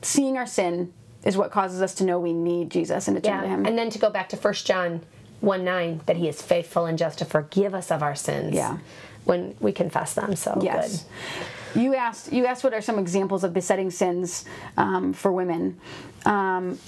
seeing 0.02 0.38
our 0.38 0.46
sin 0.46 0.92
is 1.24 1.36
what 1.36 1.50
causes 1.50 1.82
us 1.82 1.94
to 1.96 2.04
know 2.04 2.18
we 2.18 2.32
need 2.32 2.70
Jesus 2.70 3.08
and 3.08 3.16
to 3.16 3.20
turn 3.20 3.34
yeah, 3.36 3.42
to 3.42 3.48
Him. 3.48 3.66
and 3.66 3.76
then 3.78 3.90
to 3.90 3.98
go 3.98 4.10
back 4.10 4.28
to 4.30 4.36
1 4.36 4.54
John 4.54 5.02
1 5.40 5.64
9, 5.64 6.00
that 6.06 6.16
he 6.16 6.28
is 6.28 6.40
faithful 6.42 6.86
and 6.86 6.98
just 6.98 7.18
to 7.18 7.24
forgive 7.24 7.74
us 7.74 7.90
of 7.90 8.02
our 8.02 8.14
sins 8.14 8.54
Yeah. 8.54 8.78
when 9.24 9.54
we 9.60 9.72
confess 9.72 10.14
them. 10.14 10.34
So 10.36 10.58
Yes. 10.62 11.04
good. 11.74 11.80
You 11.82 11.94
asked. 11.94 12.32
You 12.32 12.46
asked 12.46 12.64
what 12.64 12.72
are 12.74 12.80
some 12.80 12.98
examples 12.98 13.44
of 13.44 13.52
besetting 13.52 13.90
sins 13.90 14.44
um, 14.76 15.12
for 15.12 15.30
women. 15.30 15.78
Um, 16.24 16.78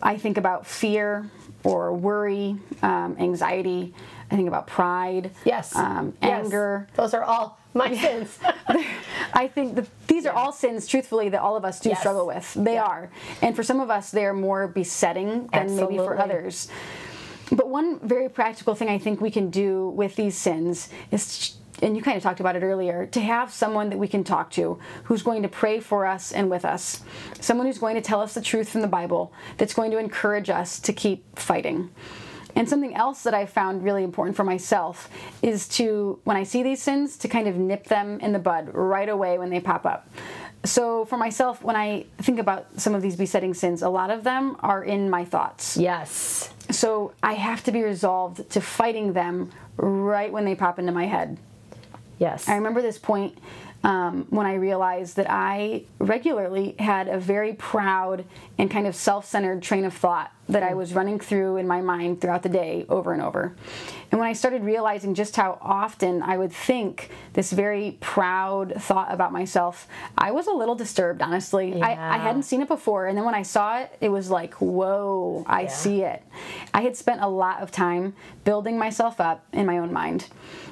I 0.00 0.16
think 0.16 0.36
about 0.38 0.66
fear 0.66 1.30
or 1.64 1.92
worry, 1.92 2.56
um, 2.82 3.16
anxiety. 3.20 3.94
I 4.30 4.36
think 4.36 4.48
about 4.48 4.66
pride. 4.66 5.30
Yes. 5.44 5.76
Um, 5.76 6.14
Yes. 6.22 6.44
anger. 6.46 6.88
Those 6.94 7.14
are 7.14 7.22
all 7.22 7.58
my 7.74 7.94
sins. 7.96 8.38
I 9.34 9.48
think 9.48 9.76
that 9.76 9.86
these 10.06 10.26
are 10.26 10.32
all 10.32 10.52
sins, 10.52 10.86
truthfully, 10.86 11.28
that 11.30 11.40
all 11.40 11.56
of 11.56 11.64
us 11.64 11.80
do 11.80 11.88
Yes. 11.90 12.00
struggle 12.00 12.26
with. 12.26 12.52
They 12.54 12.74
Yeah. 12.74 12.84
are, 12.84 13.10
and 13.40 13.56
for 13.56 13.62
some 13.62 13.80
of 13.80 13.90
us, 13.90 14.10
they 14.10 14.24
are 14.26 14.34
more 14.34 14.68
besetting 14.68 15.48
than 15.52 15.74
maybe 15.76 15.96
for 15.98 16.18
others. 16.18 16.68
But 17.50 17.68
one 17.68 17.98
very 18.00 18.28
practical 18.28 18.74
thing 18.74 18.88
I 18.88 18.98
think 18.98 19.20
we 19.20 19.30
can 19.30 19.50
do 19.50 19.90
with 19.90 20.16
these 20.16 20.36
sins 20.36 20.88
is, 21.10 21.54
and 21.82 21.96
you 21.96 22.02
kind 22.02 22.16
of 22.16 22.22
talked 22.22 22.40
about 22.40 22.56
it 22.56 22.62
earlier, 22.62 23.06
to 23.06 23.20
have 23.20 23.52
someone 23.52 23.90
that 23.90 23.98
we 23.98 24.08
can 24.08 24.24
talk 24.24 24.50
to 24.52 24.78
who's 25.04 25.22
going 25.22 25.42
to 25.42 25.48
pray 25.48 25.78
for 25.80 26.06
us 26.06 26.32
and 26.32 26.48
with 26.50 26.64
us. 26.64 27.02
Someone 27.40 27.66
who's 27.66 27.78
going 27.78 27.94
to 27.96 28.00
tell 28.00 28.20
us 28.20 28.32
the 28.34 28.40
truth 28.40 28.70
from 28.70 28.80
the 28.80 28.86
Bible, 28.88 29.32
that's 29.58 29.74
going 29.74 29.90
to 29.90 29.98
encourage 29.98 30.48
us 30.48 30.78
to 30.80 30.92
keep 30.94 31.38
fighting. 31.38 31.90
And 32.54 32.68
something 32.68 32.94
else 32.94 33.22
that 33.22 33.34
I 33.34 33.46
found 33.46 33.82
really 33.82 34.04
important 34.04 34.36
for 34.36 34.44
myself 34.44 35.08
is 35.40 35.68
to, 35.68 36.20
when 36.24 36.36
I 36.36 36.42
see 36.42 36.62
these 36.62 36.82
sins, 36.82 37.16
to 37.18 37.28
kind 37.28 37.48
of 37.48 37.56
nip 37.56 37.84
them 37.84 38.20
in 38.20 38.32
the 38.32 38.38
bud 38.38 38.70
right 38.72 39.08
away 39.08 39.38
when 39.38 39.50
they 39.50 39.60
pop 39.60 39.86
up. 39.86 40.08
So 40.64 41.04
for 41.06 41.16
myself, 41.16 41.62
when 41.62 41.76
I 41.76 42.06
think 42.18 42.38
about 42.38 42.66
some 42.80 42.94
of 42.94 43.02
these 43.02 43.16
besetting 43.16 43.54
sins, 43.54 43.82
a 43.82 43.88
lot 43.88 44.10
of 44.10 44.22
them 44.22 44.56
are 44.60 44.84
in 44.84 45.10
my 45.10 45.24
thoughts. 45.24 45.76
yes. 45.76 46.50
So 46.70 47.12
I 47.22 47.34
have 47.34 47.64
to 47.64 47.72
be 47.72 47.82
resolved 47.82 48.48
to 48.50 48.60
fighting 48.60 49.12
them 49.12 49.50
right 49.76 50.32
when 50.32 50.44
they 50.44 50.54
pop 50.54 50.78
into 50.78 50.92
my 50.92 51.06
head. 51.06 51.36
Yes. 52.18 52.48
I 52.48 52.54
remember 52.54 52.80
this 52.80 52.98
point 52.98 53.36
um, 53.84 54.26
when 54.30 54.46
I 54.46 54.54
realized 54.54 55.16
that 55.16 55.26
I 55.28 55.82
regularly 55.98 56.76
had 56.78 57.08
a 57.08 57.18
very 57.18 57.52
proud 57.54 58.24
and 58.58 58.70
kind 58.70 58.86
of 58.86 58.94
self 58.94 59.26
centered 59.26 59.60
train 59.62 59.84
of 59.84 59.92
thought 59.92 60.32
that 60.52 60.62
I 60.62 60.74
was 60.74 60.94
running 60.94 61.18
through 61.18 61.56
in 61.56 61.66
my 61.66 61.80
mind 61.80 62.20
throughout 62.20 62.42
the 62.42 62.48
day 62.48 62.86
over 62.88 63.12
and 63.12 63.22
over. 63.22 63.54
And 64.10 64.20
when 64.20 64.28
I 64.28 64.34
started 64.34 64.62
realizing 64.62 65.14
just 65.14 65.36
how 65.36 65.58
often 65.62 66.22
I 66.22 66.36
would 66.36 66.52
think 66.52 67.10
this 67.32 67.50
very 67.50 67.96
proud 68.00 68.74
thought 68.78 69.10
about 69.12 69.32
myself, 69.32 69.88
I 70.18 70.30
was 70.32 70.46
a 70.46 70.52
little 70.52 70.74
disturbed, 70.74 71.22
honestly. 71.22 71.80
I, 71.82 72.16
I 72.16 72.18
hadn't 72.18 72.42
seen 72.42 72.60
it 72.60 72.68
before. 72.68 73.06
And 73.06 73.16
then 73.16 73.24
when 73.24 73.34
I 73.34 73.42
saw 73.42 73.78
it, 73.80 73.96
it 74.02 74.10
was 74.10 74.30
like, 74.30 74.54
whoa, 74.54 75.44
I 75.46 75.62
Yeah. 75.62 75.68
see 75.68 76.02
it. 76.02 76.22
I 76.74 76.82
had 76.82 76.96
spent 76.96 77.22
a 77.22 77.28
lot 77.28 77.62
of 77.62 77.70
time 77.70 78.14
building 78.44 78.78
myself 78.78 79.18
up 79.20 79.44
in 79.52 79.64
my 79.64 79.78
own 79.78 79.92
mind. 79.92 80.26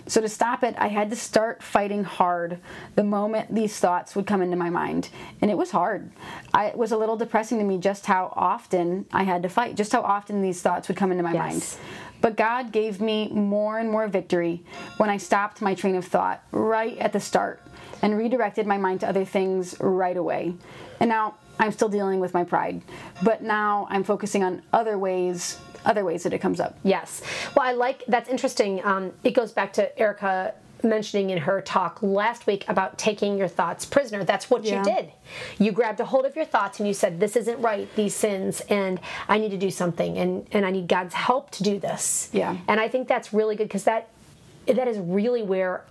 So 0.06 0.20
to 0.20 0.28
stop 0.28 0.62
it, 0.64 0.74
I 0.76 0.88
had 0.88 1.08
to 1.10 1.16
start 1.16 1.62
fighting 1.62 2.04
hard 2.04 2.58
the 2.96 3.04
moment 3.04 3.54
these 3.54 3.78
thoughts 3.78 4.16
would 4.16 4.26
come 4.26 4.42
into 4.42 4.56
my 4.56 4.68
mind. 4.68 5.08
And 5.40 5.50
it 5.50 5.56
was 5.56 5.70
hard. 5.70 6.10
I, 6.52 6.66
it 6.66 6.76
was 6.76 6.90
a 6.92 6.96
little 6.98 7.16
depressing 7.16 7.58
to 7.58 7.64
me 7.64 7.78
just 7.78 8.06
how 8.06 8.32
often 8.36 9.06
I 9.12 9.22
had 9.22 9.42
to 9.44 9.48
fight, 9.48 9.69
just 9.74 9.92
how 9.92 10.02
often 10.02 10.42
these 10.42 10.60
thoughts 10.62 10.88
would 10.88 10.96
come 10.96 11.10
into 11.10 11.22
my 11.22 11.32
Yes. 11.32 11.38
mind. 11.38 11.76
But 12.20 12.36
God 12.36 12.70
gave 12.72 13.00
me 13.00 13.28
more 13.32 13.78
and 13.78 13.90
more 13.90 14.06
victory 14.06 14.62
when 14.98 15.08
I 15.08 15.16
stopped 15.16 15.62
my 15.62 15.74
train 15.74 15.94
of 15.96 16.04
thought 16.04 16.42
right 16.52 16.98
at 16.98 17.12
the 17.12 17.20
start 17.20 17.62
and 18.02 18.16
redirected 18.16 18.66
my 18.66 18.76
mind 18.78 19.00
to 19.00 19.08
other 19.08 19.24
things 19.24 19.74
right 19.80 20.16
away. 20.16 20.54
And 21.00 21.08
now 21.08 21.34
I'm 21.58 21.72
still 21.72 21.88
dealing 21.88 22.20
with 22.20 22.34
my 22.34 22.44
pride, 22.44 22.82
but 23.22 23.42
now 23.42 23.86
I'm 23.90 24.04
focusing 24.04 24.42
on 24.44 24.62
other 24.72 24.98
ways, 24.98 25.58
other 25.84 26.04
ways 26.04 26.22
that 26.24 26.32
it 26.34 26.38
comes 26.40 26.60
up. 26.60 26.78
Yes. 26.82 27.22
Well, 27.56 27.66
I 27.66 27.72
like 27.72 28.04
that's 28.06 28.28
interesting. 28.28 28.84
Um, 28.84 29.12
it 29.24 29.32
goes 29.34 29.52
back 29.52 29.72
to 29.74 29.98
Erica 29.98 30.54
mentioning 30.84 31.30
in 31.30 31.38
her 31.38 31.60
talk 31.60 31.98
last 32.02 32.46
week 32.46 32.64
about 32.68 32.98
taking 32.98 33.36
your 33.38 33.48
thoughts 33.48 33.84
prisoner. 33.84 34.24
That's 34.24 34.50
what 34.50 34.64
Yeah. 34.64 34.78
you 34.78 34.84
did. 34.84 35.12
You 35.58 35.72
grabbed 35.72 36.00
a 36.00 36.04
hold 36.04 36.24
of 36.26 36.36
your 36.36 36.44
thoughts 36.44 36.78
and 36.78 36.86
you 36.88 36.94
said, 36.94 37.20
"This 37.20 37.36
isn't 37.36 37.60
right. 37.60 37.88
These 37.96 38.14
sins, 38.14 38.60
and 38.68 39.00
I 39.28 39.38
need 39.38 39.50
to 39.50 39.56
do 39.58 39.70
something, 39.70 40.16
and 40.18 40.46
and 40.52 40.64
I 40.66 40.70
need 40.70 40.88
God's 40.88 41.14
help 41.14 41.50
to 41.52 41.62
do 41.62 41.78
this." 41.78 42.28
Yeah. 42.32 42.56
And 42.68 42.80
I 42.80 42.88
think 42.88 43.08
that's 43.08 43.32
really 43.32 43.56
good 43.56 43.68
because 43.68 43.84
that 43.84 44.08
that 44.66 44.88
is 44.88 44.98
really 44.98 45.42
where 45.42 45.84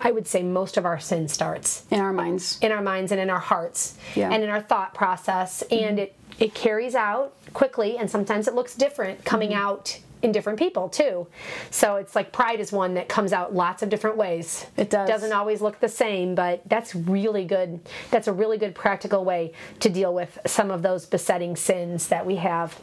I 0.00 0.10
would 0.12 0.26
say 0.26 0.42
most 0.42 0.76
of 0.76 0.86
our 0.86 0.98
sin 1.00 1.26
starts 1.28 1.84
In 1.90 2.00
our 2.00 2.12
minds. 2.12 2.58
in 2.62 2.70
our 2.72 2.80
minds 2.82 3.10
and 3.12 3.20
in 3.20 3.28
our 3.28 3.40
hearts 3.40 3.94
Yeah. 4.14 4.30
and 4.30 4.42
in 4.42 4.48
our 4.48 4.60
thought 4.60 4.94
process 4.94 5.62
and 5.70 5.98
it 5.98 6.14
it 6.38 6.54
carries 6.54 6.94
out 6.94 7.32
quickly 7.52 7.96
and 7.98 8.10
sometimes 8.10 8.48
it 8.48 8.54
looks 8.54 8.74
different 8.74 9.24
coming 9.24 9.50
Mm-hmm. 9.50 9.66
out 9.66 9.98
in 10.24 10.32
different 10.32 10.58
people 10.58 10.88
too. 10.88 11.26
So 11.70 11.96
it's 11.96 12.16
like 12.16 12.32
pride 12.32 12.58
is 12.58 12.72
one 12.72 12.94
that 12.94 13.08
comes 13.08 13.32
out 13.32 13.54
lots 13.54 13.82
of 13.82 13.90
different 13.90 14.16
ways. 14.16 14.66
It 14.76 14.88
does. 14.88 15.06
doesn't 15.06 15.32
always 15.32 15.60
look 15.60 15.78
the 15.80 15.88
same 15.88 16.34
but 16.34 16.62
that's 16.66 16.94
really 16.94 17.44
good. 17.44 17.78
That's 18.10 18.26
a 18.26 18.32
really 18.32 18.56
good 18.56 18.74
practical 18.74 19.24
way 19.24 19.52
to 19.80 19.90
deal 19.90 20.14
with 20.14 20.38
some 20.46 20.70
of 20.70 20.82
those 20.82 21.04
besetting 21.04 21.56
sins 21.56 22.08
that 22.08 22.24
we 22.24 22.36
have 22.36 22.80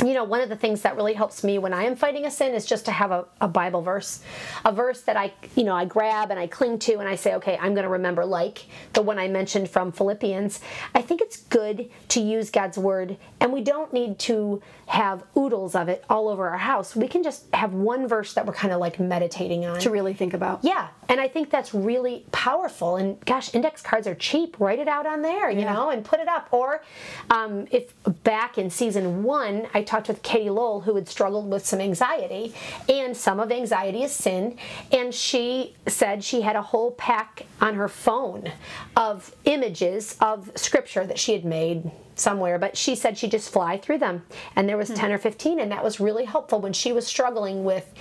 you 0.00 0.14
know, 0.14 0.24
one 0.24 0.40
of 0.40 0.48
the 0.48 0.56
things 0.56 0.82
that 0.82 0.96
really 0.96 1.12
helps 1.12 1.44
me 1.44 1.58
when 1.58 1.74
I 1.74 1.84
am 1.84 1.96
fighting 1.96 2.24
a 2.24 2.30
sin 2.30 2.54
is 2.54 2.64
just 2.64 2.86
to 2.86 2.90
have 2.92 3.10
a, 3.10 3.26
a 3.42 3.46
Bible 3.48 3.82
verse, 3.82 4.22
a 4.64 4.72
verse 4.72 5.02
that 5.02 5.16
I, 5.18 5.32
you 5.54 5.64
know, 5.64 5.74
I 5.76 5.84
grab 5.84 6.30
and 6.30 6.40
I 6.40 6.46
cling 6.46 6.78
to 6.80 6.94
and 6.98 7.06
I 7.08 7.14
say, 7.14 7.34
okay, 7.34 7.58
I'm 7.60 7.74
going 7.74 7.84
to 7.84 7.90
remember, 7.90 8.24
like 8.24 8.64
the 8.94 9.02
one 9.02 9.18
I 9.18 9.28
mentioned 9.28 9.68
from 9.68 9.92
Philippians. 9.92 10.60
I 10.94 11.02
think 11.02 11.20
it's 11.20 11.36
good 11.36 11.90
to 12.08 12.20
use 12.20 12.50
God's 12.50 12.78
word, 12.78 13.16
and 13.38 13.52
we 13.52 13.60
don't 13.60 13.92
need 13.92 14.18
to 14.20 14.62
have 14.86 15.24
oodles 15.36 15.74
of 15.74 15.88
it 15.88 16.04
all 16.08 16.28
over 16.28 16.48
our 16.48 16.58
house. 16.58 16.96
We 16.96 17.06
can 17.08 17.22
just 17.22 17.44
have 17.54 17.72
one 17.74 18.08
verse 18.08 18.32
that 18.34 18.46
we're 18.46 18.52
kind 18.54 18.72
of 18.72 18.80
like 18.80 18.98
meditating 18.98 19.64
on. 19.66 19.78
To 19.80 19.90
really 19.90 20.14
think 20.14 20.32
about. 20.34 20.60
Yeah, 20.64 20.88
And 21.08 21.20
I 21.20 21.28
think 21.28 21.50
that's 21.50 21.72
really 21.74 22.24
powerful. 22.32 22.96
And 22.96 23.22
gosh, 23.24 23.54
index 23.54 23.82
cards 23.82 24.06
are 24.06 24.14
cheap. 24.14 24.58
Write 24.58 24.78
it 24.78 24.88
out 24.88 25.06
on 25.06 25.22
there, 25.22 25.50
you 25.50 25.60
Yeah. 25.60 25.72
know, 25.74 25.90
and 25.90 26.04
put 26.04 26.18
it 26.20 26.28
up. 26.28 26.48
Or 26.50 26.82
um, 27.30 27.66
if 27.70 27.92
back 28.24 28.58
in 28.58 28.70
season 28.70 29.22
one, 29.22 29.66
I 29.74 29.81
talked 29.82 30.08
with 30.08 30.22
Katie 30.22 30.50
Lowell, 30.50 30.82
who 30.82 30.94
had 30.94 31.08
struggled 31.08 31.50
with 31.50 31.66
some 31.66 31.80
anxiety, 31.80 32.54
and 32.88 33.16
some 33.16 33.40
of 33.40 33.50
anxiety 33.52 34.02
is 34.02 34.12
sin. 34.12 34.56
And 34.90 35.14
she 35.14 35.74
said 35.86 36.24
she 36.24 36.42
had 36.42 36.56
a 36.56 36.62
whole 36.62 36.92
pack 36.92 37.46
on 37.60 37.74
her 37.74 37.88
phone 37.88 38.52
of 38.96 39.34
images 39.44 40.16
of 40.20 40.50
scripture 40.56 41.06
that 41.06 41.18
she 41.18 41.32
had 41.32 41.44
made 41.44 41.90
somewhere, 42.14 42.58
but 42.58 42.76
she 42.76 42.94
said 42.94 43.18
she 43.18 43.28
just 43.28 43.52
fly 43.52 43.76
through 43.76 43.98
them. 43.98 44.22
And 44.56 44.68
there 44.68 44.76
was 44.76 44.88
hmm. 44.88 44.94
10 44.94 45.12
or 45.12 45.18
15, 45.18 45.60
and 45.60 45.72
that 45.72 45.82
was 45.82 46.00
really 46.00 46.24
helpful 46.24 46.60
when 46.60 46.72
she 46.72 46.92
was 46.92 47.06
struggling 47.06 47.64
with 47.64 47.92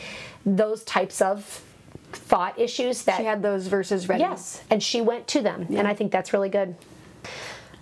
those 0.45 0.83
types 0.83 1.21
of 1.21 1.63
thought 2.11 2.59
issues 2.59 3.03
that 3.03 3.17
She 3.17 3.23
had 3.23 3.41
those 3.41 3.67
verses 3.67 4.09
ready. 4.09 4.21
Yes, 4.21 4.61
and 4.69 4.81
she 4.81 5.01
went 5.01 5.27
to 5.29 5.41
them, 5.41 5.67
and 5.69 5.87
I 5.87 5.93
think 5.93 6.11
that's 6.11 6.33
really 6.33 6.49
good. 6.49 6.75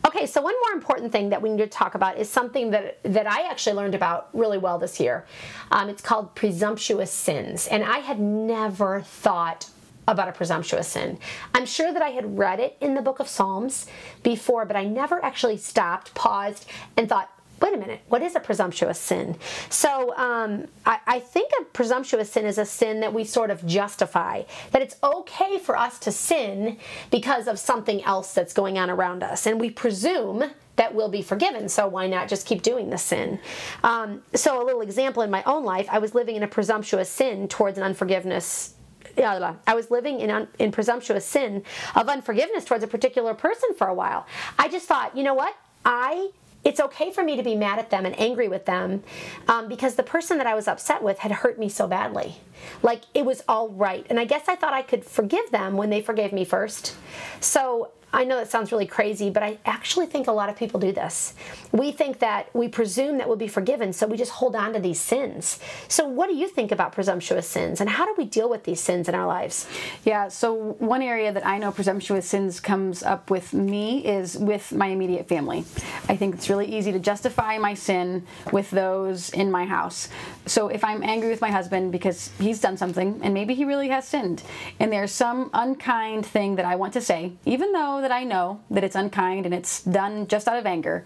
Okay, 0.05 0.25
so 0.25 0.41
one 0.41 0.55
more 0.65 0.73
important 0.73 1.11
thing 1.11 1.29
that 1.29 1.41
we 1.41 1.49
need 1.49 1.57
to 1.57 1.67
talk 1.67 1.95
about 1.95 2.17
is 2.17 2.29
something 2.29 2.71
that 2.71 2.99
that 3.03 3.27
I 3.27 3.49
actually 3.49 3.75
learned 3.75 3.95
about 3.95 4.29
really 4.33 4.57
well 4.57 4.79
this 4.79 4.99
year. 4.99 5.25
Um, 5.71 5.89
it's 5.89 6.01
called 6.01 6.35
presumptuous 6.35 7.11
sins, 7.11 7.67
and 7.67 7.83
I 7.83 7.99
had 7.99 8.19
never 8.19 9.01
thought 9.01 9.69
about 10.07 10.27
a 10.27 10.31
presumptuous 10.31 10.87
sin. 10.87 11.19
I'm 11.53 11.65
sure 11.65 11.93
that 11.93 12.01
I 12.01 12.09
had 12.09 12.37
read 12.37 12.59
it 12.59 12.77
in 12.81 12.95
the 12.95 13.01
book 13.01 13.19
of 13.19 13.27
Psalms 13.27 13.85
before, 14.23 14.65
but 14.65 14.75
I 14.75 14.83
never 14.83 15.23
actually 15.23 15.57
stopped, 15.57 16.15
paused, 16.15 16.65
and 16.97 17.07
thought, 17.07 17.29
wait 17.61 17.73
a 17.73 17.77
minute, 17.77 18.01
what 18.07 18.21
is 18.21 18.35
a 18.35 18.39
presumptuous 18.39 18.99
sin? 18.99 19.37
So 19.69 20.15
um, 20.15 20.67
I, 20.85 20.99
I 21.07 21.19
think 21.19 21.51
a 21.59 21.65
presumptuous 21.65 22.31
sin 22.31 22.45
is 22.45 22.57
a 22.57 22.65
sin 22.65 22.99
that 23.01 23.13
we 23.13 23.23
sort 23.23 23.51
of 23.51 23.65
justify, 23.65 24.43
that 24.71 24.81
it's 24.81 24.95
okay 25.03 25.59
for 25.59 25.77
us 25.77 25.99
to 25.99 26.11
sin 26.11 26.77
because 27.11 27.47
of 27.47 27.59
something 27.59 28.03
else 28.03 28.33
that's 28.33 28.53
going 28.53 28.77
on 28.77 28.89
around 28.89 29.23
us. 29.23 29.45
And 29.45 29.59
we 29.59 29.69
presume 29.69 30.51
that 30.75 30.95
we'll 30.95 31.09
be 31.09 31.21
forgiven, 31.21 31.67
so 31.67 31.87
why 31.87 32.07
not 32.07 32.29
just 32.29 32.47
keep 32.47 32.61
doing 32.61 32.89
the 32.89 32.97
sin? 32.97 33.39
Um, 33.83 34.21
so, 34.33 34.63
a 34.63 34.65
little 34.65 34.79
example 34.79 35.23
in 35.23 35.29
my 35.29 35.43
own 35.43 35.65
life, 35.65 35.87
I 35.91 35.99
was 35.99 36.15
living 36.15 36.37
in 36.37 36.43
a 36.43 36.47
presumptuous 36.47 37.09
sin 37.09 37.49
towards 37.49 37.77
an 37.77 37.83
unforgiveness 37.83 38.75
I 39.17 39.75
was 39.75 39.91
living 39.91 40.21
in, 40.21 40.29
un, 40.29 40.47
in 40.59 40.71
presumptuous 40.71 41.25
sin 41.25 41.63
of 41.95 42.07
unforgiveness 42.07 42.63
towards 42.63 42.83
a 42.83 42.87
particular 42.87 43.33
person 43.33 43.73
for 43.75 43.87
a 43.87 43.93
while. 43.93 44.25
I 44.57 44.69
just 44.69 44.87
thought, 44.87 45.15
you 45.17 45.23
know 45.23 45.33
what? 45.33 45.55
I 45.83 46.29
it's 46.63 46.79
okay 46.79 47.11
for 47.11 47.23
me 47.23 47.35
to 47.35 47.43
be 47.43 47.55
mad 47.55 47.79
at 47.79 47.89
them 47.89 48.05
and 48.05 48.19
angry 48.19 48.47
with 48.47 48.65
them 48.65 49.03
um, 49.47 49.67
because 49.67 49.95
the 49.95 50.03
person 50.03 50.37
that 50.37 50.47
I 50.47 50.55
was 50.55 50.67
upset 50.67 51.01
with 51.01 51.19
had 51.19 51.31
hurt 51.31 51.57
me 51.57 51.69
so 51.69 51.87
badly. 51.87 52.35
Like 52.81 53.03
it 53.13 53.25
was 53.25 53.43
all 53.47 53.69
right. 53.69 54.05
And 54.09 54.19
I 54.19 54.25
guess 54.25 54.47
I 54.47 54.55
thought 54.55 54.73
I 54.73 54.81
could 54.81 55.05
forgive 55.05 55.51
them 55.51 55.77
when 55.77 55.89
they 55.89 56.01
forgave 56.01 56.33
me 56.33 56.45
first. 56.45 56.95
So 57.39 57.91
I 58.11 58.23
know 58.23 58.37
that 58.37 58.49
sounds 58.49 58.71
really 58.71 58.87
crazy, 58.87 59.29
but 59.29 59.43
I 59.43 59.59
actually 59.65 60.07
think 60.07 60.27
a 60.27 60.31
lot 60.31 60.49
of 60.49 60.55
people 60.55 60.79
do 60.79 60.91
this. 60.91 61.35
We 61.71 61.91
think 61.91 62.19
that 62.19 62.53
we 62.55 62.67
presume 62.67 63.19
that 63.19 63.27
we'll 63.27 63.37
be 63.37 63.47
forgiven, 63.47 63.93
so 63.93 64.07
we 64.07 64.17
just 64.17 64.31
hold 64.31 64.55
on 64.55 64.73
to 64.73 64.79
these 64.79 64.99
sins. 64.99 65.59
So, 65.87 66.07
what 66.07 66.27
do 66.27 66.35
you 66.35 66.47
think 66.47 66.71
about 66.71 66.91
presumptuous 66.91 67.47
sins, 67.47 67.81
and 67.81 67.89
how 67.89 68.05
do 68.05 68.15
we 68.17 68.25
deal 68.25 68.49
with 68.49 68.63
these 68.63 68.79
sins 68.79 69.07
in 69.07 69.15
our 69.15 69.27
lives? 69.27 69.67
Yeah, 70.05 70.27
so 70.27 70.75
one 70.79 71.03
area 71.03 71.31
that 71.31 71.45
I 71.45 71.59
know 71.59 71.71
presumptuous 71.71 72.27
sins 72.27 72.59
comes 72.59 73.03
up 73.03 73.29
with 73.29 73.53
me 73.53 74.05
is 74.05 74.37
with 74.37 74.71
my 74.71 74.87
immediate 74.87 75.27
family. 75.27 75.63
I 76.07 76.15
think 76.15 76.33
it's 76.33 76.49
really 76.49 76.65
easy 76.65 76.91
to 76.91 76.99
justify 76.99 77.59
my 77.59 77.75
sin 77.75 78.25
with 78.51 78.71
those 78.71 79.29
in 79.29 79.51
my 79.51 79.65
house. 79.65 80.09
So 80.47 80.69
if 80.69 80.83
I'm 80.83 81.03
angry 81.03 81.29
with 81.29 81.41
my 81.41 81.51
husband 81.51 81.91
because 81.91 82.31
he's 82.39 82.59
done 82.59 82.77
something 82.77 83.19
and 83.21 83.33
maybe 83.33 83.53
he 83.53 83.65
really 83.65 83.89
has 83.89 84.07
sinned, 84.07 84.41
and 84.79 84.91
there's 84.91 85.11
some 85.11 85.51
unkind 85.53 86.25
thing 86.25 86.55
that 86.55 86.65
I 86.65 86.75
want 86.75 86.93
to 86.93 87.01
say, 87.01 87.33
even 87.45 87.71
though 87.71 87.98
that 88.01 88.11
I 88.11 88.23
know 88.23 88.61
that 88.69 88.83
it's 88.83 88.95
unkind 88.95 89.45
and 89.45 89.53
it's 89.53 89.83
done 89.83 90.27
just 90.27 90.47
out 90.47 90.57
of 90.57 90.65
anger, 90.65 91.05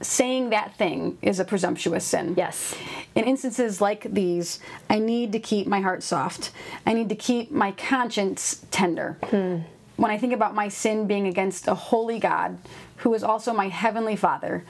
saying 0.00 0.50
that 0.50 0.76
thing 0.76 1.18
is 1.22 1.40
a 1.40 1.44
presumptuous 1.44 2.04
sin. 2.04 2.34
Yes. 2.36 2.74
In 3.14 3.24
instances 3.24 3.80
like 3.80 4.02
these, 4.12 4.60
I 4.88 4.98
need 4.98 5.32
to 5.32 5.40
keep 5.40 5.66
my 5.66 5.80
heart 5.80 6.02
soft. 6.02 6.52
I 6.86 6.92
need 6.92 7.08
to 7.08 7.14
keep 7.14 7.50
my 7.50 7.72
conscience 7.72 8.64
tender. 8.70 9.18
Hmm. 9.24 9.58
When 9.96 10.10
I 10.10 10.18
think 10.18 10.32
about 10.32 10.54
my 10.54 10.68
sin 10.68 11.06
being 11.06 11.26
against 11.26 11.66
a 11.66 11.74
holy 11.74 12.20
God 12.20 12.58
who 12.98 13.12
is 13.14 13.24
also 13.24 13.52
my 13.52 13.68
heavenly 13.68 14.14
Father, 14.14 14.64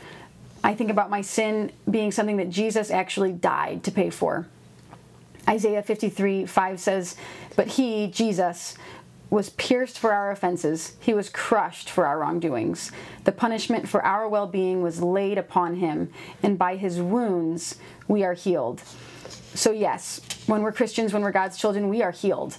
I 0.64 0.74
think 0.74 0.90
about 0.90 1.10
my 1.10 1.20
sin 1.20 1.72
being 1.88 2.10
something 2.10 2.38
that 2.38 2.50
Jesus 2.50 2.90
actually 2.90 3.32
died 3.32 3.84
to 3.84 3.90
pay 3.90 4.10
for. 4.10 4.46
Isaiah 5.48 5.82
53 5.82 6.46
5 6.46 6.80
says, 6.80 7.16
But 7.56 7.68
he, 7.68 8.08
Jesus, 8.08 8.76
was 9.30 9.50
pierced 9.50 9.98
for 9.98 10.12
our 10.12 10.30
offenses, 10.30 10.96
he 11.00 11.12
was 11.12 11.28
crushed 11.28 11.90
for 11.90 12.06
our 12.06 12.18
wrongdoings. 12.18 12.92
The 13.24 13.32
punishment 13.32 13.88
for 13.88 14.02
our 14.02 14.28
well 14.28 14.46
being 14.46 14.82
was 14.82 15.02
laid 15.02 15.38
upon 15.38 15.76
him, 15.76 16.10
and 16.42 16.58
by 16.58 16.76
his 16.76 17.00
wounds 17.00 17.76
we 18.06 18.24
are 18.24 18.34
healed. 18.34 18.82
So, 19.54 19.72
yes, 19.72 20.20
when 20.46 20.62
we're 20.62 20.72
Christians, 20.72 21.12
when 21.12 21.22
we're 21.22 21.32
God's 21.32 21.58
children, 21.58 21.88
we 21.88 22.02
are 22.02 22.10
healed, 22.10 22.56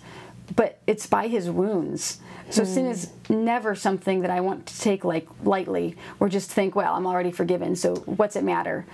but 0.56 0.80
it's 0.86 1.08
by 1.08 1.28
his 1.28 1.50
wounds. 1.50 2.20
So 2.52 2.64
sin 2.64 2.86
hmm. 2.86 2.92
is 2.92 3.12
never 3.30 3.76
something 3.76 4.22
that 4.22 4.32
I 4.32 4.42
want 4.42 4.66
to 4.68 4.80
take 4.80 5.06
like 5.06 5.28
lightly 5.44 5.96
or 6.20 6.30
just 6.30 6.50
think, 6.50 6.76
well, 6.76 6.96
I'm 6.96 7.06
already 7.06 7.32
forgiven, 7.32 7.76
so 7.76 7.96
what's 8.06 8.36
it 8.36 8.44
matter? 8.44 8.86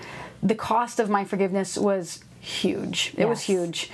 The 0.43 0.55
cost 0.55 0.99
of 0.99 1.09
my 1.09 1.23
forgiveness 1.23 1.77
was 1.77 2.23
huge. 2.41 3.13
It 3.17 3.27
was 3.27 3.41
huge. 3.41 3.89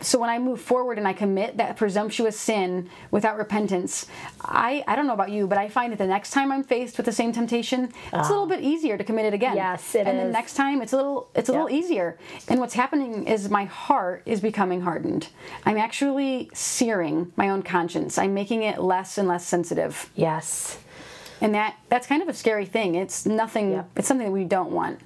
So 0.00 0.18
when 0.18 0.30
I 0.30 0.38
move 0.38 0.60
forward 0.60 0.98
and 0.98 1.08
I 1.08 1.12
commit 1.12 1.56
that 1.56 1.76
presumptuous 1.76 2.38
sin 2.38 2.88
without 3.10 3.36
repentance, 3.36 4.06
I, 4.40 4.84
I 4.86 4.96
don't 4.96 5.06
know 5.06 5.14
about 5.14 5.30
you, 5.30 5.46
but 5.46 5.58
I 5.58 5.68
find 5.68 5.92
that 5.92 5.98
the 5.98 6.06
next 6.06 6.30
time 6.30 6.52
I'm 6.52 6.62
faced 6.62 6.96
with 6.96 7.06
the 7.06 7.12
same 7.12 7.32
temptation, 7.32 7.92
it's 8.12 8.28
a 8.28 8.30
little 8.30 8.44
ah. 8.44 8.46
bit 8.46 8.60
easier 8.60 8.96
to 8.96 9.04
commit 9.04 9.26
it 9.26 9.34
again. 9.34 9.56
Yes, 9.56 9.94
it 9.94 10.06
and 10.06 10.18
is. 10.18 10.26
the 10.26 10.32
next 10.32 10.54
time 10.54 10.82
it's 10.82 10.92
a 10.92 10.96
little 10.96 11.30
it's 11.34 11.48
a 11.48 11.52
little 11.52 11.70
easier. 11.70 12.18
And 12.48 12.60
what's 12.60 12.74
happening 12.74 13.26
is 13.26 13.50
my 13.50 13.64
heart 13.64 14.22
is 14.26 14.40
becoming 14.40 14.82
hardened. 14.82 15.28
I'm 15.66 15.78
actually 15.78 16.50
searing 16.54 17.32
my 17.36 17.48
own 17.48 17.62
conscience. 17.62 18.18
I'm 18.18 18.34
making 18.34 18.62
it 18.62 18.80
less 18.80 19.18
and 19.18 19.26
less 19.28 19.46
sensitive. 19.46 20.10
Yes. 20.14 20.78
And 21.40 21.54
that 21.54 21.76
that's 21.88 22.06
kind 22.06 22.22
of 22.22 22.28
a 22.28 22.34
scary 22.34 22.66
thing. 22.66 22.94
It's 22.94 23.26
nothing 23.26 23.72
Yep. 23.72 23.90
it's 23.96 24.08
something 24.08 24.26
that 24.26 24.32
we 24.32 24.44
don't 24.44 24.70
want. 24.70 25.00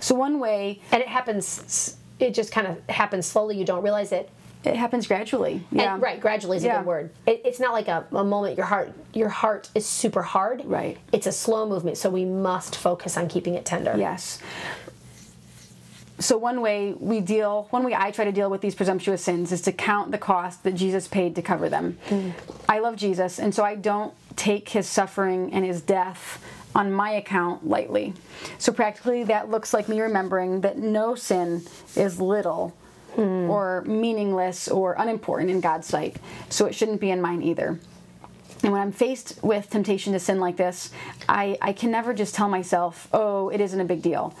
So 0.00 0.14
one 0.14 0.38
way 0.38 0.80
And 0.92 1.02
it 1.02 1.08
happens, 1.08 1.96
it 2.18 2.34
just 2.34 2.52
kind 2.52 2.66
of 2.66 2.80
happens 2.88 3.26
slowly. 3.26 3.56
You 3.58 3.64
don't 3.64 3.82
realize 3.82 4.12
it. 4.12 4.30
It 4.66 4.76
happens 4.76 5.06
gradually. 5.06 5.62
Yeah. 5.70 5.94
And, 5.94 6.02
right, 6.02 6.20
gradually 6.20 6.56
is 6.56 6.64
a 6.64 6.66
Yeah. 6.66 6.78
good 6.78 6.86
word. 6.86 7.10
It, 7.26 7.42
it's 7.44 7.60
not 7.60 7.72
like 7.72 7.88
a, 7.88 8.04
a 8.12 8.24
moment 8.24 8.56
your 8.56 8.66
heart 8.66 8.92
your 9.14 9.28
heart 9.28 9.70
is 9.74 9.86
super 9.86 10.22
hard. 10.22 10.64
Right. 10.64 10.98
It's 11.12 11.26
a 11.26 11.32
slow 11.32 11.66
movement, 11.68 11.96
so 11.98 12.10
we 12.10 12.24
must 12.24 12.76
focus 12.76 13.16
on 13.16 13.28
keeping 13.28 13.54
it 13.54 13.64
tender. 13.64 13.94
Yes. 13.96 14.40
So 16.18 16.38
one 16.38 16.62
way 16.62 16.94
we 16.98 17.20
deal, 17.20 17.66
one 17.70 17.84
way 17.84 17.94
I 17.94 18.10
try 18.10 18.24
to 18.24 18.32
deal 18.32 18.48
with 18.50 18.62
these 18.62 18.74
presumptuous 18.74 19.22
sins 19.22 19.52
is 19.52 19.60
to 19.62 19.72
count 19.72 20.12
the 20.12 20.18
cost 20.18 20.64
that 20.64 20.74
Jesus 20.74 21.06
paid 21.06 21.34
to 21.34 21.42
cover 21.42 21.68
them. 21.68 21.98
Mm. 22.08 22.32
I 22.68 22.78
love 22.78 22.96
Jesus, 22.96 23.38
and 23.38 23.54
so 23.54 23.62
I 23.64 23.74
don't 23.74 24.14
take 24.34 24.70
his 24.70 24.88
suffering 24.88 25.52
and 25.52 25.64
his 25.64 25.82
death 25.82 26.42
on 26.74 26.90
my 26.90 27.10
account 27.10 27.66
lightly. 27.66 28.14
So 28.58 28.72
practically 28.72 29.24
that 29.24 29.50
looks 29.50 29.74
like 29.74 29.88
me 29.88 30.00
remembering 30.00 30.62
that 30.62 30.78
no 30.78 31.14
sin 31.14 31.62
is 31.94 32.20
little 32.20 32.74
Mm-hmm. 33.16 33.50
or 33.50 33.82
meaningless 33.86 34.68
or 34.68 34.94
unimportant 34.98 35.50
in 35.50 35.60
God's 35.60 35.86
sight. 35.86 36.16
So 36.50 36.66
it 36.66 36.74
shouldn't 36.74 37.00
be 37.00 37.10
in 37.10 37.20
mine 37.20 37.42
either. 37.42 37.80
And 38.62 38.72
when 38.72 38.80
I'm 38.82 38.92
faced 38.92 39.38
with 39.42 39.70
temptation 39.70 40.12
to 40.12 40.18
sin 40.18 40.40
like 40.40 40.56
this, 40.56 40.90
I, 41.28 41.56
I 41.62 41.72
can 41.72 41.90
never 41.90 42.14
just 42.14 42.34
tell 42.34 42.48
myself, 42.48 43.08
oh, 43.12 43.48
it 43.50 43.60
isn't 43.60 43.80
a 43.80 43.84
big 43.84 44.02
deal. 44.02 44.34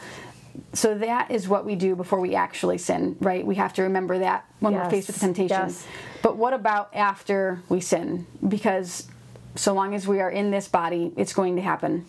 So 0.72 0.96
that 0.98 1.30
is 1.30 1.48
what 1.48 1.64
we 1.64 1.74
do 1.74 1.94
before 1.96 2.20
we 2.20 2.34
actually 2.34 2.78
sin, 2.78 3.16
right? 3.20 3.46
We 3.46 3.56
have 3.56 3.72
to 3.74 3.82
remember 3.82 4.18
that 4.18 4.46
when 4.60 4.74
we're 4.74 4.90
faced 4.90 5.08
with 5.08 5.20
temptation. 5.20 5.56
yes. 5.56 5.86
But 6.22 6.36
what 6.36 6.54
about 6.54 6.94
after 6.94 7.62
we 7.68 7.80
sin? 7.80 8.26
Because 8.46 9.06
so 9.54 9.74
long 9.74 9.94
as 9.94 10.06
we 10.06 10.20
are 10.20 10.30
in 10.30 10.50
this 10.50 10.68
body, 10.68 11.12
it's 11.16 11.32
going 11.32 11.56
to 11.56 11.62
happen. 11.62 12.06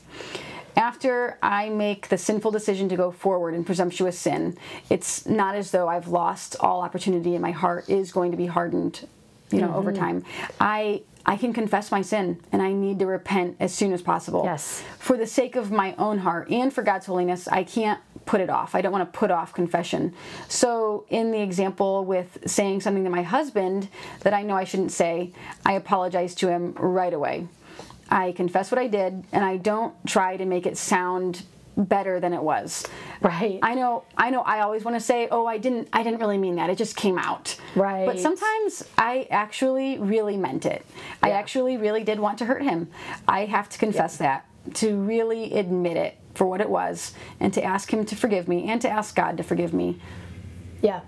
After 0.78 1.39
I 1.41 1.69
make 1.69 2.07
the 2.09 2.17
sinful 2.19 2.51
decision 2.51 2.88
to 2.89 2.95
go 2.95 3.09
forward 3.11 3.55
in 3.55 3.63
presumptuous 3.63 4.17
sin, 4.17 4.55
it's 4.91 5.25
not 5.25 5.55
as 5.55 5.71
though 5.71 5.88
I've 5.88 6.07
lost 6.07 6.55
all 6.59 6.82
opportunity 6.82 7.34
and 7.34 7.41
my 7.41 7.51
heart 7.51 7.89
is 7.89 8.11
going 8.11 8.30
to 8.32 8.38
be 8.38 8.45
hardened, 8.45 9.07
you 9.51 9.59
know, 9.59 9.67
Mm-hmm. 9.69 9.75
over 9.75 9.91
time. 9.91 10.23
I 10.61 11.01
I 11.25 11.36
can 11.36 11.51
confess 11.51 11.91
my 11.91 12.01
sin 12.03 12.39
and 12.53 12.61
I 12.61 12.71
need 12.71 12.99
to 12.99 13.05
repent 13.05 13.57
as 13.59 13.73
soon 13.73 13.91
as 13.91 14.01
possible. 14.01 14.43
Yes. 14.45 14.82
For 14.97 15.17
the 15.17 15.28
sake 15.28 15.57
of 15.57 15.71
my 15.71 15.93
own 15.97 16.19
heart 16.19 16.49
and 16.49 16.71
for 16.71 16.84
God's 16.84 17.05
holiness, 17.05 17.49
I 17.49 17.63
can't 17.65 17.99
put 18.25 18.39
it 18.39 18.49
off. 18.49 18.75
I 18.75 18.82
don't 18.82 18.93
want 18.93 19.11
to 19.11 19.19
put 19.19 19.30
off 19.32 19.53
confession. 19.53 20.13
So, 20.47 21.05
in 21.09 21.32
the 21.32 21.41
example 21.41 22.05
with 22.05 22.38
saying 22.45 22.80
something 22.82 23.03
to 23.03 23.09
my 23.09 23.23
husband 23.23 23.89
that 24.21 24.34
I 24.34 24.43
know 24.43 24.55
I 24.55 24.63
shouldn't 24.63 24.91
say, 24.91 25.34
I 25.65 25.73
apologize 25.73 26.34
to 26.36 26.47
him 26.49 26.73
right 26.78 27.13
away. 27.13 27.47
I 28.10 28.32
confess 28.32 28.72
what 28.72 28.80
I 28.80 28.88
did 28.88 29.24
and 29.32 29.43
I 29.43 29.58
don't 29.58 29.93
try 30.05 30.38
to 30.38 30.45
make 30.45 30.66
it 30.66 30.78
sound 30.78 31.43
better 31.76 32.20
than 32.20 32.34
it 32.34 32.41
was. 32.41 32.86
Right. 33.22 33.60
I 33.62 33.76
know 33.76 34.03
I 34.18 34.32
know 34.32 34.41
I 34.41 34.62
always 34.62 34.84
want 34.84 34.95
to 34.95 34.99
say, 34.99 35.28
"Oh, 35.30 35.45
I 35.45 35.58
didn't 35.60 35.89
I 35.93 36.01
didn't 36.01 36.20
really 36.20 36.38
mean 36.38 36.55
that. 36.55 36.70
It 36.70 36.78
just 36.78 36.95
came 36.95 37.20
out." 37.20 37.55
Right. 37.76 38.05
But 38.05 38.20
sometimes 38.20 38.84
I 38.97 39.28
actually 39.30 39.99
really 39.99 40.38
meant 40.38 40.66
it. 40.66 40.86
I 41.22 41.32
actually 41.32 41.78
really 41.78 42.03
did 42.03 42.20
want 42.20 42.39
to 42.39 42.45
hurt 42.45 42.64
him. 42.64 42.89
I 43.28 43.45
have 43.45 43.70
to 43.70 43.78
confess 43.78 44.18
that, 44.18 44.45
to 44.76 44.95
really 44.97 45.53
admit 45.53 45.97
it 45.97 46.18
for 46.34 46.45
what 46.45 46.62
it 46.62 46.70
was 46.70 47.14
and 47.39 47.53
to 47.53 47.64
ask 47.64 47.91
him 47.93 48.05
to 48.05 48.16
forgive 48.16 48.47
me 48.47 48.70
and 48.70 48.82
to 48.82 48.89
ask 48.89 49.16
God 49.16 49.38
to 49.38 49.43
forgive 49.43 49.74
me. 49.74 49.99
Yeah. 50.82 51.01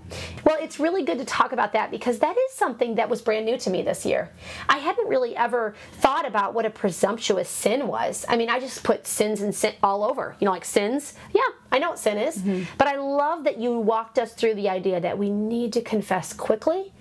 Well, 0.44 0.58
it's 0.60 0.80
really 0.80 1.04
good 1.04 1.20
to 1.20 1.26
talk 1.26 1.52
about 1.52 1.74
that 1.74 1.92
because 1.92 2.20
that 2.20 2.36
is 2.36 2.54
something 2.54 2.96
that 2.96 3.10
was 3.10 3.22
brand 3.22 3.46
new 3.46 3.58
to 3.60 3.70
me 3.70 3.82
this 3.82 4.06
year. 4.06 4.32
I 4.68 4.78
hadn't 4.78 5.08
really 5.08 5.36
ever 5.36 5.76
thought 5.94 6.28
about 6.28 6.54
what 6.54 6.66
a 6.66 6.70
presumptuous 6.70 7.50
sin 7.50 7.88
was. 7.88 8.26
I 8.28 8.36
mean, 8.36 8.50
I 8.50 8.60
just 8.60 8.84
put 8.84 9.06
sins 9.06 9.42
and 9.42 9.54
sin 9.54 9.74
all 9.84 10.04
over. 10.04 10.36
You 10.40 10.46
know, 10.46 10.52
like 10.52 10.66
sins. 10.66 11.14
Yeah, 11.34 11.42
I 11.72 11.80
know 11.80 11.90
what 11.90 12.00
sin 12.00 12.18
is. 12.18 12.38
Mm-hmm. 12.38 12.64
But 12.78 12.88
I 12.88 12.98
love 12.98 13.44
that 13.44 13.60
you 13.60 13.78
walked 13.78 14.18
us 14.18 14.34
through 14.34 14.56
the 14.56 14.70
idea 14.70 15.00
that 15.00 15.18
we 15.18 15.30
need 15.30 15.74
to 15.74 15.82
confess 15.82 16.34
quickly 16.34 16.92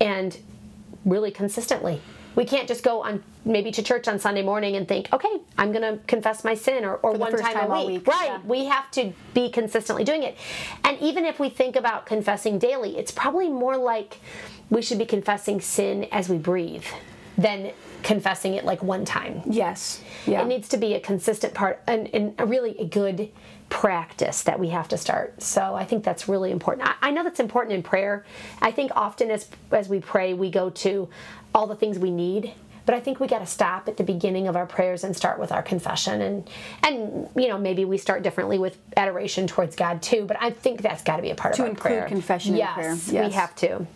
and 0.00 0.38
really 1.04 1.30
consistently. 1.30 2.00
We 2.34 2.44
can't 2.44 2.66
just 2.66 2.82
go 2.82 3.02
on 3.02 3.22
maybe 3.44 3.70
to 3.72 3.82
church 3.82 4.08
on 4.08 4.18
Sunday 4.18 4.42
morning 4.42 4.76
and 4.76 4.86
think, 4.88 5.12
okay, 5.12 5.40
I'm 5.58 5.72
going 5.72 5.82
to 5.82 6.02
confess 6.06 6.44
my 6.44 6.54
sin 6.54 6.84
or, 6.84 6.96
or 6.96 7.12
one 7.12 7.32
time, 7.36 7.52
time 7.54 7.70
a 7.70 7.78
week. 7.84 7.88
week, 7.88 8.06
Right. 8.06 8.26
yeah. 8.26 8.40
We 8.44 8.64
have 8.66 8.90
to 8.92 9.12
be 9.34 9.50
consistently 9.50 10.04
doing 10.04 10.22
it. 10.22 10.36
And 10.84 10.98
even 11.00 11.24
if 11.24 11.38
we 11.40 11.48
think 11.50 11.76
about 11.76 12.06
confessing 12.06 12.58
daily, 12.58 12.96
it's 12.96 13.12
probably 13.12 13.48
more 13.48 13.76
like 13.76 14.18
we 14.70 14.80
should 14.80 14.98
be 14.98 15.04
confessing 15.06 15.60
sin 15.60 16.06
as 16.12 16.28
we 16.28 16.38
breathe 16.38 16.84
than 17.38 17.72
confessing 18.02 18.54
it 18.54 18.64
like 18.64 18.82
one 18.82 19.04
time. 19.04 19.42
Yes. 19.46 20.02
Yeah. 20.26 20.42
It 20.42 20.46
needs 20.46 20.68
to 20.70 20.76
be 20.76 20.94
a 20.94 21.00
consistent 21.00 21.54
part 21.54 21.82
and, 21.86 22.08
and 22.14 22.34
a 22.38 22.46
really 22.46 22.76
a 22.78 22.84
good 22.84 23.30
practice 23.68 24.42
that 24.42 24.60
we 24.60 24.68
have 24.68 24.88
to 24.88 24.98
start. 24.98 25.40
So 25.42 25.74
I 25.74 25.84
think 25.84 26.04
that's 26.04 26.28
really 26.28 26.50
important. 26.50 26.88
I, 26.88 26.94
I 27.08 27.10
know 27.10 27.24
that's 27.24 27.40
important 27.40 27.74
in 27.74 27.82
prayer. 27.82 28.24
I 28.60 28.70
think 28.70 28.92
often 28.94 29.30
as 29.30 29.48
as 29.70 29.88
we 29.88 30.00
pray, 30.00 30.34
we 30.34 30.50
go 30.50 30.68
to 30.70 31.08
all 31.54 31.66
the 31.66 31.76
things 31.76 31.98
we 31.98 32.10
need. 32.10 32.52
But 32.84 32.96
I 32.96 33.00
think 33.00 33.20
we 33.20 33.28
got 33.28 33.38
to 33.38 33.46
stop 33.46 33.86
at 33.88 33.96
the 33.96 34.02
beginning 34.02 34.48
of 34.48 34.56
our 34.56 34.66
prayers 34.66 35.04
and 35.04 35.16
start 35.16 35.38
with 35.38 35.52
our 35.52 35.62
confession, 35.62 36.20
and 36.20 36.50
and 36.82 37.28
you 37.36 37.46
know 37.46 37.56
maybe 37.56 37.84
we 37.84 37.96
start 37.96 38.24
differently 38.24 38.58
with 38.58 38.76
adoration 38.96 39.46
towards 39.46 39.76
God 39.76 40.02
too. 40.02 40.24
But 40.26 40.36
I 40.40 40.50
think 40.50 40.82
that's 40.82 41.04
got 41.04 41.16
to 41.16 41.22
be 41.22 41.30
a 41.30 41.36
part 41.36 41.54
To 41.54 41.62
of 41.62 41.68
our 41.68 41.74
prayer. 41.76 41.94
To 41.94 42.02
include 42.06 42.16
confession 42.16 42.56
in 42.56 42.66
prayer. 42.66 42.90
yes, 42.90 43.08
we 43.12 43.30
have 43.30 43.54
to. 43.56 43.86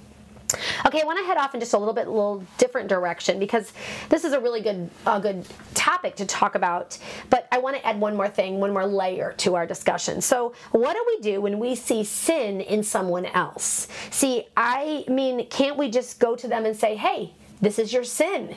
Okay, 0.86 1.00
I 1.00 1.04
want 1.04 1.18
to 1.18 1.24
head 1.24 1.36
off 1.36 1.54
in 1.54 1.60
just 1.60 1.72
a 1.72 1.78
little 1.78 1.94
bit, 1.94 2.06
a 2.06 2.10
little 2.10 2.44
different 2.58 2.88
direction 2.88 3.38
because 3.38 3.72
this 4.08 4.24
is 4.24 4.32
a 4.32 4.40
really 4.40 4.60
good, 4.60 4.88
a 5.06 5.20
good 5.20 5.46
topic 5.74 6.16
to 6.16 6.26
talk 6.26 6.54
about. 6.54 6.98
But 7.30 7.48
I 7.50 7.58
want 7.58 7.76
to 7.76 7.86
add 7.86 7.98
one 8.00 8.16
more 8.16 8.28
thing, 8.28 8.60
one 8.60 8.72
more 8.72 8.86
layer 8.86 9.34
to 9.38 9.56
our 9.56 9.66
discussion. 9.66 10.20
So, 10.20 10.54
what 10.72 10.94
do 10.94 11.04
we 11.06 11.20
do 11.20 11.40
when 11.40 11.58
we 11.58 11.74
see 11.74 12.04
sin 12.04 12.60
in 12.60 12.82
someone 12.82 13.26
else? 13.26 13.88
See, 14.10 14.46
I 14.56 15.04
mean, 15.08 15.46
can't 15.48 15.76
we 15.76 15.90
just 15.90 16.20
go 16.20 16.36
to 16.36 16.46
them 16.48 16.64
and 16.64 16.76
say, 16.76 16.96
"Hey"? 16.96 17.32
This 17.60 17.78
is 17.78 17.92
your 17.92 18.04
sin. 18.04 18.54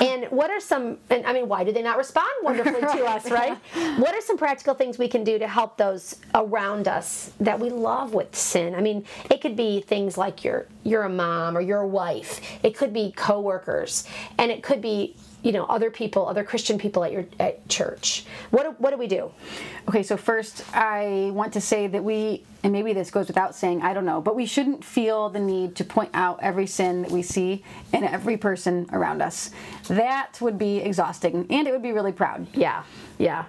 And 0.00 0.26
what 0.26 0.50
are 0.50 0.60
some, 0.60 0.98
and 1.08 1.26
I 1.26 1.32
mean, 1.32 1.48
why 1.48 1.64
do 1.64 1.72
they 1.72 1.82
not 1.82 1.96
respond 1.96 2.28
wonderfully 2.42 2.80
to 2.80 3.04
us, 3.06 3.30
right? 3.30 3.56
What 3.98 4.14
are 4.14 4.20
some 4.20 4.36
practical 4.36 4.74
things 4.74 4.98
we 4.98 5.08
can 5.08 5.24
do 5.24 5.38
to 5.38 5.48
help 5.48 5.76
those 5.78 6.16
around 6.34 6.86
us 6.86 7.32
that 7.40 7.58
we 7.58 7.70
love 7.70 8.12
with 8.14 8.36
sin? 8.36 8.74
I 8.74 8.80
mean, 8.80 9.04
it 9.30 9.40
could 9.40 9.56
be 9.56 9.80
things 9.80 10.18
like 10.18 10.44
you're 10.44 10.66
you're 10.84 11.04
a 11.04 11.08
mom 11.08 11.56
or 11.56 11.60
you're 11.60 11.80
a 11.80 11.86
wife. 11.86 12.40
It 12.62 12.76
could 12.76 12.92
be 12.92 13.12
coworkers, 13.16 14.04
and 14.38 14.50
it 14.50 14.62
could 14.62 14.80
be 14.82 15.16
you 15.42 15.52
know 15.52 15.64
other 15.64 15.90
people, 15.90 16.28
other 16.28 16.44
Christian 16.44 16.78
people 16.78 17.04
at 17.04 17.12
your 17.12 17.26
at 17.40 17.68
church. 17.68 18.24
What 18.50 18.62
do, 18.62 18.70
what 18.78 18.90
do 18.90 18.96
we 18.96 19.06
do? 19.06 19.32
Okay, 19.88 20.02
so 20.02 20.16
first, 20.16 20.64
I 20.74 21.30
want 21.34 21.52
to 21.54 21.60
say 21.60 21.86
that 21.88 22.04
we, 22.04 22.44
and 22.62 22.72
maybe 22.72 22.92
this 22.92 23.10
goes 23.10 23.26
without 23.26 23.54
saying, 23.54 23.82
I 23.82 23.92
don't 23.92 24.04
know, 24.04 24.20
but 24.20 24.36
we 24.36 24.46
shouldn't 24.46 24.84
feel 24.84 25.28
the 25.28 25.40
need 25.40 25.74
to 25.76 25.84
point 25.84 26.10
out 26.14 26.38
every 26.42 26.66
sin 26.66 27.02
that 27.02 27.10
we 27.10 27.22
see 27.22 27.64
in 27.92 28.04
every 28.04 28.36
person 28.36 28.88
around 28.92 29.22
us. 29.22 29.50
That 29.88 30.40
would 30.40 30.58
be 30.58 30.78
exhausting, 30.78 31.46
and 31.50 31.66
it 31.66 31.72
would 31.72 31.82
be 31.82 31.92
really 31.92 32.12
proud. 32.12 32.46
Yeah, 32.54 32.84
yeah, 33.18 33.46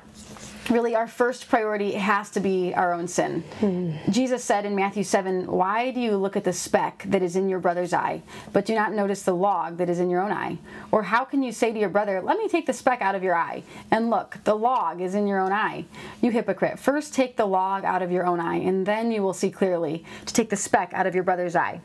Really, 0.69 0.95
our 0.95 1.07
first 1.07 1.49
priority 1.49 1.91
has 1.91 2.29
to 2.31 2.39
be 2.39 2.73
our 2.73 2.93
own 2.93 3.07
sin. 3.07 3.41
Hmm. 3.59 3.91
Jesus 4.09 4.43
said 4.43 4.65
in 4.65 4.75
Matthew 4.75 5.03
7, 5.03 5.47
Why 5.47 5.91
do 5.91 5.99
you 5.99 6.15
look 6.15 6.37
at 6.37 6.45
the 6.45 6.53
speck 6.53 7.03
that 7.07 7.21
is 7.21 7.35
in 7.35 7.49
your 7.49 7.59
brother's 7.59 7.93
eye, 7.93 8.21
but 8.53 8.65
do 8.65 8.73
not 8.73 8.93
notice 8.93 9.23
the 9.23 9.35
log 9.35 9.77
that 9.77 9.89
is 9.89 9.99
in 9.99 10.09
your 10.09 10.21
own 10.21 10.31
eye? 10.31 10.57
Or 10.91 11.03
how 11.03 11.25
can 11.25 11.43
you 11.43 11.51
say 11.51 11.73
to 11.73 11.79
your 11.79 11.89
brother, 11.89 12.21
Let 12.21 12.37
me 12.37 12.47
take 12.47 12.65
the 12.65 12.73
speck 12.73 13.01
out 13.01 13.13
of 13.13 13.23
your 13.23 13.35
eye? 13.35 13.63
And 13.91 14.09
look, 14.09 14.37
the 14.45 14.55
log 14.55 15.01
is 15.01 15.15
in 15.15 15.27
your 15.27 15.39
own 15.39 15.51
eye. 15.51 15.85
You 16.21 16.31
hypocrite, 16.31 16.79
first 16.79 17.13
take 17.13 17.35
the 17.35 17.45
log 17.45 17.83
out 17.83 18.01
of 18.01 18.11
your 18.11 18.25
own 18.25 18.39
eye, 18.39 18.57
and 18.57 18.85
then 18.85 19.11
you 19.11 19.21
will 19.21 19.33
see 19.33 19.51
clearly 19.51 20.05
to 20.25 20.33
take 20.33 20.49
the 20.49 20.55
speck 20.55 20.93
out 20.93 21.05
of 21.05 21.13
your 21.13 21.25
brother's 21.25 21.57
eye. 21.57 21.81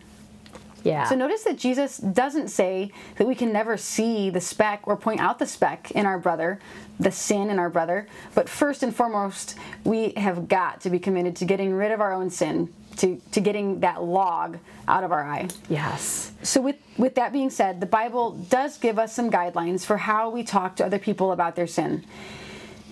Yeah. 0.88 1.04
So 1.04 1.14
notice 1.14 1.44
that 1.44 1.58
Jesus 1.58 1.98
doesn't 1.98 2.48
say 2.48 2.90
that 3.16 3.26
we 3.26 3.34
can 3.34 3.52
never 3.52 3.76
see 3.76 4.30
the 4.30 4.40
speck 4.40 4.80
or 4.84 4.96
point 4.96 5.20
out 5.20 5.38
the 5.38 5.46
speck 5.46 5.90
in 5.90 6.06
our 6.06 6.18
brother, 6.18 6.58
the 6.98 7.12
sin 7.12 7.50
in 7.50 7.58
our 7.58 7.68
brother, 7.68 8.08
but 8.34 8.48
first 8.48 8.82
and 8.82 8.94
foremost, 8.94 9.56
we 9.84 10.10
have 10.16 10.48
got 10.48 10.80
to 10.80 10.90
be 10.90 10.98
committed 10.98 11.36
to 11.36 11.44
getting 11.44 11.74
rid 11.74 11.92
of 11.92 12.00
our 12.00 12.12
own 12.12 12.30
sin, 12.30 12.72
to, 12.96 13.20
to 13.32 13.40
getting 13.40 13.80
that 13.80 14.02
log 14.02 14.58
out 14.88 15.04
of 15.04 15.12
our 15.12 15.22
eye. 15.24 15.48
yes. 15.68 16.32
So 16.42 16.60
with 16.62 16.76
with 16.96 17.14
that 17.16 17.32
being 17.32 17.50
said, 17.50 17.80
the 17.80 17.86
Bible 17.86 18.32
does 18.32 18.78
give 18.78 18.98
us 18.98 19.14
some 19.14 19.30
guidelines 19.30 19.84
for 19.84 19.98
how 19.98 20.30
we 20.30 20.42
talk 20.42 20.76
to 20.76 20.86
other 20.86 20.98
people 20.98 21.30
about 21.32 21.54
their 21.54 21.66
sin. 21.66 22.04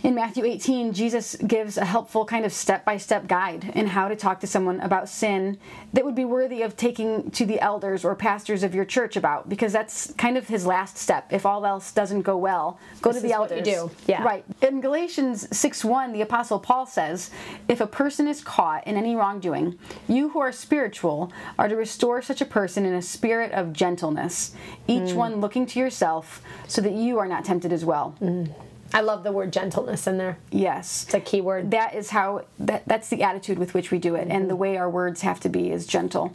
In 0.06 0.14
Matthew 0.14 0.44
18, 0.44 0.92
Jesus 0.92 1.34
gives 1.34 1.76
a 1.76 1.84
helpful 1.84 2.24
kind 2.24 2.44
of 2.44 2.52
step 2.52 2.84
by 2.84 2.96
step 2.96 3.26
guide 3.26 3.72
in 3.74 3.88
how 3.88 4.06
to 4.06 4.14
talk 4.14 4.38
to 4.38 4.46
someone 4.46 4.78
about 4.80 5.08
sin 5.08 5.58
that 5.94 6.04
would 6.04 6.14
be 6.14 6.24
worthy 6.24 6.62
of 6.62 6.76
taking 6.76 7.28
to 7.32 7.44
the 7.44 7.58
elders 7.58 8.04
or 8.04 8.14
pastors 8.14 8.62
of 8.62 8.72
your 8.72 8.84
church 8.84 9.16
about, 9.16 9.48
because 9.48 9.72
that's 9.72 10.12
kind 10.12 10.38
of 10.38 10.46
his 10.46 10.64
last 10.64 10.96
step. 10.96 11.32
If 11.32 11.44
all 11.44 11.66
else 11.66 11.90
doesn't 11.90 12.22
go 12.22 12.36
well, 12.36 12.78
go 13.02 13.10
This 13.10 13.20
to 13.20 13.26
the 13.26 13.34
elders. 13.34 13.66
you 13.66 13.74
do. 13.74 13.90
Yeah. 14.06 14.22
Right. 14.22 14.44
In 14.62 14.80
Galatians 14.80 15.48
6 15.56 15.84
1, 15.84 16.12
the 16.12 16.20
Apostle 16.20 16.60
Paul 16.60 16.86
says, 16.86 17.32
If 17.66 17.80
a 17.80 17.86
person 17.88 18.28
is 18.28 18.44
caught 18.44 18.86
in 18.86 18.96
any 18.96 19.16
wrongdoing, 19.16 19.76
you 20.06 20.28
who 20.28 20.38
are 20.38 20.52
spiritual 20.52 21.32
are 21.58 21.66
to 21.66 21.74
restore 21.74 22.22
such 22.22 22.40
a 22.40 22.46
person 22.46 22.86
in 22.86 22.94
a 22.94 23.02
spirit 23.02 23.50
of 23.50 23.72
gentleness, 23.72 24.54
each 24.86 25.10
Hmm. 25.10 25.16
one 25.16 25.40
looking 25.40 25.66
to 25.66 25.80
yourself, 25.80 26.42
so 26.68 26.80
that 26.80 26.92
you 26.92 27.18
are 27.18 27.26
not 27.26 27.44
tempted 27.44 27.72
as 27.72 27.84
well. 27.84 28.14
I 28.94 29.00
love 29.00 29.24
the 29.24 29.32
word 29.32 29.52
gentleness 29.52 30.06
in 30.06 30.18
there. 30.18 30.38
Yes. 30.50 31.04
It's 31.04 31.14
a 31.14 31.20
key 31.20 31.40
word. 31.40 31.70
That 31.70 31.94
is 31.94 32.10
how 32.10 32.44
that 32.58 32.86
that's 32.86 33.08
the 33.08 33.22
attitude 33.22 33.58
with 33.58 33.74
which 33.74 33.90
we 33.90 33.98
do 33.98 34.14
it 34.14 34.28
and 34.28 34.44
the 34.44 34.54
mm-hmm. 34.54 34.60
way 34.62 34.76
our 34.76 34.88
words 34.88 35.22
have 35.22 35.40
to 35.40 35.48
be 35.48 35.70
is 35.70 35.86
gentle. 35.86 36.34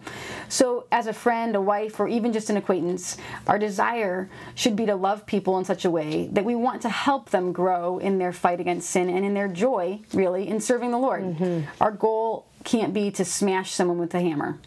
So 0.49 0.86
as 0.91 1.08
a 1.08 1.14
friend, 1.14 1.56
a 1.56 1.62
wife 1.62 1.99
or 1.99 2.08
even 2.08 2.34
just 2.34 2.49
an 2.49 2.58
acquaintance, 2.58 3.18
our 3.47 3.58
desire 3.58 4.30
should 4.56 4.76
be 4.76 4.86
to 4.86 4.95
love 4.95 5.26
people 5.26 5.58
in 5.58 5.66
such 5.66 5.86
a 5.86 5.89
way 5.89 6.28
that 6.32 6.45
we 6.45 6.56
want 6.56 6.82
to 6.84 6.89
help 6.89 7.30
them 7.30 7.52
grow 7.52 7.97
in 7.97 8.18
their 8.18 8.34
fight 8.34 8.60
against 8.60 8.89
sin 8.89 9.10
and 9.10 9.26
in 9.26 9.34
their 9.34 9.47
joy 9.47 9.99
really 10.14 10.47
in 10.47 10.60
serving 10.60 10.91
the 10.91 10.97
Lord. 10.97 11.24
Mm-hmm. 11.24 11.70
Our 11.82 11.91
goal 11.91 12.45
can't 12.64 12.93
be 12.93 13.10
to 13.12 13.26
smash 13.26 13.72
someone 13.72 13.97
with 13.97 14.14
a 14.14 14.22
hammer. 14.22 14.60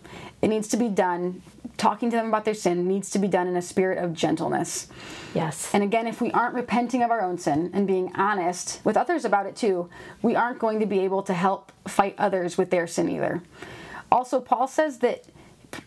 It 0.43 0.49
needs 0.49 0.69
to 0.69 0.77
be 0.77 0.89
done 0.89 1.43
talking 1.77 2.11
to 2.11 2.17
them 2.17 2.29
about 2.29 2.45
their 2.45 2.55
sin 2.55 2.87
needs 2.87 3.11
to 3.11 3.19
be 3.19 3.29
done 3.29 3.47
in 3.49 3.57
a 3.57 3.63
spirit 3.63 3.99
of 3.99 4.15
gentleness. 4.15 4.89
Yes. 5.35 5.71
And 5.75 5.83
again, 5.83 6.07
if 6.07 6.21
we 6.21 6.31
aren't 6.31 6.55
repenting 6.55 7.03
of 7.03 7.11
our 7.11 7.21
own 7.21 7.39
sin 7.39 7.71
and 7.75 7.87
being 7.87 8.13
honest 8.15 8.81
with 8.85 8.97
others 8.97 9.25
about 9.25 9.47
it 9.47 9.57
too, 9.57 9.91
we 10.23 10.37
aren't 10.37 10.59
going 10.59 10.81
to 10.81 10.87
be 10.87 11.01
able 11.01 11.23
to 11.25 11.35
help 11.35 11.73
fight 11.89 12.15
others 12.19 12.57
with 12.57 12.71
their 12.71 12.87
sin 12.87 13.11
either. 13.11 13.43
Also, 14.13 14.41
Paul 14.41 14.69
says 14.69 14.99
that, 14.99 15.25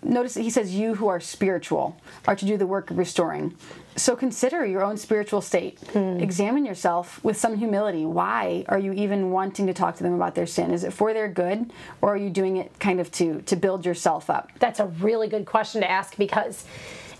notice 0.03 0.33
that 0.33 0.41
he 0.41 0.49
says, 0.49 0.75
you 0.75 0.95
who 0.95 1.07
are 1.07 1.21
spiritual 1.21 1.95
are 2.27 2.35
to 2.35 2.45
do 2.45 2.57
the 2.57 2.67
work 2.67 2.91
of 2.91 2.97
restoring. 2.97 3.55
So 3.95 4.17
consider 4.17 4.65
your 4.65 4.83
own 4.83 4.97
spiritual 4.97 5.41
state. 5.41 5.79
Hmm. 5.93 6.17
Examine 6.19 6.65
yourself 6.65 7.23
with 7.23 7.37
some 7.37 7.55
humility. 7.55 8.05
Why 8.05 8.65
are 8.67 8.77
you 8.77 8.91
even 8.91 9.31
wanting 9.31 9.65
to 9.67 9.73
talk 9.73 9.95
to 9.95 10.03
them 10.03 10.13
about 10.13 10.35
their 10.35 10.45
sin? 10.45 10.71
Is 10.71 10.83
it 10.83 10.91
for 10.91 11.13
their 11.13 11.29
good, 11.29 11.71
or 12.01 12.13
are 12.13 12.17
you 12.17 12.29
doing 12.29 12.57
it 12.57 12.77
kind 12.79 12.99
of 12.99 13.11
to, 13.13 13.41
to 13.43 13.55
build 13.55 13.85
yourself 13.85 14.29
up? 14.29 14.51
That's 14.59 14.81
a 14.81 14.87
really 14.87 15.29
good 15.29 15.45
question 15.45 15.81
to 15.81 15.89
ask 15.89 16.17
because 16.17 16.65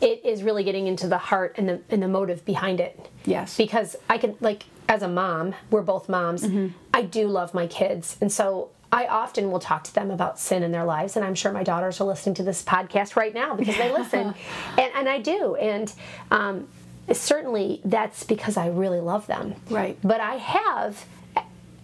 it 0.01 0.23
is 0.23 0.43
really 0.43 0.63
getting 0.63 0.87
into 0.87 1.07
the 1.07 1.17
heart 1.17 1.55
and 1.57 1.67
the 1.67 1.81
and 1.89 2.01
the 2.01 2.07
motive 2.07 2.45
behind 2.45 2.79
it. 2.79 3.09
Yes. 3.25 3.57
Because 3.57 3.95
I 4.09 4.17
can 4.17 4.35
like 4.39 4.65
as 4.89 5.01
a 5.01 5.07
mom, 5.07 5.53
we're 5.69 5.81
both 5.81 6.07
moms. 6.07 6.47
I 6.93 7.01
do 7.01 7.27
love 7.27 7.53
my 7.53 7.67
kids, 7.67 8.17
and 8.21 8.31
so 8.31 8.69
I 8.91 9.07
often 9.07 9.51
will 9.51 9.59
talk 9.59 9.83
to 9.85 9.93
them 9.93 10.11
about 10.11 10.39
sin 10.39 10.63
in 10.63 10.71
their 10.71 10.85
lives, 10.85 11.15
and 11.17 11.25
I'm 11.25 11.35
sure 11.35 11.51
my 11.51 11.63
daughters 11.63 11.99
are 11.99 12.05
listening 12.05 12.35
to 12.35 12.43
this 12.43 12.63
podcast 12.63 13.15
right 13.15 13.33
now 13.33 13.55
because 13.55 13.77
they 13.77 13.91
listen, 13.91 14.33
and, 14.77 14.91
and 14.95 15.09
I 15.09 15.19
do, 15.19 15.55
and 15.55 15.93
um, 16.31 16.67
certainly 17.11 17.81
that's 17.83 18.23
because 18.23 18.55
I 18.55 18.67
really 18.67 19.01
love 19.01 19.27
them. 19.27 19.55
Right. 19.69 19.97
But 20.03 20.21
I 20.21 20.35
have, 20.35 21.05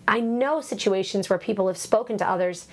I 0.08 0.22
know 0.22 0.62
situations 0.62 1.30
where 1.30 1.40
people 1.40 1.68
have 1.68 1.78
spoken 1.78 2.18
to 2.20 2.30
others, 2.30 2.68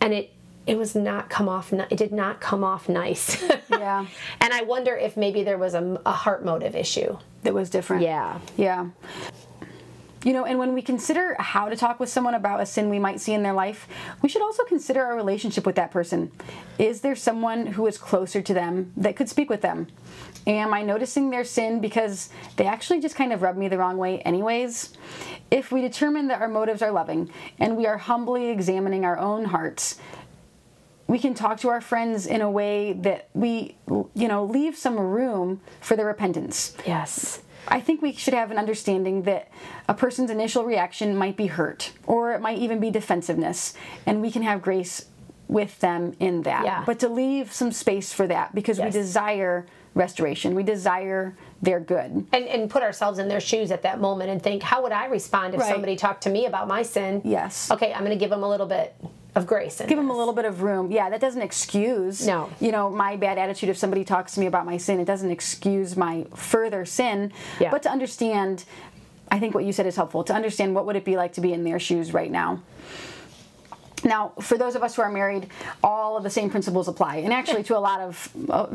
and 0.00 0.12
it 0.12 0.32
it 0.66 0.76
was 0.76 0.94
not 0.94 1.30
come 1.30 1.48
off. 1.48 1.72
It 1.72 1.96
did 1.96 2.12
not 2.12 2.40
come 2.40 2.64
off 2.64 2.88
nice. 2.88 3.42
Yeah. 3.68 4.06
and 4.40 4.52
I 4.52 4.62
wonder 4.62 4.96
if 4.96 5.16
maybe 5.16 5.42
there 5.42 5.58
was 5.58 5.74
a, 5.74 6.00
a 6.06 6.12
heart 6.12 6.44
motive 6.44 6.74
issue. 6.74 7.18
That 7.42 7.52
was 7.54 7.68
different. 7.68 8.02
Yeah. 8.02 8.38
Yeah. 8.56 8.88
You 10.24 10.32
know, 10.32 10.44
and 10.44 10.58
when 10.58 10.72
we 10.72 10.82
consider 10.82 11.36
how 11.38 11.68
to 11.68 11.76
talk 11.76 12.00
with 12.00 12.08
someone 12.08 12.34
about 12.34 12.60
a 12.60 12.66
sin 12.66 12.88
we 12.88 12.98
might 12.98 13.20
see 13.20 13.32
in 13.32 13.42
their 13.42 13.52
life, 13.52 13.86
we 14.22 14.28
should 14.28 14.42
also 14.42 14.64
consider 14.64 15.04
our 15.04 15.14
relationship 15.14 15.66
with 15.66 15.76
that 15.76 15.90
person. 15.92 16.32
Is 16.78 17.00
there 17.02 17.14
someone 17.14 17.66
who 17.66 17.86
is 17.86 17.98
closer 17.98 18.42
to 18.42 18.54
them 18.54 18.92
that 18.96 19.14
could 19.14 19.28
speak 19.28 19.50
with 19.50 19.60
them? 19.60 19.86
Am 20.46 20.72
I 20.72 20.82
noticing 20.82 21.30
their 21.30 21.44
sin 21.44 21.80
because 21.80 22.30
they 22.56 22.66
actually 22.66 23.00
just 23.00 23.14
kind 23.14 23.32
of 23.32 23.42
rub 23.42 23.56
me 23.56 23.68
the 23.68 23.78
wrong 23.78 23.98
way, 23.98 24.20
anyways? 24.20 24.94
If 25.50 25.70
we 25.70 25.80
determine 25.80 26.28
that 26.28 26.40
our 26.40 26.48
motives 26.48 26.82
are 26.82 26.90
loving 26.90 27.30
and 27.60 27.76
we 27.76 27.86
are 27.86 27.98
humbly 27.98 28.48
examining 28.48 29.04
our 29.04 29.18
own 29.18 29.44
hearts, 29.44 29.98
we 31.08 31.18
can 31.18 31.34
talk 31.34 31.60
to 31.60 31.68
our 31.68 31.80
friends 31.80 32.26
in 32.26 32.40
a 32.40 32.50
way 32.50 32.92
that 32.94 33.28
we, 33.34 33.76
you 34.14 34.28
know, 34.28 34.44
leave 34.44 34.76
some 34.76 34.98
room 34.98 35.60
for 35.80 35.96
their 35.96 36.06
repentance. 36.06 36.76
Yes. 36.86 37.42
I 37.68 37.80
think 37.80 38.00
we 38.02 38.12
should 38.12 38.34
have 38.34 38.50
an 38.50 38.58
understanding 38.58 39.22
that 39.22 39.50
a 39.88 39.94
person's 39.94 40.30
initial 40.30 40.64
reaction 40.64 41.16
might 41.16 41.36
be 41.36 41.46
hurt 41.46 41.92
or 42.06 42.32
it 42.32 42.40
might 42.40 42.58
even 42.58 42.78
be 42.80 42.90
defensiveness, 42.90 43.74
and 44.04 44.22
we 44.22 44.30
can 44.30 44.42
have 44.42 44.62
grace 44.62 45.06
with 45.48 45.78
them 45.80 46.14
in 46.18 46.42
that. 46.42 46.64
Yeah. 46.64 46.82
But 46.84 46.98
to 47.00 47.08
leave 47.08 47.52
some 47.52 47.70
space 47.72 48.12
for 48.12 48.26
that 48.26 48.54
because 48.54 48.78
Yes. 48.78 48.92
we 48.94 49.00
desire 49.00 49.66
restoration, 49.94 50.54
we 50.54 50.62
desire 50.64 51.36
their 51.62 51.80
good. 51.80 52.26
And, 52.32 52.44
and 52.46 52.68
put 52.68 52.82
ourselves 52.82 53.18
in 53.18 53.28
their 53.28 53.40
shoes 53.40 53.70
at 53.70 53.82
that 53.82 54.00
moment 54.00 54.30
and 54.30 54.42
think, 54.42 54.62
how 54.62 54.82
would 54.82 54.92
I 54.92 55.06
respond 55.06 55.54
if 55.54 55.60
Right. 55.60 55.70
somebody 55.70 55.96
talked 55.96 56.22
to 56.24 56.30
me 56.30 56.46
about 56.46 56.68
my 56.68 56.82
sin? 56.82 57.22
Yes. 57.24 57.70
Okay, 57.70 57.92
I'm 57.92 58.00
going 58.00 58.10
to 58.10 58.16
give 58.22 58.30
them 58.30 58.42
a 58.42 58.48
little 58.48 58.66
bit 58.66 58.94
of 59.36 59.46
grace. 59.46 59.80
Give 59.86 59.98
them 59.98 60.10
a 60.10 60.16
little 60.16 60.32
bit 60.32 60.46
of 60.46 60.62
room. 60.62 60.90
Yeah, 60.90 61.10
that 61.10 61.20
doesn't 61.20 61.42
excuse. 61.42 62.26
No. 62.26 62.50
You 62.58 62.72
know, 62.72 62.88
my 62.88 63.16
bad 63.16 63.36
attitude 63.36 63.68
if 63.68 63.76
somebody 63.76 64.02
talks 64.02 64.34
to 64.34 64.40
me 64.40 64.46
about 64.46 64.64
my 64.64 64.78
sin, 64.78 64.98
it 64.98 65.04
doesn't 65.04 65.30
excuse 65.30 65.96
my 65.96 66.26
further 66.34 66.86
sin. 66.86 67.32
Yeah. 67.60 67.70
But 67.70 67.82
to 67.82 67.90
understand, 67.90 68.64
I 69.30 69.38
think 69.38 69.54
what 69.54 69.64
you 69.64 69.72
said 69.72 69.86
is 69.86 69.94
helpful. 69.94 70.24
To 70.24 70.34
understand 70.34 70.74
what 70.74 70.86
would 70.86 70.96
it 70.96 71.04
be 71.04 71.16
like 71.16 71.34
to 71.34 71.42
be 71.42 71.52
in 71.52 71.64
their 71.64 71.78
shoes 71.78 72.14
right 72.14 72.30
now. 72.30 72.62
Now, 74.04 74.32
for 74.40 74.56
those 74.56 74.74
of 74.74 74.82
us 74.82 74.96
who 74.96 75.02
are 75.02 75.10
married, 75.10 75.48
all 75.82 76.16
of 76.16 76.22
the 76.22 76.30
same 76.30 76.48
principles 76.48 76.88
apply, 76.88 77.16
and 77.16 77.32
actually 77.32 77.62
to 77.64 77.76
a 77.76 77.80
lot 77.80 78.00
of, 78.00 78.28
uh, 78.48 78.66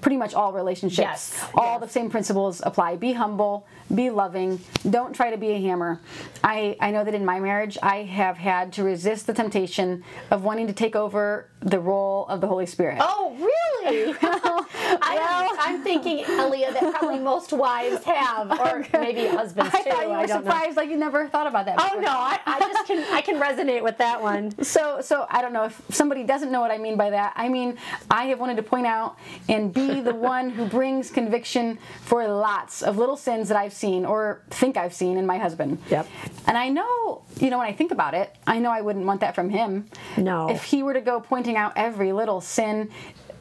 pretty 0.00 0.16
much 0.16 0.34
all 0.34 0.52
relationships, 0.52 0.98
Yes, 0.98 1.44
all 1.54 1.78
yes. 1.78 1.80
the 1.82 1.88
same 1.88 2.10
principles 2.10 2.60
apply. 2.64 2.96
Be 2.96 3.12
humble, 3.12 3.66
be 3.94 4.10
loving, 4.10 4.60
don't 4.88 5.12
try 5.14 5.30
to 5.30 5.36
be 5.36 5.48
a 5.50 5.60
hammer. 5.60 6.00
I, 6.44 6.76
I 6.80 6.90
know 6.90 7.04
that 7.04 7.14
in 7.14 7.24
my 7.24 7.40
marriage, 7.40 7.76
I 7.82 8.02
have 8.04 8.36
had 8.36 8.72
to 8.74 8.84
resist 8.84 9.26
the 9.26 9.34
temptation 9.34 10.04
of 10.30 10.44
wanting 10.44 10.66
to 10.68 10.72
take 10.72 10.94
over 10.96 11.48
the 11.60 11.80
role 11.80 12.26
of 12.28 12.40
the 12.40 12.46
Holy 12.46 12.66
Spirit. 12.66 12.98
Oh, 13.00 13.34
really? 13.38 14.14
I, 14.22 15.56
I'm 15.60 15.82
thinking, 15.82 16.24
Aaliyah, 16.24 16.72
that 16.72 16.94
probably 16.94 17.18
most 17.18 17.52
wives 17.52 18.04
have, 18.04 18.50
or 18.60 18.86
maybe 18.92 19.26
husbands 19.26 19.74
I 19.74 19.82
thought 19.82 20.02
you 20.02 20.08
were 20.10 20.26
don't 20.26 20.28
know. 20.28 20.50
surprised, 20.50 20.76
like 20.76 20.88
you 20.88 20.96
never 20.96 21.28
thought 21.28 21.46
about 21.46 21.66
that. 21.66 21.76
Oh 21.78 21.84
before. 21.84 22.02
no, 22.02 22.10
I, 22.10 22.38
I 22.46 22.58
just 22.60 22.86
can 22.86 23.04
I 23.12 23.20
can 23.20 23.40
resonate 23.40 23.82
with 23.82 23.98
that 23.98 24.20
one. 24.22 24.52
So, 24.62 25.00
so 25.00 25.26
I 25.30 25.42
don't 25.42 25.52
know 25.52 25.64
if 25.64 25.80
somebody 25.90 26.24
doesn't 26.24 26.50
know 26.52 26.60
what 26.60 26.70
I 26.70 26.78
mean 26.78 26.96
by 26.96 27.10
that. 27.10 27.32
I 27.36 27.48
mean, 27.48 27.76
I 28.10 28.24
have 28.26 28.38
wanted 28.40 28.56
to 28.56 28.62
point 28.62 28.86
out 28.86 29.18
and 29.48 29.72
be 29.72 30.00
the 30.00 30.14
one 30.34 30.50
who 30.50 30.66
brings 30.66 31.10
conviction 31.10 31.78
for 32.02 32.26
lots 32.26 32.82
of 32.82 32.96
little 32.98 33.16
sins 33.16 33.48
that 33.48 33.56
I've 33.56 33.72
seen 33.72 34.04
or 34.04 34.42
think 34.50 34.76
I've 34.76 34.94
seen 34.94 35.16
in 35.16 35.26
my 35.26 35.38
husband. 35.38 35.78
Yep. 35.90 36.06
And 36.46 36.56
I 36.56 36.68
know, 36.68 37.22
you 37.40 37.50
know, 37.50 37.58
when 37.58 37.66
I 37.66 37.72
think 37.72 37.90
about 37.92 38.14
it, 38.14 38.34
I 38.46 38.58
know 38.58 38.70
I 38.70 38.80
wouldn't 38.80 39.04
want 39.06 39.20
that 39.20 39.34
from 39.34 39.50
him. 39.50 39.86
No. 40.16 40.50
If 40.50 40.64
he 40.64 40.82
were 40.82 40.94
to 40.94 41.00
go 41.00 41.20
pointing 41.48 41.62
out 41.62 41.72
every 41.76 42.12
little 42.12 42.42
sin, 42.42 42.90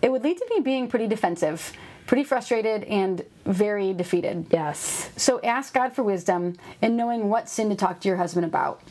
it 0.02 0.10
would 0.10 0.24
lead 0.24 0.38
to 0.38 0.48
me 0.50 0.62
being 0.62 0.88
pretty 0.88 1.08
defensive, 1.08 1.74
pretty 2.06 2.24
frustrated, 2.24 2.86
and 2.86 3.22
very 3.44 3.92
defeated. 3.92 4.46
Yes. 4.50 5.10
So 5.18 5.42
ask 5.42 5.74
God 5.74 5.92
for 5.92 6.04
wisdom 6.04 6.56
and 6.82 6.96
knowing 6.96 7.28
what 7.28 7.50
sin 7.50 7.70
to 7.70 7.76
talk 7.76 8.00
to 8.00 8.08
your 8.08 8.16
husband 8.16 8.46
about. 8.46 8.82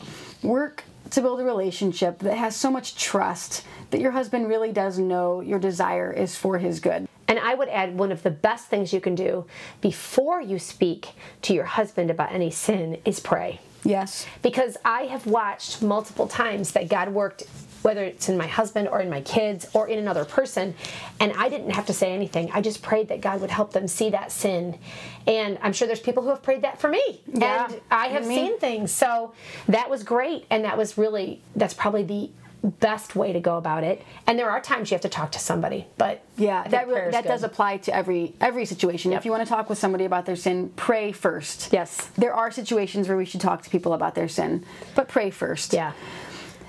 Work 0.43 0.85
to 1.13 1.23
build 1.23 1.41
a 1.41 1.45
relationship 1.45 2.19
that 2.19 2.37
has 2.37 2.55
so 2.55 2.71
much 2.71 3.03
trust 3.03 3.65
that 3.91 4.03
your 4.03 4.11
husband 4.11 4.49
really 4.49 4.71
does 4.71 4.99
know 4.99 5.41
your 5.41 5.61
desire 5.61 6.13
is 6.13 6.37
for 6.37 6.59
his 6.59 6.79
good. 6.79 7.09
And 7.29 7.39
I 7.39 7.55
would 7.55 7.71
add 7.71 7.97
one 7.97 8.13
of 8.13 8.23
the 8.23 8.31
best 8.31 8.67
things 8.67 8.93
you 8.93 9.01
can 9.01 9.15
do 9.15 9.47
before 9.81 10.43
you 10.43 10.59
speak 10.59 11.15
to 11.41 11.55
your 11.55 11.65
husband 11.65 12.11
about 12.11 12.33
any 12.33 12.51
sin 12.51 12.99
is 13.07 13.19
pray. 13.19 13.61
Yes. 13.87 14.27
Because 14.43 14.77
I 14.85 15.03
have 15.03 15.27
watched 15.27 15.83
multiple 15.83 16.27
times 16.27 16.73
that 16.73 16.89
God 16.89 17.09
worked, 17.11 17.45
whether 17.83 18.03
it's 18.03 18.29
in 18.29 18.37
my 18.37 18.47
husband 18.49 18.89
or 18.89 19.01
in 19.01 19.09
my 19.09 19.21
kids 19.21 19.69
or 19.75 19.89
in 19.89 19.99
another 19.99 20.25
person, 20.25 20.75
and 21.21 21.33
I 21.35 21.49
didn't 21.49 21.71
have 21.71 21.87
to 21.87 21.93
say 21.93 22.13
anything. 22.13 22.51
I 22.53 22.61
just 22.61 22.83
prayed 22.83 23.09
that 23.09 23.21
God 23.21 23.41
would 23.41 23.51
help 23.51 23.73
them 23.73 23.87
see 23.87 24.11
that 24.11 24.33
sin. 24.33 24.79
And 25.27 25.59
I'm 25.63 25.73
sure 25.73 25.87
there's 25.87 26.01
people 26.01 26.23
who 26.25 26.31
have 26.31 26.43
prayed 26.43 26.63
that 26.63 26.81
for 26.81 26.89
me. 26.89 27.21
Yeah, 27.33 27.67
And 27.71 27.81
I 27.91 28.09
have 28.09 28.25
seen 28.25 28.59
things. 28.59 28.91
So 28.91 29.33
that 29.69 29.89
was 29.89 30.03
great. 30.03 30.47
And 30.51 30.65
that 30.65 30.77
was 30.77 30.99
really, 30.99 31.41
that's 31.55 31.75
probably 31.75 32.03
the 32.03 32.31
best 32.63 33.15
way 33.15 33.33
to 33.33 33.41
go 33.41 33.57
about 33.57 33.85
it. 33.85 34.03
And 34.27 34.39
there 34.39 34.51
are 34.51 34.61
times 34.61 34.91
you 34.91 34.95
have 34.95 35.03
to 35.03 35.09
talk 35.09 35.33
to 35.33 35.39
somebody, 35.39 35.87
but 35.99 36.23
Yeah, 36.37 36.67
that 36.69 36.89
really, 36.89 37.11
that 37.11 37.23
good. 37.23 37.29
does 37.29 37.43
apply 37.43 37.79
to 37.79 37.95
every 37.95 38.35
every 38.41 38.65
situation. 38.65 39.13
If 39.13 39.25
you 39.25 39.31
want 39.31 39.45
to 39.45 39.49
talk 39.49 39.69
with 39.69 39.79
somebody 39.79 40.05
about 40.05 40.27
their 40.27 40.37
sin, 40.37 40.73
pray 40.77 41.13
first. 41.13 41.73
Yes. 41.73 42.07
There 42.17 42.35
are 42.35 42.51
situations 42.51 43.09
where 43.09 43.17
we 43.17 43.25
should 43.25 43.41
talk 43.41 43.63
to 43.63 43.71
people 43.71 43.93
about 43.95 44.15
their 44.15 44.29
sin, 44.29 44.65
but 44.95 45.09
pray 45.09 45.31
first. 45.31 45.73
Yeah. 45.73 45.93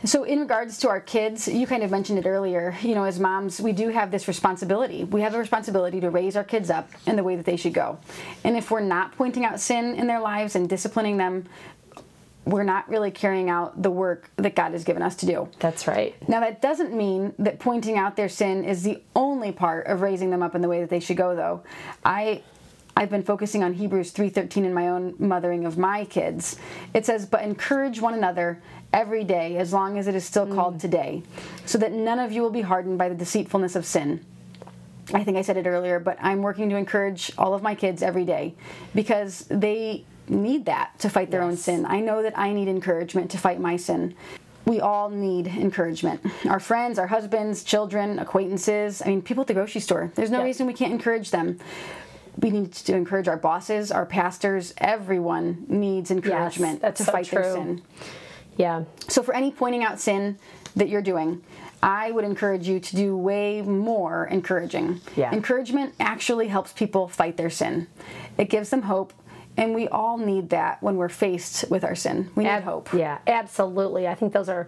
So, 0.05 0.23
in 0.23 0.39
regards 0.39 0.77
to 0.79 0.89
our 0.89 1.01
kids, 1.01 1.47
you 1.47 1.65
kind 1.65 1.81
of 1.81 1.89
mentioned 1.89 2.19
it 2.19 2.27
earlier. 2.27 2.75
You 2.83 2.93
know, 2.93 3.03
as 3.05 3.19
moms, 3.19 3.59
we 3.59 3.71
do 3.73 3.89
have 3.89 4.11
this 4.11 4.27
responsibility. 4.27 5.03
We 5.05 5.21
have 5.21 5.33
a 5.33 5.39
responsibility 5.39 5.99
to 6.01 6.11
raise 6.11 6.35
our 6.37 6.43
kids 6.43 6.69
up 6.69 6.87
in 7.07 7.15
the 7.15 7.23
way 7.23 7.35
that 7.35 7.45
they 7.45 7.55
should 7.57 7.73
go. 7.73 7.97
And 8.43 8.55
if 8.55 8.69
we're 8.69 8.79
not 8.81 9.17
pointing 9.17 9.43
out 9.43 9.59
sin 9.59 9.95
in 9.95 10.05
their 10.05 10.19
lives 10.19 10.55
and 10.55 10.69
disciplining 10.69 11.17
them, 11.17 11.45
we're 12.47 12.63
not 12.63 12.87
really 12.87 13.11
carrying 13.11 13.49
out 13.49 13.81
the 13.81 13.91
work 13.91 14.31
that 14.37 14.55
God 14.55 14.71
has 14.71 14.85
given 14.85 15.03
us 15.03 15.15
to 15.17 15.25
do. 15.25 15.49
That's 15.59 15.85
right. 15.85 16.15
Now, 16.29 16.39
that 16.39 16.61
doesn't 16.61 16.93
mean 16.93 17.33
that 17.39 17.59
pointing 17.59 17.97
out 17.97 18.15
their 18.15 18.29
sin 18.29 18.63
is 18.63 18.83
the 18.83 19.01
only 19.15 19.51
part 19.51 19.87
of 19.87 20.01
raising 20.01 20.29
them 20.29 20.41
up 20.41 20.55
in 20.55 20.61
the 20.61 20.69
way 20.69 20.79
that 20.79 20.89
they 20.89 21.01
should 21.01 21.17
go, 21.17 21.35
though. 21.35 21.63
I. 22.03 22.43
I've 22.95 23.11
been 23.11 23.21
focusing 23.21 23.63
on 23.63 23.73
Hebrews 23.73 24.11
3:13 24.11 24.65
in 24.65 24.73
my 24.73 24.87
own 24.87 25.13
mothering 25.19 25.65
of 25.65 25.77
my 25.77 26.03
kids. 26.05 26.55
It 26.95 27.05
says, 27.05 27.27
"But 27.27 27.43
encourage 27.43 28.01
one 28.01 28.15
another 28.15 28.59
every 28.91 29.23
day 29.23 29.57
as 29.57 29.71
long 29.71 29.99
as 29.99 30.07
it 30.07 30.15
is 30.15 30.25
still 30.25 30.47
called 30.47 30.77
mm. 30.77 30.81
today, 30.81 31.21
so 31.63 31.77
that 31.77 31.91
none 31.91 32.17
of 32.17 32.31
you 32.31 32.41
will 32.41 32.49
be 32.49 32.61
hardened 32.61 32.97
by 32.97 33.07
the 33.07 33.13
deceitfulness 33.13 33.75
of 33.75 33.85
sin." 33.85 34.25
I 35.13 35.23
think 35.23 35.37
I 35.37 35.43
said 35.43 35.57
it 35.57 35.67
earlier, 35.67 35.99
but 35.99 36.17
I'm 36.19 36.41
working 36.41 36.71
to 36.71 36.75
encourage 36.75 37.31
all 37.37 37.53
of 37.53 37.61
my 37.61 37.75
kids 37.75 38.01
every 38.01 38.25
day 38.25 38.55
because 38.95 39.45
they 39.51 40.03
need 40.29 40.65
that 40.65 40.97
to 40.99 41.09
fight 41.09 41.31
their 41.31 41.41
own 41.41 41.57
sin. 41.57 41.85
I 41.85 41.99
know 41.99 42.21
that 42.23 42.37
I 42.37 42.53
need 42.53 42.67
encouragement 42.67 43.31
to 43.31 43.37
fight 43.37 43.59
my 43.59 43.77
sin. 43.77 44.15
We 44.65 44.81
all 44.81 45.09
need 45.09 45.47
encouragement. 45.47 46.21
Our 46.45 46.59
friends, 46.59 46.99
our 46.99 47.07
husbands, 47.07 47.63
children, 47.63 48.19
acquaintances, 48.19 49.01
I 49.01 49.07
mean, 49.09 49.21
people 49.21 49.41
at 49.41 49.47
the 49.47 49.53
grocery 49.53 49.79
store. 49.81 50.11
There's 50.15 50.29
no 50.31 50.39
Yeah. 50.39 50.45
reason 50.45 50.67
we 50.67 50.73
can't 50.73 50.91
encourage 50.91 51.31
them. 51.31 51.59
We 52.39 52.49
need 52.49 52.73
to 52.73 52.93
encourage 52.95 53.27
our 53.27 53.37
bosses, 53.37 53.91
our 53.91 54.05
pastors, 54.05 54.73
everyone 54.77 55.65
needs 55.69 56.11
encouragement 56.11 56.81
that's 56.81 56.97
to 56.99 57.05
so 57.05 57.11
fight 57.11 57.31
their 57.31 57.43
sin. 57.45 57.81
Yeah. 58.57 58.83
So, 59.07 59.23
for 59.23 59.33
any 59.33 59.51
pointing 59.51 59.83
out 59.83 59.99
sin 59.99 60.37
that 60.75 60.89
you're 60.89 61.01
doing, 61.01 61.41
I 61.81 62.11
would 62.11 62.25
encourage 62.25 62.67
you 62.67 62.79
to 62.79 62.95
do 62.95 63.15
way 63.15 63.61
more 63.61 64.25
encouraging. 64.25 64.99
Yeah. 65.15 65.31
Encouragement 65.31 65.93
actually 65.99 66.47
helps 66.47 66.73
people 66.73 67.07
fight 67.07 67.37
their 67.37 67.49
sin, 67.49 67.87
it 68.37 68.49
gives 68.49 68.69
them 68.69 68.83
hope, 68.83 69.13
and 69.57 69.73
we 69.73 69.87
all 69.87 70.17
need 70.17 70.49
that 70.51 70.81
when 70.83 70.95
we're 70.97 71.09
faced 71.09 71.69
with 71.69 71.83
our 71.83 71.95
sin. 71.95 72.29
We 72.35 72.43
need 72.43 72.49
Ab- 72.49 72.63
hope. 72.63 72.93
Yeah, 72.93 73.17
absolutely. 73.25 74.07
I 74.07 74.15
think 74.15 74.31
those 74.31 74.49
are 74.49 74.67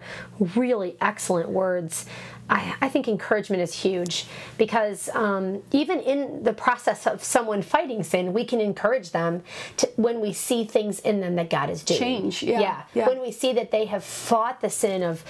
really 0.56 0.96
excellent 1.00 1.48
words. 1.48 2.06
I, 2.50 2.74
I 2.80 2.88
think 2.88 3.06
encouragement 3.06 3.62
is 3.62 3.72
huge 3.72 4.26
because 4.58 5.08
um, 5.14 5.62
even 5.70 6.00
in 6.00 6.42
the 6.42 6.52
process 6.52 7.06
of 7.06 7.22
someone 7.22 7.62
fighting 7.62 8.02
sin, 8.02 8.32
we 8.32 8.44
can 8.44 8.60
encourage 8.60 9.12
them 9.12 9.44
to, 9.76 9.88
when 9.94 10.20
we 10.20 10.32
see 10.32 10.64
things 10.64 10.98
in 10.98 11.20
them 11.20 11.36
that 11.36 11.48
God 11.48 11.70
is 11.70 11.84
doing. 11.84 12.00
Change, 12.00 12.42
yeah, 12.42 12.82
yeah. 12.92 13.06
When 13.06 13.22
we 13.22 13.30
see 13.30 13.52
that 13.52 13.70
they 13.70 13.84
have 13.84 14.02
fought 14.02 14.60
the 14.60 14.70
sin 14.70 15.04
of 15.04 15.24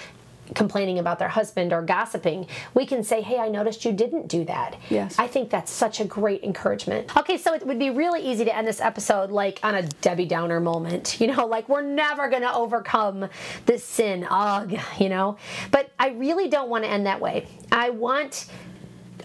complaining 0.55 0.99
about 0.99 1.19
their 1.19 1.29
husband 1.29 1.73
or 1.73 1.83
gossiping, 1.83 2.47
we 2.75 2.87
can 2.87 3.03
say, 3.03 3.23
Hey, 3.23 3.39
I 3.39 3.49
noticed 3.49 3.85
you 3.85 3.93
didn't 3.93 4.29
do 4.29 4.45
that. 4.45 4.77
Yes. 4.89 5.19
I 5.19 5.27
think 5.27 5.51
that's 5.51 5.71
such 5.71 6.01
a 6.01 6.05
great 6.05 6.43
encouragement. 6.45 7.17
Okay, 7.17 7.37
so 7.37 7.55
it 7.55 7.67
would 7.67 7.79
be 7.79 7.91
really 7.91 8.21
easy 8.23 8.45
to 8.45 8.57
end 8.57 8.67
this 8.67 8.81
episode 8.81 9.31
like 9.31 9.61
on 9.63 9.75
a 9.75 9.83
Debbie 9.83 10.27
Downer 10.27 10.61
moment, 10.61 11.21
you 11.21 11.27
know, 11.27 11.47
like 11.47 11.69
we're 11.69 11.83
never 11.83 12.29
going 12.29 12.43
to 12.43 12.55
overcome 12.55 13.29
this 13.67 13.85
sin, 13.85 14.27
ugh, 14.29 14.75
you 14.99 15.09
know. 15.09 15.37
But 15.71 15.91
I 15.99 16.11
really 16.11 16.49
don't 16.49 16.69
want 16.69 16.85
to 16.85 16.91
end 16.91 17.07
that 17.07 17.21
way. 17.21 17.47
I 17.73 17.91
want 17.91 18.47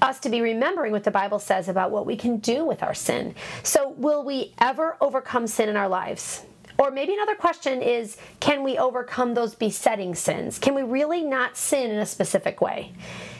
us 0.01 0.19
to 0.19 0.29
be 0.29 0.41
remembering 0.41 0.91
what 0.91 1.03
the 1.03 1.11
Bible 1.11 1.39
says 1.39 1.69
about 1.69 1.91
what 1.91 2.05
we 2.05 2.15
can 2.15 2.37
do 2.37 2.65
with 2.65 2.83
our 2.83 2.93
sin. 2.93 3.35
So, 3.63 3.89
will 3.91 4.23
we 4.23 4.53
ever 4.59 4.97
overcome 5.01 5.47
sin 5.47 5.69
in 5.69 5.77
our 5.77 5.87
lives? 5.87 6.43
Or 6.77 6.91
maybe 6.91 7.13
another 7.13 7.35
question 7.35 7.81
is 7.81 8.17
can 8.39 8.63
we 8.63 8.77
overcome 8.77 9.33
those 9.33 9.55
besetting 9.55 10.15
sins? 10.15 10.59
Can 10.59 10.75
we 10.75 10.83
really 10.83 11.23
not 11.23 11.57
sin 11.57 11.91
in 11.91 11.97
a 11.97 12.05
specific 12.05 12.61
way? 12.61 12.93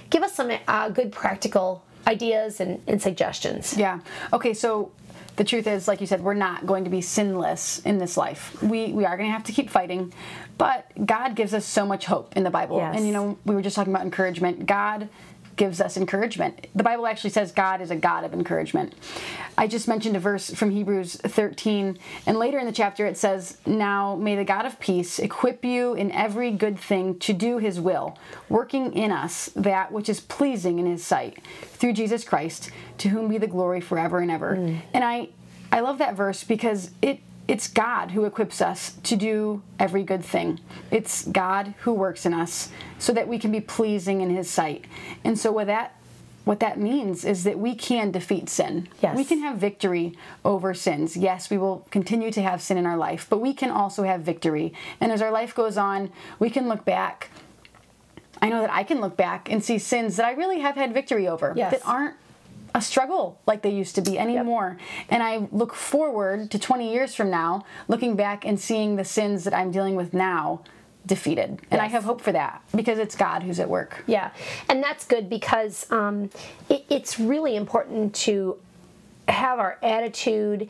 Give 0.09 0.23
us 0.23 0.33
some 0.33 0.51
uh, 0.67 0.89
good 0.89 1.11
practical 1.11 1.83
ideas 2.07 2.59
and, 2.59 2.81
and 2.87 3.01
suggestions. 3.01 3.75
Yeah. 3.77 3.99
Okay, 4.31 4.53
so 4.53 4.91
the 5.35 5.43
truth 5.43 5.67
is, 5.67 5.87
like 5.87 5.99
you 5.99 6.07
said, 6.07 6.21
we're 6.23 6.33
not 6.33 6.65
going 6.65 6.83
to 6.85 6.89
be 6.89 7.01
sinless 7.01 7.79
in 7.79 7.97
this 7.97 8.15
life. 8.15 8.61
We 8.61 8.93
we 8.93 9.05
are 9.05 9.17
going 9.17 9.27
to 9.27 9.33
have 9.33 9.43
to 9.45 9.51
keep 9.51 9.69
fighting, 9.69 10.13
but 10.57 10.89
God 11.05 11.35
gives 11.35 11.53
us 11.53 11.65
so 11.65 11.85
much 11.85 12.05
hope 12.05 12.37
in 12.37 12.43
the 12.43 12.49
Bible. 12.49 12.77
Yes. 12.77 12.95
And 12.95 13.05
you 13.05 13.11
know, 13.11 13.37
we 13.45 13.55
were 13.55 13.61
just 13.61 13.75
talking 13.75 13.91
about 13.93 14.05
encouragement. 14.05 14.65
God 14.65 15.09
gives 15.55 15.79
us 15.79 15.97
encouragement. 15.97 16.67
The 16.75 16.83
Bible 16.83 17.07
actually 17.07 17.29
says 17.29 17.51
God 17.51 17.81
is 17.81 17.91
a 17.91 17.95
God 17.95 18.23
of 18.23 18.33
encouragement. 18.33 18.93
I 19.57 19.67
just 19.67 19.87
mentioned 19.87 20.15
a 20.15 20.19
verse 20.19 20.49
from 20.49 20.71
Hebrews 20.71 21.15
13, 21.15 21.97
and 22.25 22.37
later 22.37 22.59
in 22.59 22.65
the 22.65 22.71
chapter 22.71 23.05
it 23.05 23.17
says, 23.17 23.57
Now 23.65 24.15
may 24.15 24.35
the 24.35 24.43
God 24.43 24.65
of 24.65 24.79
peace 24.79 25.19
equip 25.19 25.63
you 25.63 25.93
in 25.93 26.11
every 26.11 26.51
good 26.51 26.77
thing 26.77 27.19
to 27.19 27.33
do 27.33 27.57
his 27.57 27.79
will, 27.79 28.17
working 28.49 28.93
in 28.93 29.11
us 29.11 29.49
that 29.55 29.91
which 29.91 30.09
is 30.09 30.19
pleasing 30.19 30.79
in 30.79 30.85
his 30.85 31.05
sight, 31.05 31.39
through 31.61 31.93
Jesus 31.93 32.23
Christ, 32.23 32.71
to 32.97 33.09
whom 33.09 33.29
be 33.29 33.37
the 33.37 33.47
glory 33.47 33.81
forever 33.81 34.19
and 34.19 34.31
ever. 34.31 34.55
Mm. 34.55 34.81
And 34.93 35.03
I, 35.03 35.29
I 35.71 35.79
love 35.79 35.97
that 35.99 36.15
verse 36.15 36.43
because 36.43 36.91
it 37.01 37.19
it's 37.47 37.67
God 37.67 38.11
who 38.11 38.25
equips 38.25 38.61
us 38.61 38.93
to 39.03 39.15
do 39.15 39.61
every 39.79 40.03
good 40.03 40.23
thing. 40.25 40.59
It's 40.91 41.25
God 41.25 41.75
who 41.81 41.93
works 41.93 42.25
in 42.25 42.33
us 42.33 42.69
so 42.97 43.13
that 43.13 43.27
we 43.27 43.37
can 43.37 43.51
be 43.51 43.61
pleasing 43.61 44.21
in 44.21 44.29
his 44.35 44.49
sight. 44.49 44.85
And 45.23 45.37
so 45.37 45.51
what 45.51 45.67
that 45.67 45.95
what 46.43 46.59
that 46.59 46.79
means 46.79 47.25
is 47.25 47.43
that 47.43 47.57
we 47.57 47.73
can 47.73 48.11
defeat 48.11 48.49
sin. 48.49 48.87
Yes. 49.01 49.17
We 49.17 49.25
can 49.25 49.39
have 49.39 49.57
victory 49.57 50.15
over 50.43 50.75
sins. 50.75 51.17
Yes, 51.17 51.49
we 51.49 51.57
will 51.57 51.87
continue 51.89 52.29
to 52.31 52.41
have 52.43 52.61
sin 52.61 52.77
in 52.77 52.85
our 52.85 52.97
life, 52.97 53.25
but 53.27 53.39
we 53.39 53.51
can 53.51 53.71
also 53.71 54.03
have 54.03 54.21
victory. 54.21 54.71
And 55.01 55.11
as 55.11 55.23
our 55.23 55.31
life 55.31 55.55
goes 55.55 55.75
on, 55.75 56.11
we 56.37 56.51
can 56.51 56.67
look 56.67 56.85
back 56.85 57.29
I 58.41 58.49
know 58.49 58.61
that 58.61 58.71
I 58.71 58.83
can 58.83 58.99
look 59.01 59.15
back 59.17 59.49
and 59.49 59.63
see 59.63 59.79
sins 59.79 60.17
that 60.17 60.25
I 60.25 60.31
really 60.33 60.59
have 60.59 60.75
had 60.75 60.93
victory 60.93 61.27
over 61.27 61.53
Yes. 61.55 61.71
that 61.71 61.87
aren't 61.87 62.15
a 62.75 62.81
struggle 62.81 63.39
like 63.47 63.61
they 63.61 63.71
used 63.71 63.95
to 63.95 64.01
be 64.01 64.19
anymore. 64.19 64.77
And 65.09 65.23
I 65.23 65.47
look 65.51 65.73
forward 65.73 66.51
to 66.51 66.59
20 66.59 66.91
years 66.91 67.15
from 67.15 67.29
now, 67.31 67.65
looking 67.87 68.17
back 68.17 68.45
and 68.45 68.59
seeing 68.59 68.97
the 68.97 69.05
sins 69.05 69.45
that 69.45 69.53
I'm 69.53 69.71
dealing 69.71 69.95
with 69.95 70.13
now 70.13 70.61
defeated. 71.05 71.61
And 71.71 71.81
I 71.81 71.85
have 71.85 72.03
hope 72.03 72.19
for 72.19 72.33
that 72.33 72.61
because 72.75 72.99
it's 72.99 73.15
God 73.15 73.43
who's 73.43 73.61
at 73.61 73.69
work. 73.69 74.03
Yeah, 74.07 74.31
and 74.67 74.83
that's 74.83 75.05
good 75.05 75.29
because 75.29 75.89
um, 75.89 76.29
it, 76.69 76.85
it's 76.89 77.17
really 77.17 77.55
important 77.55 78.13
to 78.15 78.57
have 79.29 79.57
our 79.57 79.79
attitude 79.81 80.69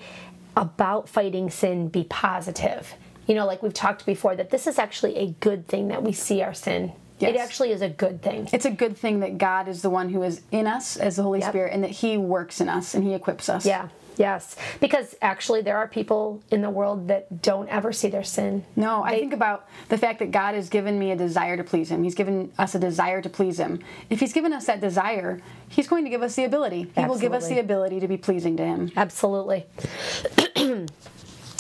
about 0.56 1.10
fighting 1.10 1.50
sin 1.50 1.88
be 1.88 2.04
positive. 2.04 2.94
You 3.26 3.34
know, 3.34 3.48
like 3.48 3.64
we've 3.64 3.74
talked 3.74 4.06
before, 4.06 4.36
that 4.36 4.52
this 4.52 4.68
is 4.68 4.78
actually 4.78 5.16
a 5.16 5.32
good 5.40 5.68
thing 5.68 5.88
that 5.88 6.04
we 6.04 6.12
see 6.12 6.44
our 6.44 6.54
sin. 6.54 6.94
It 7.20 7.36
actually 7.38 7.72
is 7.72 7.82
a 7.82 7.90
good 7.90 8.22
thing. 8.22 8.50
It's 8.52 8.66
a 8.66 8.72
good 8.72 8.98
thing 8.98 9.22
that 9.22 9.38
God 9.38 9.68
is 9.68 9.82
the 9.82 9.90
one 9.90 10.10
who 10.10 10.22
is 10.24 10.42
in 10.52 10.68
us 10.68 10.98
as 10.98 11.16
the 11.16 11.24
Holy 11.24 11.40
Yep. 11.40 11.50
Spirit 11.50 11.74
and 11.74 11.84
that 11.84 11.92
He 11.92 12.18
works 12.18 12.60
in 12.62 12.68
us 12.70 12.94
and 12.94 13.04
He 13.04 13.14
equips 13.14 13.48
us. 13.48 13.66
Yeah, 13.66 13.88
yes. 14.18 14.56
Because 14.82 15.16
actually, 15.22 15.62
there 15.62 15.78
are 15.78 15.88
people 15.88 16.44
in 16.52 16.62
the 16.62 16.70
world 16.70 17.08
that 17.08 17.42
don't 17.42 17.70
ever 17.70 17.94
see 17.94 18.10
their 18.10 18.24
sin. 18.24 18.66
No, 18.76 19.02
I 19.02 19.18
think 19.18 19.32
about 19.34 19.68
the 19.88 19.98
fact 19.98 20.20
that 20.20 20.32
God 20.32 20.56
has 20.56 20.68
given 20.70 21.00
me 21.00 21.12
a 21.12 21.16
desire 21.16 21.56
to 21.56 21.64
please 21.64 21.90
Him. 21.90 22.04
He's 22.04 22.16
given 22.16 22.52
us 22.58 22.76
a 22.76 22.80
desire 22.80 23.22
to 23.22 23.30
please 23.30 23.60
Him. 23.60 23.80
If 24.10 24.20
He's 24.20 24.34
given 24.34 24.52
us 24.52 24.66
that 24.66 24.82
desire, 24.82 25.42
He's 25.70 25.88
going 25.88 26.04
to 26.04 26.10
give 26.10 26.22
us 26.22 26.36
the 26.36 26.44
ability. 26.44 26.92
He 26.96 27.06
will 27.06 27.18
give 27.18 27.34
us 27.34 27.48
the 27.48 27.60
ability 27.60 28.02
to 28.02 28.08
be 28.10 28.18
pleasing 28.18 28.58
to 28.58 28.66
Him. 28.66 28.92
Absolutely. 28.98 29.66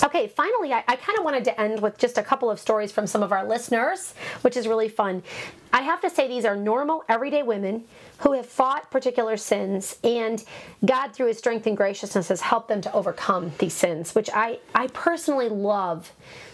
okay, 0.05 0.27
finally, 0.27 0.71
I, 0.71 0.83
I 0.87 0.95
kind 0.95 1.17
of 1.17 1.25
wanted 1.25 1.43
to 1.45 1.59
end 1.59 1.81
with 1.81 1.97
just 1.97 2.17
a 2.17 2.23
couple 2.23 2.49
of 2.49 2.59
stories 2.59 2.91
from 2.91 3.07
some 3.07 3.23
of 3.23 3.31
our 3.31 3.45
listeners, 3.45 4.13
which 4.41 4.55
is 4.55 4.67
really 4.67 4.89
fun. 4.89 5.23
I 5.73 5.81
have 5.81 6.01
to 6.01 6.09
say, 6.09 6.27
these 6.27 6.45
are 6.45 6.55
normal, 6.55 7.03
everyday 7.09 7.43
women 7.43 7.83
who 8.19 8.33
have 8.33 8.45
fought 8.45 8.89
particular 8.91 9.35
sins, 9.35 9.97
and 10.03 10.43
God, 10.85 11.09
through 11.13 11.27
His 11.27 11.37
strength 11.37 11.67
and 11.67 11.75
graciousness, 11.75 12.29
has 12.29 12.41
helped 12.41 12.69
them 12.69 12.81
to 12.81 12.93
overcome 12.93 13.51
these 13.57 13.73
sins, 13.73 14.15
which 14.15 14.29
I, 14.33 14.59
I 14.73 14.87
personally 14.87 15.49
love 15.49 16.11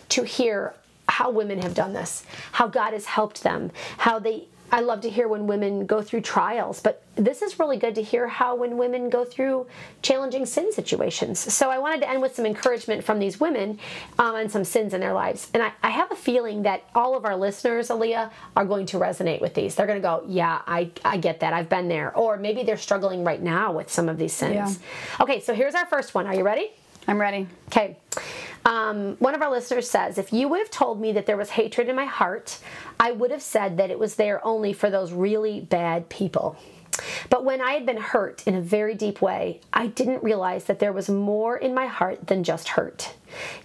to 0.10 0.24
hear 0.24 0.74
how 1.08 1.30
women 1.30 1.62
have 1.62 1.74
done 1.74 1.94
this, 1.94 2.26
how 2.54 2.68
God 2.68 2.94
has 2.94 3.06
helped 3.06 3.44
them, 3.44 3.72
how 3.98 4.18
they 4.18 4.48
I 4.72 4.80
love 4.80 5.02
to 5.02 5.10
hear 5.10 5.28
when 5.28 5.48
women 5.48 5.86
go 5.86 6.02
through 6.02 6.22
trials, 6.22 6.80
but 6.80 7.04
this 7.16 7.42
is 7.42 7.60
really 7.60 7.78
good 7.78 7.94
to 7.96 8.02
hear 8.02 8.28
how 8.28 8.56
when 8.56 8.78
women 8.78 9.10
go 9.10 9.26
through 9.26 9.68
challenging 10.02 10.46
sin 10.46 10.72
situations. 10.72 11.40
So 11.40 11.70
I 11.70 11.78
wanted 11.78 12.02
to 12.02 12.10
end 12.10 12.22
with 12.22 12.36
some 12.36 12.46
encouragement 12.46 13.04
from 13.04 13.20
these 13.20 13.40
women 13.40 13.80
um, 14.18 14.36
and 14.36 14.50
some 14.50 14.64
sins 14.64 14.94
in 14.94 15.02
their 15.02 15.14
lives. 15.14 15.50
And 15.54 15.62
I, 15.62 15.74
I 15.84 15.90
have 15.90 16.12
a 16.12 16.16
feeling 16.16 16.64
that 16.64 16.84
all 16.96 17.18
of 17.18 17.26
our 17.26 17.36
listeners, 17.36 17.90
Aaliyah, 17.90 18.32
are 18.56 18.66
going 18.66 18.86
to 18.88 18.98
resonate 18.98 19.42
with 19.42 19.54
these. 19.54 19.76
They're 19.76 19.88
going 19.88 20.02
to 20.02 20.08
go, 20.08 20.24
yeah, 20.28 20.62
I, 20.66 20.90
I 21.04 21.18
get 21.18 21.42
that. 21.42 21.54
I've 21.54 21.70
been 21.70 21.90
there. 21.90 22.16
Or 22.16 22.38
maybe 22.38 22.64
they're 22.64 22.78
struggling 22.78 23.24
right 23.26 23.42
now 23.42 23.74
with 23.74 23.92
some 23.92 24.08
of 24.08 24.18
these 24.18 24.34
sins. 24.34 24.54
Yeah. 24.80 25.24
Okay, 25.24 25.42
so 25.42 25.54
here's 25.54 25.76
our 25.76 25.86
first 25.86 26.16
one. 26.16 26.28
Are 26.28 26.36
you 26.36 26.44
ready? 26.44 26.72
I'm 27.08 27.20
ready. 27.20 27.48
Okay. 27.68 27.98
Um, 28.66 29.16
one 29.18 29.34
of 29.34 29.42
our 29.42 29.50
listeners 29.50 29.90
says, 29.90 30.18
if 30.18 30.32
you 30.32 30.48
would 30.48 30.60
have 30.60 30.70
told 30.70 31.02
me 31.02 31.12
that 31.14 31.26
there 31.26 31.38
was 31.38 31.52
hatred 31.52 31.90
in 31.90 31.96
my 31.96 32.06
heart, 32.06 32.60
I 33.00 33.12
would 33.12 33.32
have 33.32 33.42
said 33.42 33.78
that 33.78 33.90
it 33.90 33.98
was 33.98 34.16
there 34.16 34.46
only 34.46 34.74
for 34.74 34.90
those 34.90 35.12
really 35.12 35.62
bad 35.62 36.10
people. 36.10 36.56
But 37.30 37.46
when 37.46 37.62
I 37.62 37.72
had 37.72 37.86
been 37.86 37.98
hurt 37.98 38.44
in 38.46 38.54
a 38.54 38.62
very 38.62 38.94
deep 38.96 39.22
way, 39.22 39.62
I 39.74 39.88
didn't 39.88 40.24
realize 40.24 40.66
that 40.66 40.80
there 40.80 40.94
was 40.94 41.10
more 41.10 41.58
in 41.58 41.74
my 41.74 41.88
heart 41.88 42.28
than 42.28 42.44
just 42.44 42.70
hurt. 42.70 43.14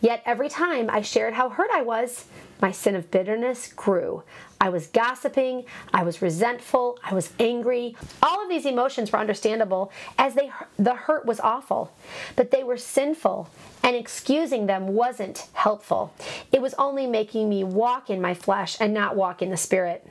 Yet 0.01 0.23
every 0.25 0.49
time 0.49 0.89
I 0.89 1.03
shared 1.03 1.35
how 1.35 1.49
hurt 1.49 1.71
I 1.73 1.83
was, 1.83 2.27
my 2.63 2.71
sin 2.71 2.95
of 2.95 3.11
bitterness 3.11 3.73
grew. 3.73 4.23
I 4.61 4.71
was 4.71 4.87
gossiping, 4.87 5.65
I 5.93 6.03
was 6.03 6.23
resentful, 6.23 6.99
I 7.05 7.15
was 7.15 7.33
angry. 7.39 7.95
All 8.23 8.43
of 8.43 8.49
these 8.49 8.67
emotions 8.67 9.13
were 9.13 9.19
understandable 9.19 9.93
as 10.19 10.35
they 10.35 10.51
the 10.79 10.95
hurt 10.95 11.27
was 11.27 11.41
awful, 11.41 11.93
but 12.37 12.51
they 12.51 12.65
were 12.65 12.77
sinful 12.77 13.51
and 13.83 13.95
excusing 13.95 14.67
them 14.67 14.89
wasn't 14.89 15.47
helpful. 15.53 16.13
It 16.53 16.63
was 16.63 16.75
only 16.75 17.07
making 17.07 17.49
me 17.49 17.65
walk 17.65 18.11
in 18.11 18.21
my 18.21 18.35
flesh 18.35 18.77
and 18.81 18.93
not 18.93 19.15
walk 19.15 19.43
in 19.43 19.51
the 19.51 19.57
spirit. 19.57 20.07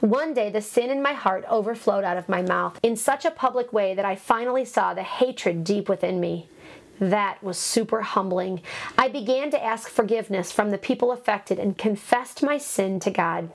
One 0.00 0.32
day, 0.32 0.50
the 0.50 0.60
sin 0.60 0.90
in 0.90 1.02
my 1.02 1.12
heart 1.12 1.44
overflowed 1.48 2.04
out 2.04 2.16
of 2.16 2.28
my 2.28 2.42
mouth 2.42 2.78
in 2.82 2.96
such 2.96 3.24
a 3.24 3.30
public 3.30 3.72
way 3.72 3.94
that 3.94 4.04
I 4.04 4.14
finally 4.14 4.64
saw 4.64 4.94
the 4.94 5.02
hatred 5.02 5.64
deep 5.64 5.88
within 5.88 6.20
me. 6.20 6.48
That 7.00 7.42
was 7.42 7.58
super 7.58 8.02
humbling. 8.02 8.62
I 8.96 9.08
began 9.08 9.50
to 9.50 9.62
ask 9.62 9.88
forgiveness 9.88 10.52
from 10.52 10.70
the 10.70 10.78
people 10.78 11.10
affected 11.10 11.58
and 11.58 11.76
confessed 11.76 12.42
my 12.42 12.58
sin 12.58 13.00
to 13.00 13.10
God. 13.10 13.50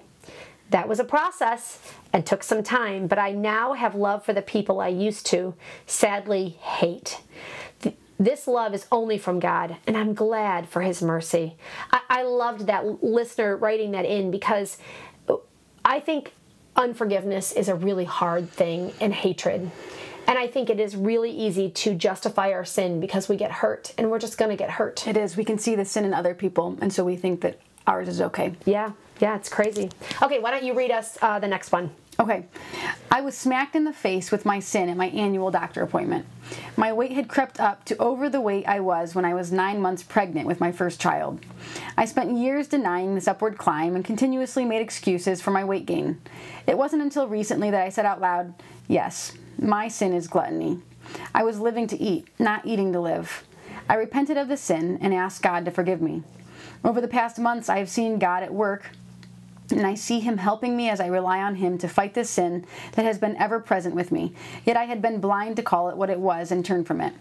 That 0.72 0.88
was 0.88 0.99
a 0.99 1.03
process 1.03 1.80
and 2.13 2.26
took 2.26 2.43
some 2.43 2.63
time, 2.63 3.07
but 3.07 3.19
I 3.19 3.34
now 3.34 3.74
have 3.74 3.93
love 3.93 4.24
for 4.24 4.32
the 4.32 4.41
people 4.41 4.80
I 4.80 4.88
used 4.88 5.26
to 5.28 5.53
sadly 5.86 6.57
hate. 6.61 7.19
This 8.17 8.47
love 8.47 8.74
is 8.74 8.86
only 8.89 9.17
from 9.17 9.39
God, 9.39 9.76
and 9.86 9.97
I'm 9.97 10.13
glad 10.13 10.69
for 10.69 10.82
His 10.82 11.01
mercy. 11.01 11.57
I, 11.91 12.01
I 12.09 12.24
loved 12.24 12.67
that 12.67 13.03
listener 13.03 13.57
writing 13.57 13.91
that 13.91 14.05
in 14.05 14.32
because 14.32 14.78
I 15.84 15.99
think 15.99 16.32
unforgiveness 16.76 17.51
is 17.51 17.67
a 17.67 17.76
really 17.76 18.05
hard 18.05 18.49
thing 18.49 18.93
and 19.01 19.13
hatred. 19.13 19.72
And 20.26 20.39
I 20.39 20.47
think 20.47 20.69
it 20.69 20.80
is 20.80 20.95
really 20.95 21.32
easy 21.32 21.69
to 21.69 21.95
justify 21.95 22.53
our 22.53 22.63
sin 22.63 23.01
because 23.01 23.28
we 23.28 23.36
get 23.36 23.51
hurt 23.51 23.93
and 23.97 24.09
we're 24.09 24.19
just 24.19 24.38
going 24.38 24.51
to 24.51 24.55
get 24.55 24.69
hurt. 24.69 25.05
It 25.05 25.17
is. 25.17 25.36
We 25.36 25.43
can 25.43 25.57
see 25.57 25.76
the 25.76 25.84
sin 25.84 26.05
in 26.05 26.13
other 26.13 26.34
people, 26.34 26.78
and 26.80 26.93
so 26.93 27.03
we 27.03 27.17
think 27.17 27.41
that 27.41 27.59
ours 27.88 28.08
is 28.08 28.22
okay. 28.22 28.54
Yeah, 28.66 28.92
yeah, 29.20 29.36
it's 29.36 29.50
crazy. 29.50 29.90
Okay, 30.22 30.40
why 30.40 30.52
don't 30.52 30.64
you 30.64 30.74
read 30.74 30.92
us 30.92 31.18
uh, 31.22 31.40
the 31.40 31.48
next 31.48 31.72
one? 31.72 31.92
Okay. 32.20 32.46
I 33.10 33.22
was 33.22 33.36
smacked 33.36 33.76
in 33.76 33.84
the 33.84 33.94
face 33.94 34.32
with 34.32 34.46
my 34.46 34.60
sin 34.60 34.90
at 34.90 34.98
my 34.98 35.08
annual 35.08 35.50
doctor 35.50 35.82
appointment. 35.82 36.26
My 36.78 36.94
weight 36.94 37.14
had 37.14 37.28
crept 37.28 37.60
up 37.60 37.84
to 37.86 37.98
over 37.98 38.30
the 38.30 38.42
weight 38.42 38.68
I 38.68 38.80
was 38.80 39.16
when 39.16 39.26
I 39.26 39.34
was 39.34 39.52
nine 39.52 39.82
months 39.82 40.04
pregnant 40.04 40.46
with 40.46 40.60
my 40.60 40.72
first 40.72 41.00
child. 41.00 41.40
I 41.98 42.06
spent 42.06 42.38
years 42.38 42.68
denying 42.68 43.16
this 43.16 43.28
upward 43.28 43.58
climb 43.58 43.96
and 43.96 44.06
continuously 44.06 44.66
made 44.66 44.82
excuses 44.82 45.42
for 45.42 45.52
my 45.52 45.64
weight 45.64 45.86
gain. 45.86 46.22
It 46.68 46.78
wasn't 46.78 47.02
until 47.02 47.28
recently 47.28 47.72
that 47.72 47.82
I 47.82 47.90
said 47.90 48.06
out 48.06 48.22
loud, 48.22 48.54
Yes, 48.88 49.34
my 49.58 49.88
sin 49.88 50.14
is 50.14 50.28
gluttony. 50.28 50.80
I 51.34 51.44
was 51.44 51.60
living 51.60 51.88
to 51.88 52.00
eat, 52.00 52.28
not 52.38 52.66
eating 52.66 52.94
to 52.94 53.00
live. 53.00 53.44
I 53.90 53.96
repented 53.96 54.38
of 54.38 54.48
the 54.48 54.58
sin 54.58 55.00
and 55.02 55.14
asked 55.14 55.42
God 55.42 55.66
to 55.66 55.72
forgive 55.72 56.02
me. 56.02 56.24
Over 56.84 57.02
the 57.02 57.08
past 57.08 57.38
months, 57.40 57.70
I 57.70 57.78
have 57.78 57.90
seen 57.90 58.20
God 58.20 58.44
at 58.44 58.54
work 58.54 58.86
and 59.72 59.86
I 59.88 59.96
see 59.96 60.20
him 60.20 60.38
helping 60.38 60.76
me 60.76 60.90
as 60.90 61.00
I 61.00 61.08
rely 61.08 61.42
on 61.42 61.56
him 61.56 61.78
to 61.80 61.88
fight 61.88 62.14
this 62.14 62.30
sin 62.30 62.66
that 62.94 63.06
has 63.06 63.18
been 63.18 63.38
ever 63.38 63.60
present 63.60 63.96
with 63.96 64.12
me. 64.12 64.34
Yet 64.66 64.78
I 64.78 64.86
had 64.86 65.02
been 65.02 65.22
blind 65.22 65.56
to 65.58 65.64
call 65.64 65.90
it 65.90 65.98
what 65.98 66.10
it 66.10 66.20
was 66.20 66.52
and 66.52 66.66
turn 66.66 66.84
from 66.84 67.02
it. 67.02 67.14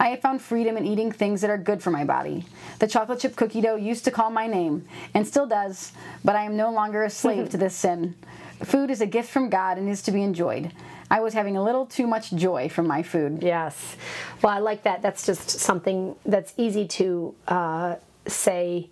I 0.00 0.08
have 0.10 0.20
found 0.20 0.40
freedom 0.40 0.76
in 0.76 0.86
eating 0.86 1.10
things 1.10 1.40
that 1.40 1.50
are 1.50 1.58
good 1.58 1.82
for 1.82 1.90
my 1.90 2.04
body. 2.04 2.44
The 2.78 2.86
chocolate 2.86 3.18
chip 3.18 3.34
cookie 3.34 3.60
dough 3.60 3.74
used 3.74 4.04
to 4.04 4.12
call 4.12 4.30
my 4.30 4.46
name, 4.46 4.86
and 5.12 5.26
still 5.26 5.46
does, 5.46 5.92
but 6.24 6.36
I 6.36 6.44
am 6.44 6.56
no 6.56 6.70
longer 6.70 7.02
a 7.02 7.10
slave 7.10 7.48
to 7.50 7.56
this 7.56 7.74
sin. 7.74 8.14
Food 8.62 8.90
is 8.90 9.00
a 9.00 9.06
gift 9.06 9.30
from 9.30 9.50
God 9.50 9.76
and 9.76 9.88
is 9.88 10.02
to 10.02 10.12
be 10.12 10.22
enjoyed. 10.22 10.72
I 11.10 11.20
was 11.20 11.34
having 11.34 11.56
a 11.56 11.62
little 11.64 11.86
too 11.86 12.06
much 12.06 12.32
joy 12.32 12.68
from 12.68 12.86
my 12.86 13.02
food. 13.02 13.42
Yes. 13.42 13.96
Well, 14.42 14.52
I 14.52 14.58
like 14.58 14.82
that. 14.84 15.02
That's 15.02 15.26
just 15.26 15.50
something 15.50 16.14
that's 16.26 16.52
easy 16.56 16.86
to 16.88 17.34
uh, 17.48 17.96
say 18.26 18.88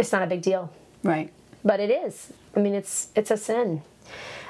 it's 0.00 0.12
not 0.12 0.22
a 0.22 0.26
big 0.26 0.42
deal, 0.42 0.72
Right. 1.02 1.30
but 1.64 1.78
it 1.80 1.90
is. 1.90 2.32
I 2.56 2.60
mean, 2.60 2.74
it's 2.74 3.08
it's 3.14 3.30
a 3.30 3.36
sin. 3.36 3.82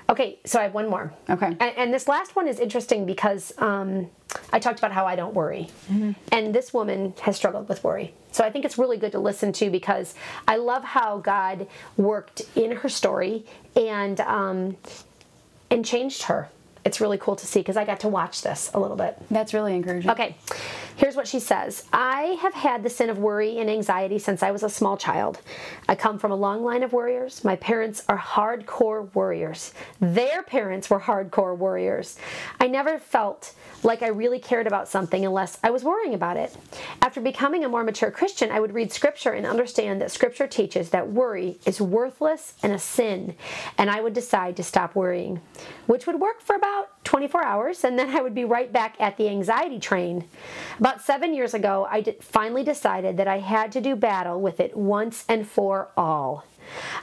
Okay, 0.09 0.39
so 0.45 0.59
I 0.59 0.65
have 0.65 0.75
one 0.75 0.89
more. 0.89 1.13
Okay. 1.29 1.47
And, 1.47 1.63
and 1.77 1.95
this 1.95 2.09
last 2.09 2.35
one 2.35 2.49
is 2.49 2.59
interesting 2.59 3.07
because 3.07 3.53
um, 3.59 4.09
I 4.53 4.59
talked 4.59 4.79
about 4.81 4.91
how 4.91 5.07
I 5.07 5.15
don't 5.15 5.35
worry. 5.35 5.69
Mm-hmm. 5.89 6.13
And 6.33 6.53
this 6.53 6.75
woman 6.75 7.15
has 7.21 7.37
struggled 7.37 7.69
with 7.69 7.85
worry. 7.85 8.13
So 8.33 8.43
I 8.43 8.51
think 8.51 8.65
it's 8.65 8.77
really 8.77 8.97
good 8.97 9.13
to 9.13 9.21
listen 9.21 9.53
to 9.55 9.71
because 9.71 10.15
I 10.49 10.57
love 10.57 10.83
how 10.83 11.19
God 11.19 11.69
worked 11.97 12.43
in 12.57 12.73
her 12.73 12.89
story 12.89 13.45
and 13.77 14.21
um, 14.23 14.77
and 15.71 15.85
changed 15.85 16.23
her 16.25 16.49
it's 16.85 17.01
really 17.01 17.19
cool 17.19 17.37
to 17.37 17.47
see 17.47 17.61
because 17.61 17.77
I 17.77 17.85
got 17.85 18.01
to 18.01 18.09
watch 18.09 18.43
this 18.43 18.71
a 18.75 18.81
little 18.81 18.97
bit. 18.97 19.17
That's 19.31 19.53
really 19.53 19.75
encouraging. 19.75 20.11
Okay, 20.11 20.37
here's 20.97 21.17
what 21.17 21.29
she 21.29 21.41
says 21.41 21.85
I 21.93 22.39
have 22.41 22.55
had 22.55 22.83
the 22.83 22.91
sin 22.91 23.11
of 23.11 23.19
worry 23.19 23.59
and 23.59 23.69
anxiety 23.69 24.19
since 24.19 24.43
I 24.43 24.51
was 24.51 24.63
a 24.63 24.71
small 24.71 24.97
child. 24.97 25.41
I 25.89 25.95
come 25.95 26.19
from 26.19 26.33
a 26.33 26.37
long 26.37 26.65
line 26.65 26.83
of 26.83 26.93
warriors. 26.93 27.45
My 27.45 27.57
parents 27.57 28.03
are 28.09 28.19
hardcore 28.19 29.13
warriors. 29.15 29.73
Their 30.01 30.43
parents 30.43 30.89
were 30.89 31.01
hardcore 31.01 31.57
warriors. 31.57 32.19
I 32.59 32.67
never 32.69 32.99
felt 32.99 33.55
like 33.83 34.03
I 34.03 34.09
really 34.09 34.39
cared 34.39 34.67
about 34.67 34.89
something 34.89 35.25
unless 35.25 35.59
I 35.63 35.71
was 35.71 35.85
worrying 35.85 36.15
about 36.15 36.37
it. 36.37 36.57
After 37.03 37.21
becoming 37.21 37.65
a 37.65 37.69
more 37.69 37.85
mature 37.85 38.11
Christian, 38.11 38.51
I 38.51 38.61
would 38.61 38.75
read 38.75 38.93
scripture 38.93 39.33
and 39.33 39.47
understand 39.47 40.01
that 40.01 40.11
scripture 40.11 40.47
teaches 40.47 40.91
that 40.91 41.09
worry 41.09 41.59
is 41.67 41.81
worthless 41.81 42.55
and 42.63 42.73
a 42.73 42.79
sin, 42.79 43.35
and 43.79 43.91
I 43.91 44.01
would 44.01 44.13
decide 44.13 44.57
to 44.57 44.63
stop 44.63 44.95
worrying, 44.95 45.41
which 45.87 46.07
would 46.07 46.21
work 46.21 46.41
for 46.41 46.57
about 46.57 46.70
24 47.05 47.45
hours, 47.45 47.85
and 47.85 47.99
then 47.99 48.11
I 48.11 48.21
would 48.21 48.35
be 48.35 48.45
right 48.45 48.73
back 48.73 48.97
at 49.01 49.17
the 49.17 49.29
anxiety 49.29 49.79
train. 49.79 50.25
About 50.79 51.01
seven 51.03 51.35
years 51.35 51.55
ago, 51.55 51.87
I 51.91 52.03
finally 52.21 52.63
decided 52.63 53.17
that 53.17 53.29
I 53.29 53.39
had 53.39 53.73
to 53.73 53.81
do 53.81 53.97
battle 53.97 54.41
with 54.41 54.61
it 54.61 54.77
once 54.77 55.25
and 55.29 55.47
for 55.49 55.89
all. 55.97 56.45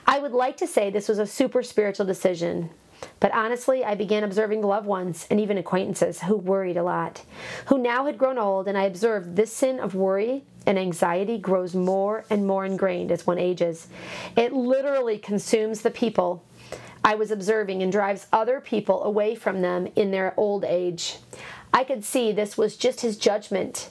I 0.05 0.19
would 0.19 0.31
like 0.31 0.57
to 0.57 0.67
say 0.67 0.89
this 0.89 1.09
was 1.09 1.19
a 1.19 1.27
super 1.27 1.61
spiritual 1.63 2.05
decision. 2.05 2.69
But 3.19 3.33
honestly, 3.33 3.83
I 3.83 3.95
began 3.95 4.23
observing 4.23 4.61
loved 4.61 4.87
ones 4.87 5.27
and 5.29 5.39
even 5.39 5.57
acquaintances 5.57 6.21
who 6.21 6.35
worried 6.35 6.77
a 6.77 6.83
lot, 6.83 7.23
who 7.67 7.77
now 7.77 8.05
had 8.05 8.17
grown 8.17 8.37
old, 8.37 8.67
and 8.67 8.77
I 8.77 8.83
observed 8.83 9.35
this 9.35 9.53
sin 9.53 9.79
of 9.79 9.95
worry 9.95 10.43
and 10.65 10.77
anxiety 10.77 11.37
grows 11.37 11.73
more 11.73 12.25
and 12.29 12.45
more 12.45 12.65
ingrained 12.65 13.11
as 13.11 13.25
one 13.25 13.37
ages. 13.37 13.87
It 14.35 14.53
literally 14.53 15.17
consumes 15.17 15.81
the 15.81 15.91
people 15.91 16.43
I 17.07 17.15
was 17.15 17.31
observing 17.31 17.81
and 17.81 17.89
drives 17.89 18.27
other 18.33 18.59
people 18.59 19.01
away 19.05 19.33
from 19.33 19.61
them 19.61 19.87
in 19.95 20.11
their 20.11 20.33
old 20.35 20.65
age. 20.65 21.19
I 21.73 21.85
could 21.85 22.03
see 22.03 22.33
this 22.33 22.57
was 22.57 22.75
just 22.75 22.99
his 22.99 23.15
judgment 23.15 23.89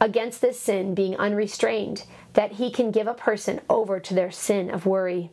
against 0.00 0.40
this 0.40 0.58
sin 0.58 0.92
being 0.92 1.16
unrestrained, 1.16 2.04
that 2.32 2.54
he 2.54 2.72
can 2.72 2.90
give 2.90 3.06
a 3.06 3.14
person 3.14 3.60
over 3.70 4.00
to 4.00 4.12
their 4.12 4.32
sin 4.32 4.70
of 4.70 4.86
worry. 4.86 5.30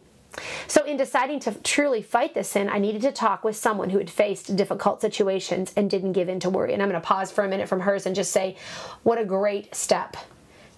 So, 0.68 0.86
in 0.86 0.98
deciding 0.98 1.40
to 1.40 1.56
truly 1.64 2.04
fight 2.04 2.36
this 2.36 2.50
sin, 2.50 2.70
I 2.70 2.78
needed 2.78 3.02
to 3.02 3.12
talk 3.12 3.44
with 3.44 3.56
someone 3.56 3.90
who 3.90 3.98
had 3.98 4.12
faced 4.12 4.56
difficult 4.56 5.02
situations 5.02 5.74
and 5.76 5.90
didn't 5.90 6.12
give 6.12 6.30
in 6.30 6.40
to 6.42 6.52
worry. 6.52 6.74
And 6.74 6.84
I'm 6.84 6.90
going 6.90 7.02
to 7.02 7.08
pause 7.08 7.32
for 7.32 7.44
a 7.44 7.50
minute 7.50 7.68
from 7.68 7.80
hers 7.80 8.06
and 8.06 8.16
just 8.16 8.32
say, 8.32 8.56
what 9.02 9.18
a 9.18 9.26
great 9.26 9.74
step 9.74 10.16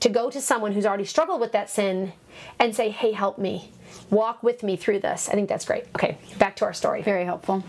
to 0.02 0.10
go 0.10 0.30
to 0.30 0.42
someone 0.42 0.74
who's 0.74 0.86
already 0.86 1.06
struggled 1.06 1.40
with 1.40 1.54
that 1.54 1.70
sin 1.70 2.14
and 2.60 2.76
say, 2.76 2.90
hey, 2.90 3.12
help 3.12 3.38
me. 3.38 3.72
Walk 4.10 4.44
with 4.44 4.64
me 4.64 4.76
through 4.76 5.00
this. 5.00 5.30
I 5.30 5.34
think 5.34 5.48
that's 5.48 5.66
great. 5.66 5.86
Okay, 5.96 6.18
back 6.38 6.56
to 6.58 6.66
our 6.66 6.74
story. 6.74 7.02
Very 7.02 7.24
helpful. 7.24 7.64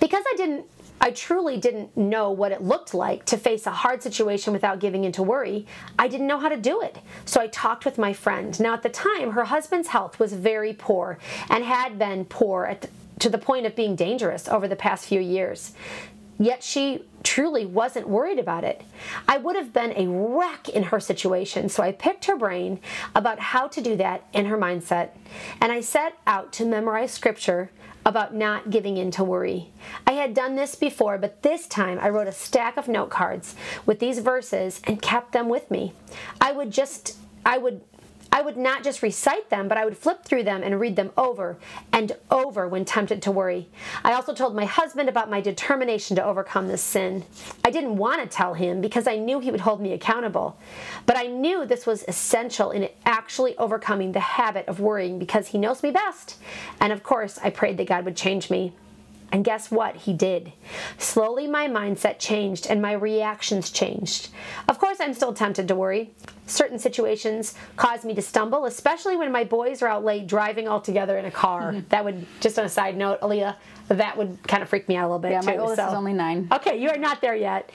Because 0.00 0.24
I 0.26 0.34
didn't 0.36 0.66
I 0.98 1.10
truly 1.10 1.58
didn't 1.58 1.94
know 1.96 2.30
what 2.30 2.52
it 2.52 2.62
looked 2.62 2.94
like 2.94 3.26
to 3.26 3.36
face 3.36 3.66
a 3.66 3.70
hard 3.70 4.02
situation 4.02 4.52
without 4.52 4.80
giving 4.80 5.04
into 5.04 5.22
worry. 5.22 5.66
I 5.98 6.08
didn't 6.08 6.26
know 6.26 6.38
how 6.38 6.48
to 6.48 6.56
do 6.56 6.80
it. 6.80 6.98
So 7.26 7.40
I 7.40 7.48
talked 7.48 7.84
with 7.84 7.98
my 7.98 8.12
friend. 8.14 8.58
Now, 8.58 8.72
at 8.72 8.82
the 8.82 8.88
time, 8.88 9.32
her 9.32 9.44
husband's 9.44 9.88
health 9.88 10.18
was 10.18 10.32
very 10.32 10.72
poor 10.72 11.18
and 11.50 11.64
had 11.64 11.98
been 11.98 12.24
poor 12.24 12.74
the, 12.80 12.88
to 13.18 13.28
the 13.28 13.38
point 13.38 13.66
of 13.66 13.76
being 13.76 13.94
dangerous 13.94 14.48
over 14.48 14.66
the 14.66 14.76
past 14.76 15.06
few 15.06 15.20
years. 15.20 15.74
Yet 16.38 16.62
she 16.62 17.04
truly 17.26 17.66
wasn't 17.66 18.08
worried 18.08 18.38
about 18.38 18.62
it. 18.62 18.82
I 19.26 19.36
would 19.36 19.56
have 19.56 19.72
been 19.72 19.92
a 19.96 20.06
wreck 20.08 20.68
in 20.68 20.84
her 20.84 21.00
situation, 21.00 21.68
so 21.68 21.82
I 21.82 21.90
picked 21.90 22.26
her 22.26 22.36
brain 22.36 22.78
about 23.16 23.40
how 23.40 23.66
to 23.66 23.80
do 23.80 23.96
that 23.96 24.24
in 24.32 24.46
her 24.46 24.56
mindset. 24.56 25.10
And 25.60 25.72
I 25.72 25.80
set 25.80 26.16
out 26.28 26.52
to 26.54 26.64
memorize 26.64 27.10
scripture 27.10 27.72
about 28.04 28.32
not 28.32 28.70
giving 28.70 28.96
in 28.96 29.10
to 29.10 29.24
worry. 29.24 29.72
I 30.06 30.12
had 30.12 30.34
done 30.34 30.54
this 30.54 30.76
before, 30.76 31.18
but 31.18 31.42
this 31.42 31.66
time 31.66 31.98
I 32.00 32.10
wrote 32.10 32.28
a 32.28 32.32
stack 32.32 32.76
of 32.76 32.86
note 32.86 33.10
cards 33.10 33.56
with 33.84 33.98
these 33.98 34.20
verses 34.20 34.80
and 34.84 35.02
kept 35.02 35.32
them 35.32 35.48
with 35.48 35.68
me. 35.68 35.94
I 36.40 36.52
would 36.52 36.70
just 36.70 37.16
I 37.44 37.58
would 37.58 37.80
I 38.36 38.42
would 38.42 38.58
not 38.58 38.84
just 38.84 39.02
recite 39.02 39.48
them, 39.48 39.66
but 39.66 39.78
I 39.78 39.86
would 39.86 39.96
flip 39.96 40.22
through 40.22 40.42
them 40.42 40.62
and 40.62 40.78
read 40.78 40.94
them 40.94 41.10
over 41.16 41.56
and 41.90 42.12
over 42.30 42.68
when 42.68 42.84
tempted 42.84 43.22
to 43.22 43.30
worry. 43.30 43.66
I 44.04 44.12
also 44.12 44.34
told 44.34 44.54
my 44.54 44.66
husband 44.66 45.08
about 45.08 45.30
my 45.30 45.40
determination 45.40 46.16
to 46.16 46.22
overcome 46.22 46.68
this 46.68 46.82
sin. 46.82 47.24
I 47.64 47.70
didn't 47.70 47.96
want 47.96 48.20
to 48.20 48.28
tell 48.28 48.52
him 48.52 48.82
because 48.82 49.06
I 49.06 49.16
knew 49.16 49.40
he 49.40 49.50
would 49.50 49.62
hold 49.62 49.80
me 49.80 49.94
accountable, 49.94 50.58
but 51.06 51.16
I 51.16 51.28
knew 51.28 51.64
this 51.64 51.86
was 51.86 52.04
essential 52.08 52.72
in 52.72 52.90
actually 53.06 53.56
overcoming 53.56 54.12
the 54.12 54.20
habit 54.20 54.68
of 54.68 54.80
worrying 54.80 55.18
because 55.18 55.46
he 55.46 55.56
knows 55.56 55.82
me 55.82 55.90
best. 55.90 56.36
And 56.78 56.92
of 56.92 57.02
course, 57.02 57.38
I 57.42 57.48
prayed 57.48 57.78
that 57.78 57.88
God 57.88 58.04
would 58.04 58.18
change 58.18 58.50
me. 58.50 58.74
And 59.32 59.46
guess 59.46 59.70
what? 59.70 59.96
He 59.96 60.12
did. 60.12 60.52
Slowly, 60.98 61.46
my 61.46 61.68
mindset 61.68 62.18
changed 62.18 62.66
and 62.66 62.82
my 62.82 62.92
reactions 62.92 63.70
changed. 63.70 64.28
Of 64.68 64.78
course, 64.78 64.98
I'm 65.00 65.14
still 65.14 65.32
tempted 65.32 65.68
to 65.68 65.74
worry. 65.74 66.10
Certain 66.46 66.78
situations 66.78 67.54
cause 67.76 68.04
me 68.04 68.14
to 68.14 68.22
stumble, 68.22 68.64
especially 68.66 69.16
when 69.16 69.32
my 69.32 69.44
boys 69.44 69.82
are 69.82 69.88
out 69.88 70.04
late 70.04 70.26
driving 70.26 70.68
all 70.68 70.80
together 70.80 71.18
in 71.18 71.24
a 71.24 71.30
car. 71.30 71.72
Mm-hmm. 71.72 71.88
That 71.88 72.04
would, 72.04 72.26
just 72.40 72.58
on 72.58 72.64
a 72.64 72.68
side 72.68 72.96
note, 72.96 73.20
Aaliyah, 73.20 73.56
that 73.88 74.16
would 74.16 74.38
kind 74.48 74.62
of 74.62 74.68
freak 74.68 74.88
me 74.88 74.96
out 74.96 75.04
a 75.04 75.08
little 75.08 75.18
bit 75.18 75.30
yeah, 75.30 75.40
too. 75.40 75.46
my 75.46 75.56
oldest 75.58 75.76
so. 75.76 75.88
is 75.88 75.94
only 75.94 76.12
nine. 76.12 76.48
Okay, 76.52 76.80
you 76.80 76.88
are 76.90 76.98
not 76.98 77.20
there 77.20 77.36
yet. 77.36 77.70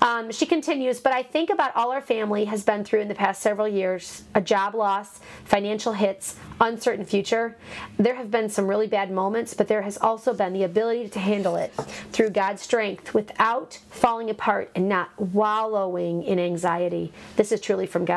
Um, 0.00 0.32
she 0.32 0.46
continues, 0.46 0.98
but 0.98 1.12
I 1.12 1.22
think 1.22 1.50
about 1.50 1.74
all 1.76 1.92
our 1.92 2.00
family 2.00 2.44
has 2.46 2.64
been 2.64 2.84
through 2.84 3.00
in 3.00 3.08
the 3.08 3.14
past 3.14 3.42
several 3.42 3.68
years: 3.68 4.24
a 4.34 4.40
job 4.40 4.74
loss, 4.74 5.20
financial 5.44 5.92
hits, 5.92 6.36
uncertain 6.60 7.04
future. 7.04 7.56
There 7.98 8.14
have 8.14 8.30
been 8.30 8.48
some 8.48 8.66
really 8.66 8.88
bad 8.88 9.10
moments, 9.10 9.54
but 9.54 9.68
there 9.68 9.82
has 9.82 9.96
also 9.98 10.34
been 10.34 10.52
the 10.52 10.64
ability 10.64 11.08
to 11.10 11.18
handle 11.20 11.56
it 11.56 11.72
through 12.12 12.30
God's 12.30 12.62
strength 12.62 13.14
without 13.14 13.78
falling 13.90 14.30
apart 14.30 14.70
and 14.74 14.88
not 14.88 15.10
wallowing 15.18 16.24
in 16.24 16.38
anxiety. 16.38 17.12
This 17.36 17.52
is 17.52 17.60
truly 17.60 17.86
from 17.86 18.04
God. 18.04 18.11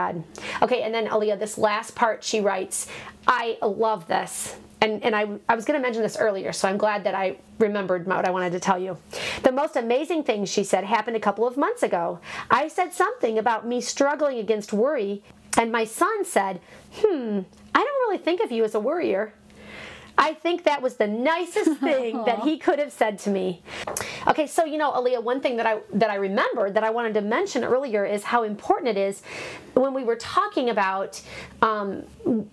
Okay, 0.62 0.84
and 0.84 0.94
then 0.94 1.08
Aaliyah, 1.08 1.40
this 1.40 1.58
last 1.58 1.96
part 1.96 2.24
she 2.24 2.42
writes, 2.42 2.88
I 3.28 3.58
love 3.62 4.08
this 4.08 4.56
and, 4.86 5.04
and 5.04 5.16
I, 5.16 5.28
I 5.50 5.56
was 5.56 5.66
going 5.66 5.80
to 5.80 5.82
mention 5.82 6.04
this 6.04 6.18
earlier, 6.18 6.54
so 6.54 6.68
I'm 6.68 6.78
glad 6.78 7.04
that 7.06 7.16
I 7.16 7.38
remembered 7.60 8.06
what 8.06 8.28
I 8.28 8.32
wanted 8.32 8.52
to 8.52 8.60
tell 8.60 8.78
you. 8.78 8.98
The 9.44 9.52
most 9.52 9.76
amazing 9.76 10.24
thing 10.24 10.46
she 10.46 10.64
said 10.64 10.84
happened 10.84 11.16
a 11.16 11.20
couple 11.20 11.48
of 11.48 11.58
months 11.58 11.82
ago. 11.82 12.20
I 12.52 12.68
said 12.68 12.94
something 12.94 13.38
about 13.40 13.66
me 13.68 13.82
struggling 13.82 14.38
against 14.38 14.74
worry, 14.74 15.24
and 15.58 15.72
my 15.72 15.86
son 15.86 16.24
said, 16.24 16.62
Hmm, 16.98 17.42
I 17.74 17.84
don't 17.84 18.08
really 18.08 18.18
think 18.18 18.42
of 18.42 18.52
you 18.52 18.64
as 18.64 18.76
a 18.76 18.80
worrier. 18.80 19.34
I 20.18 20.34
think 20.34 20.64
that 20.64 20.82
was 20.82 20.96
the 20.96 21.08
nicest 21.08 21.80
thing 21.80 22.24
that 22.26 22.40
he 22.40 22.58
could 22.58 22.80
have 22.80 22.92
said 22.92 23.20
to 23.20 23.30
me. 23.30 23.62
Okay, 24.28 24.48
so 24.48 24.66
you 24.66 24.78
know, 24.78 24.92
Aaliyah, 24.92 25.24
one 25.24 25.42
thing 25.42 25.58
that 25.58 25.66
I 25.66 25.80
that 25.94 26.10
I 26.10 26.16
remembered 26.16 26.74
that 26.76 26.84
I 26.84 26.90
wanted 26.90 27.14
to 27.16 27.22
mention 27.22 27.64
earlier 27.64 28.06
is 28.06 28.24
how 28.24 28.44
important 28.44 28.98
it 28.98 28.98
is 28.98 29.22
when 29.74 29.94
we 29.94 30.04
were 30.04 30.16
talking 30.16 30.70
about 30.70 31.22
um, 31.62 32.04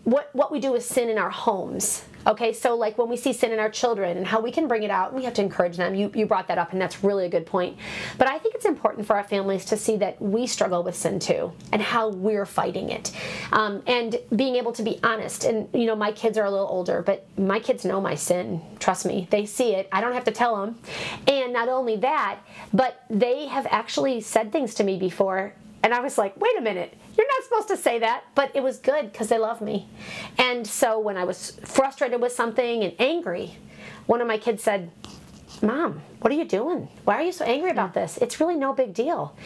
what 0.04 0.30
what 0.34 0.50
we 0.50 0.60
do 0.60 0.72
with 0.72 0.84
sin 0.84 1.08
in 1.08 1.18
our 1.18 1.30
homes. 1.30 2.04
Okay, 2.26 2.52
so 2.52 2.76
like 2.76 2.98
when 2.98 3.08
we 3.08 3.16
see 3.16 3.32
sin 3.32 3.52
in 3.52 3.58
our 3.58 3.70
children 3.70 4.16
and 4.16 4.26
how 4.26 4.40
we 4.40 4.52
can 4.52 4.68
bring 4.68 4.82
it 4.82 4.90
out, 4.90 5.12
we 5.12 5.24
have 5.24 5.34
to 5.34 5.42
encourage 5.42 5.76
them. 5.76 5.94
You, 5.94 6.10
you 6.14 6.26
brought 6.26 6.48
that 6.48 6.58
up, 6.58 6.72
and 6.72 6.80
that's 6.80 7.02
really 7.02 7.26
a 7.26 7.28
good 7.28 7.46
point. 7.46 7.76
But 8.18 8.28
I 8.28 8.38
think 8.38 8.54
it's 8.54 8.64
important 8.64 9.06
for 9.06 9.16
our 9.16 9.24
families 9.24 9.64
to 9.66 9.76
see 9.76 9.96
that 9.96 10.20
we 10.22 10.46
struggle 10.46 10.82
with 10.82 10.94
sin 10.94 11.18
too 11.18 11.52
and 11.72 11.82
how 11.82 12.10
we're 12.10 12.46
fighting 12.46 12.90
it. 12.90 13.12
Um, 13.50 13.82
and 13.86 14.16
being 14.36 14.56
able 14.56 14.72
to 14.72 14.82
be 14.82 15.00
honest. 15.02 15.44
And, 15.44 15.68
you 15.72 15.86
know, 15.86 15.96
my 15.96 16.12
kids 16.12 16.38
are 16.38 16.44
a 16.44 16.50
little 16.50 16.68
older, 16.68 17.02
but 17.02 17.26
my 17.36 17.58
kids 17.58 17.84
know 17.84 18.00
my 18.00 18.14
sin. 18.14 18.60
Trust 18.78 19.04
me, 19.04 19.26
they 19.30 19.46
see 19.46 19.74
it. 19.74 19.88
I 19.90 20.00
don't 20.00 20.12
have 20.12 20.24
to 20.24 20.32
tell 20.32 20.60
them. 20.60 20.78
And 21.26 21.52
not 21.52 21.68
only 21.68 21.96
that, 21.96 22.38
but 22.72 23.04
they 23.10 23.46
have 23.46 23.66
actually 23.70 24.20
said 24.20 24.52
things 24.52 24.74
to 24.76 24.84
me 24.84 24.98
before 24.98 25.54
and 25.82 25.92
I 25.92 26.00
was 26.00 26.16
like, 26.16 26.38
wait 26.40 26.56
a 26.56 26.60
minute, 26.60 26.96
you're 27.16 27.26
not 27.26 27.44
supposed 27.44 27.68
to 27.68 27.76
say 27.76 27.98
that. 27.98 28.24
But 28.34 28.50
it 28.54 28.62
was 28.62 28.78
good 28.78 29.12
because 29.12 29.28
they 29.28 29.38
love 29.38 29.60
me. 29.60 29.88
And 30.38 30.66
so 30.66 30.98
when 30.98 31.16
I 31.16 31.24
was 31.24 31.52
frustrated 31.64 32.20
with 32.20 32.32
something 32.32 32.82
and 32.82 32.94
angry, 32.98 33.56
one 34.06 34.20
of 34.20 34.26
my 34.26 34.38
kids 34.38 34.62
said, 34.62 34.90
Mom, 35.60 36.00
what 36.20 36.32
are 36.32 36.36
you 36.36 36.44
doing? 36.44 36.88
Why 37.04 37.16
are 37.16 37.22
you 37.22 37.32
so 37.32 37.44
angry 37.44 37.70
about 37.70 37.94
this? 37.94 38.18
It's 38.18 38.40
really 38.40 38.56
no 38.56 38.72
big 38.72 38.94
deal. 38.94 39.36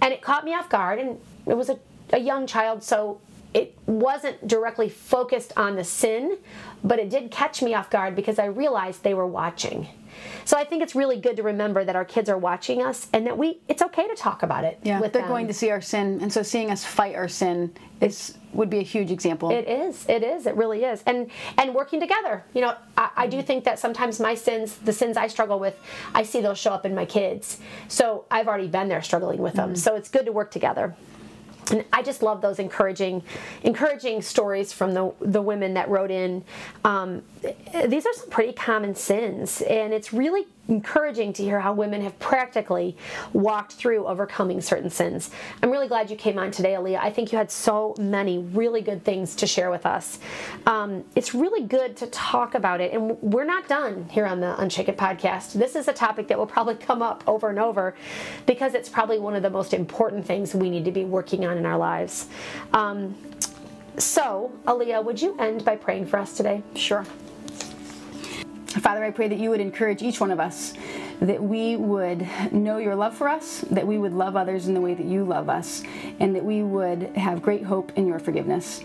And 0.00 0.12
it 0.12 0.22
caught 0.22 0.44
me 0.44 0.54
off 0.54 0.68
guard, 0.68 0.98
and 0.98 1.18
it 1.46 1.56
was 1.56 1.70
a, 1.70 1.78
a 2.12 2.18
young 2.18 2.46
child, 2.46 2.82
so 2.82 3.20
it 3.54 3.76
wasn't 3.86 4.46
directly 4.46 4.88
focused 4.88 5.52
on 5.56 5.76
the 5.76 5.84
sin, 5.84 6.38
but 6.82 6.98
it 6.98 7.08
did 7.08 7.30
catch 7.30 7.62
me 7.62 7.74
off 7.74 7.88
guard 7.88 8.14
because 8.14 8.38
I 8.38 8.46
realized 8.46 9.02
they 9.02 9.14
were 9.14 9.26
watching. 9.26 9.88
So 10.44 10.56
I 10.56 10.64
think 10.64 10.82
it's 10.82 10.94
really 10.94 11.20
good 11.20 11.36
to 11.36 11.42
remember 11.42 11.84
that 11.84 11.96
our 11.96 12.04
kids 12.04 12.28
are 12.28 12.38
watching 12.38 12.82
us 12.82 13.08
and 13.12 13.26
that 13.26 13.36
we 13.36 13.60
it's 13.68 13.82
okay 13.82 14.06
to 14.08 14.14
talk 14.14 14.42
about 14.42 14.64
it. 14.64 14.78
Yeah, 14.82 15.00
with 15.00 15.12
they're 15.12 15.22
them. 15.22 15.30
going 15.30 15.46
to 15.48 15.54
see 15.54 15.70
our 15.70 15.80
sin, 15.80 16.20
and 16.20 16.32
so 16.32 16.42
seeing 16.42 16.70
us 16.70 16.84
fight 16.84 17.14
our 17.14 17.28
sin 17.28 17.74
is 18.00 18.36
would 18.52 18.70
be 18.70 18.78
a 18.78 18.82
huge 18.82 19.10
example. 19.10 19.50
It 19.50 19.68
is. 19.68 20.06
It 20.08 20.22
is. 20.22 20.46
It 20.46 20.54
really 20.54 20.84
is. 20.84 21.02
And 21.06 21.30
and 21.58 21.74
working 21.74 22.00
together. 22.00 22.44
You 22.54 22.62
know, 22.62 22.76
I, 22.96 23.10
I, 23.16 23.26
do 23.26 23.42
think 23.42 23.64
that 23.64 23.78
sometimes 23.78 24.20
my 24.20 24.34
sins, 24.34 24.76
the 24.76 24.92
sins 24.92 25.16
I 25.16 25.26
struggle 25.26 25.58
with, 25.58 25.78
I 26.14 26.22
see 26.22 26.40
those 26.40 26.58
show 26.58 26.72
up 26.72 26.86
in 26.86 26.94
my 26.94 27.04
kids. 27.04 27.58
So 27.88 28.24
I've 28.30 28.48
already 28.48 28.68
been 28.68 28.88
there 28.88 29.02
struggling 29.02 29.40
with 29.40 29.54
them. 29.54 29.70
Mm-hmm. 29.70 29.76
So 29.76 29.96
it's 29.96 30.08
good 30.08 30.26
to 30.26 30.32
work 30.32 30.50
together 30.50 30.94
and 31.70 31.84
I 31.92 32.02
just 32.02 32.22
love 32.22 32.40
those 32.40 32.58
encouraging, 32.58 33.22
encouraging 33.62 34.22
stories 34.22 34.72
from 34.72 34.92
the 34.92 35.12
the 35.20 35.42
women 35.42 35.74
that 35.74 35.88
wrote 35.88 36.10
in. 36.10 36.44
Um, 36.84 37.22
these 37.86 38.06
are 38.06 38.12
some 38.12 38.30
pretty 38.30 38.52
common 38.52 38.94
sins, 38.94 39.62
and 39.62 39.92
it's 39.92 40.12
really 40.12 40.46
encouraging 40.68 41.32
to 41.34 41.42
hear 41.42 41.60
how 41.60 41.72
women 41.72 42.00
have 42.02 42.18
practically 42.18 42.96
walked 43.32 43.72
through 43.72 44.06
overcoming 44.06 44.60
certain 44.60 44.90
sins. 44.90 45.30
I'm 45.62 45.70
really 45.70 45.88
glad 45.88 46.10
you 46.10 46.16
came 46.16 46.38
on 46.38 46.50
today, 46.50 46.72
Aaliyah. 46.72 46.98
I 47.00 47.10
think 47.10 47.32
you 47.32 47.38
had 47.38 47.50
so 47.50 47.94
many 47.98 48.38
really 48.38 48.80
good 48.80 49.04
things 49.04 49.34
to 49.36 49.46
share 49.46 49.70
with 49.70 49.86
us. 49.86 50.18
Um, 50.66 51.04
it's 51.14 51.34
really 51.34 51.66
good 51.66 51.96
to 51.98 52.06
talk 52.08 52.54
about 52.54 52.80
it, 52.80 52.92
and 52.92 53.20
we're 53.20 53.44
not 53.44 53.68
done 53.68 54.08
here 54.10 54.26
on 54.26 54.40
the 54.40 54.58
Unshaken 54.60 54.94
podcast. 54.94 55.52
This 55.52 55.76
is 55.76 55.88
a 55.88 55.92
topic 55.92 56.28
that 56.28 56.38
will 56.38 56.46
probably 56.46 56.76
come 56.76 57.02
up 57.02 57.22
over 57.26 57.50
and 57.50 57.58
over 57.58 57.94
because 58.46 58.74
it's 58.74 58.88
probably 58.88 59.18
one 59.18 59.34
of 59.34 59.42
the 59.42 59.50
most 59.50 59.74
important 59.74 60.26
things 60.26 60.54
we 60.54 60.70
need 60.70 60.84
to 60.84 60.92
be 60.92 61.04
working 61.04 61.44
on 61.44 61.58
in 61.58 61.66
our 61.66 61.78
lives. 61.78 62.26
Um, 62.72 63.14
so, 63.98 64.52
Aaliyah, 64.66 65.04
would 65.04 65.22
you 65.22 65.36
end 65.38 65.64
by 65.64 65.76
praying 65.76 66.06
for 66.06 66.18
us 66.18 66.36
today? 66.36 66.62
Sure. 66.74 67.06
Father, 68.80 69.04
I 69.04 69.10
pray 69.10 69.28
that 69.28 69.38
you 69.38 69.50
would 69.50 69.60
encourage 69.60 70.02
each 70.02 70.20
one 70.20 70.30
of 70.32 70.40
us, 70.40 70.74
that 71.20 71.40
we 71.42 71.76
would 71.76 72.26
know 72.52 72.78
your 72.78 72.96
love 72.96 73.16
for 73.16 73.28
us, 73.28 73.60
that 73.70 73.86
we 73.86 73.98
would 73.98 74.12
love 74.12 74.36
others 74.36 74.66
in 74.66 74.74
the 74.74 74.80
way 74.80 74.94
that 74.94 75.06
you 75.06 75.24
love 75.24 75.48
us, 75.48 75.84
and 76.18 76.34
that 76.34 76.44
we 76.44 76.62
would 76.62 77.02
have 77.16 77.40
great 77.40 77.62
hope 77.62 77.92
in 77.96 78.06
your 78.06 78.18
forgiveness. 78.18 78.80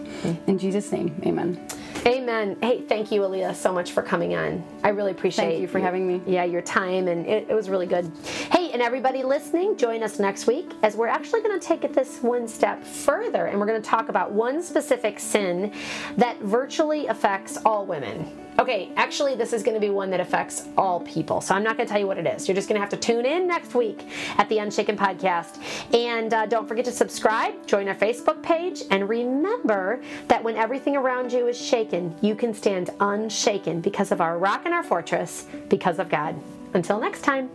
In 0.45 0.59
Jesus' 0.59 0.91
name, 0.91 1.19
amen. 1.25 1.67
Amen. 2.05 2.57
Hey, 2.61 2.81
thank 2.81 3.11
you, 3.11 3.21
Aaliyah, 3.21 3.55
so 3.55 3.73
much 3.73 3.91
for 3.91 4.03
coming 4.03 4.35
on. 4.35 4.63
I 4.83 4.89
really 4.89 5.11
appreciate 5.11 5.45
Thank 5.45 5.61
you 5.61 5.67
for 5.67 5.79
having 5.79 6.07
me. 6.07 6.21
Yeah, 6.25 6.43
your 6.43 6.61
time, 6.61 7.07
and 7.07 7.25
it, 7.25 7.47
it 7.49 7.53
was 7.53 7.67
really 7.67 7.87
good. 7.87 8.11
Hey, 8.51 8.58
and 8.71 8.81
everybody 8.81 9.23
listening, 9.23 9.77
join 9.77 10.03
us 10.03 10.19
next 10.19 10.47
week 10.47 10.71
as 10.83 10.95
we're 10.95 11.07
actually 11.07 11.41
going 11.41 11.59
to 11.59 11.65
take 11.65 11.83
it 11.83 11.93
this 11.93 12.19
one 12.21 12.47
step 12.47 12.83
further, 12.83 13.47
and 13.47 13.59
we're 13.59 13.65
going 13.65 13.81
to 13.81 13.89
talk 13.89 14.09
about 14.09 14.31
one 14.31 14.61
specific 14.61 15.19
sin 15.19 15.73
that 16.17 16.39
virtually 16.41 17.07
affects 17.07 17.57
all 17.65 17.85
women. 17.85 18.31
Okay, 18.59 18.89
actually, 18.97 19.35
this 19.35 19.53
is 19.53 19.63
going 19.63 19.75
to 19.75 19.79
be 19.79 19.89
one 19.89 20.09
that 20.09 20.19
affects 20.19 20.67
all 20.77 20.99
people. 21.01 21.39
So 21.39 21.55
I'm 21.55 21.63
not 21.63 21.77
going 21.77 21.87
to 21.87 21.91
tell 21.91 21.99
you 21.99 22.07
what 22.07 22.17
it 22.17 22.27
is. 22.27 22.47
You're 22.47 22.55
just 22.55 22.67
going 22.67 22.75
to 22.75 22.81
have 22.81 22.89
to 22.89 22.97
tune 22.97 23.25
in 23.25 23.47
next 23.47 23.73
week 23.73 24.05
at 24.37 24.49
the 24.49 24.57
Unshaken 24.57 24.97
Podcast. 24.97 25.63
And 25.95 26.33
uh, 26.33 26.45
don't 26.45 26.67
forget 26.67 26.83
to 26.85 26.91
subscribe, 26.91 27.65
join 27.67 27.87
our 27.87 27.95
Facebook 27.95 28.43
page, 28.43 28.83
and 28.91 29.07
remember 29.07 30.01
that 30.27 30.43
when 30.43 30.57
everything 30.57 30.97
around 30.97 31.31
you 31.31 31.47
is 31.47 31.59
shaken, 31.59 32.15
you 32.21 32.35
can 32.35 32.53
stand 32.53 32.89
unshaken 32.99 33.79
because 33.79 34.11
of 34.11 34.19
our 34.19 34.37
rock 34.37 34.63
and 34.65 34.73
our 34.73 34.83
fortress, 34.83 35.47
because 35.69 35.97
of 35.97 36.09
God. 36.09 36.35
Until 36.73 36.99
next 36.99 37.21
time. 37.21 37.49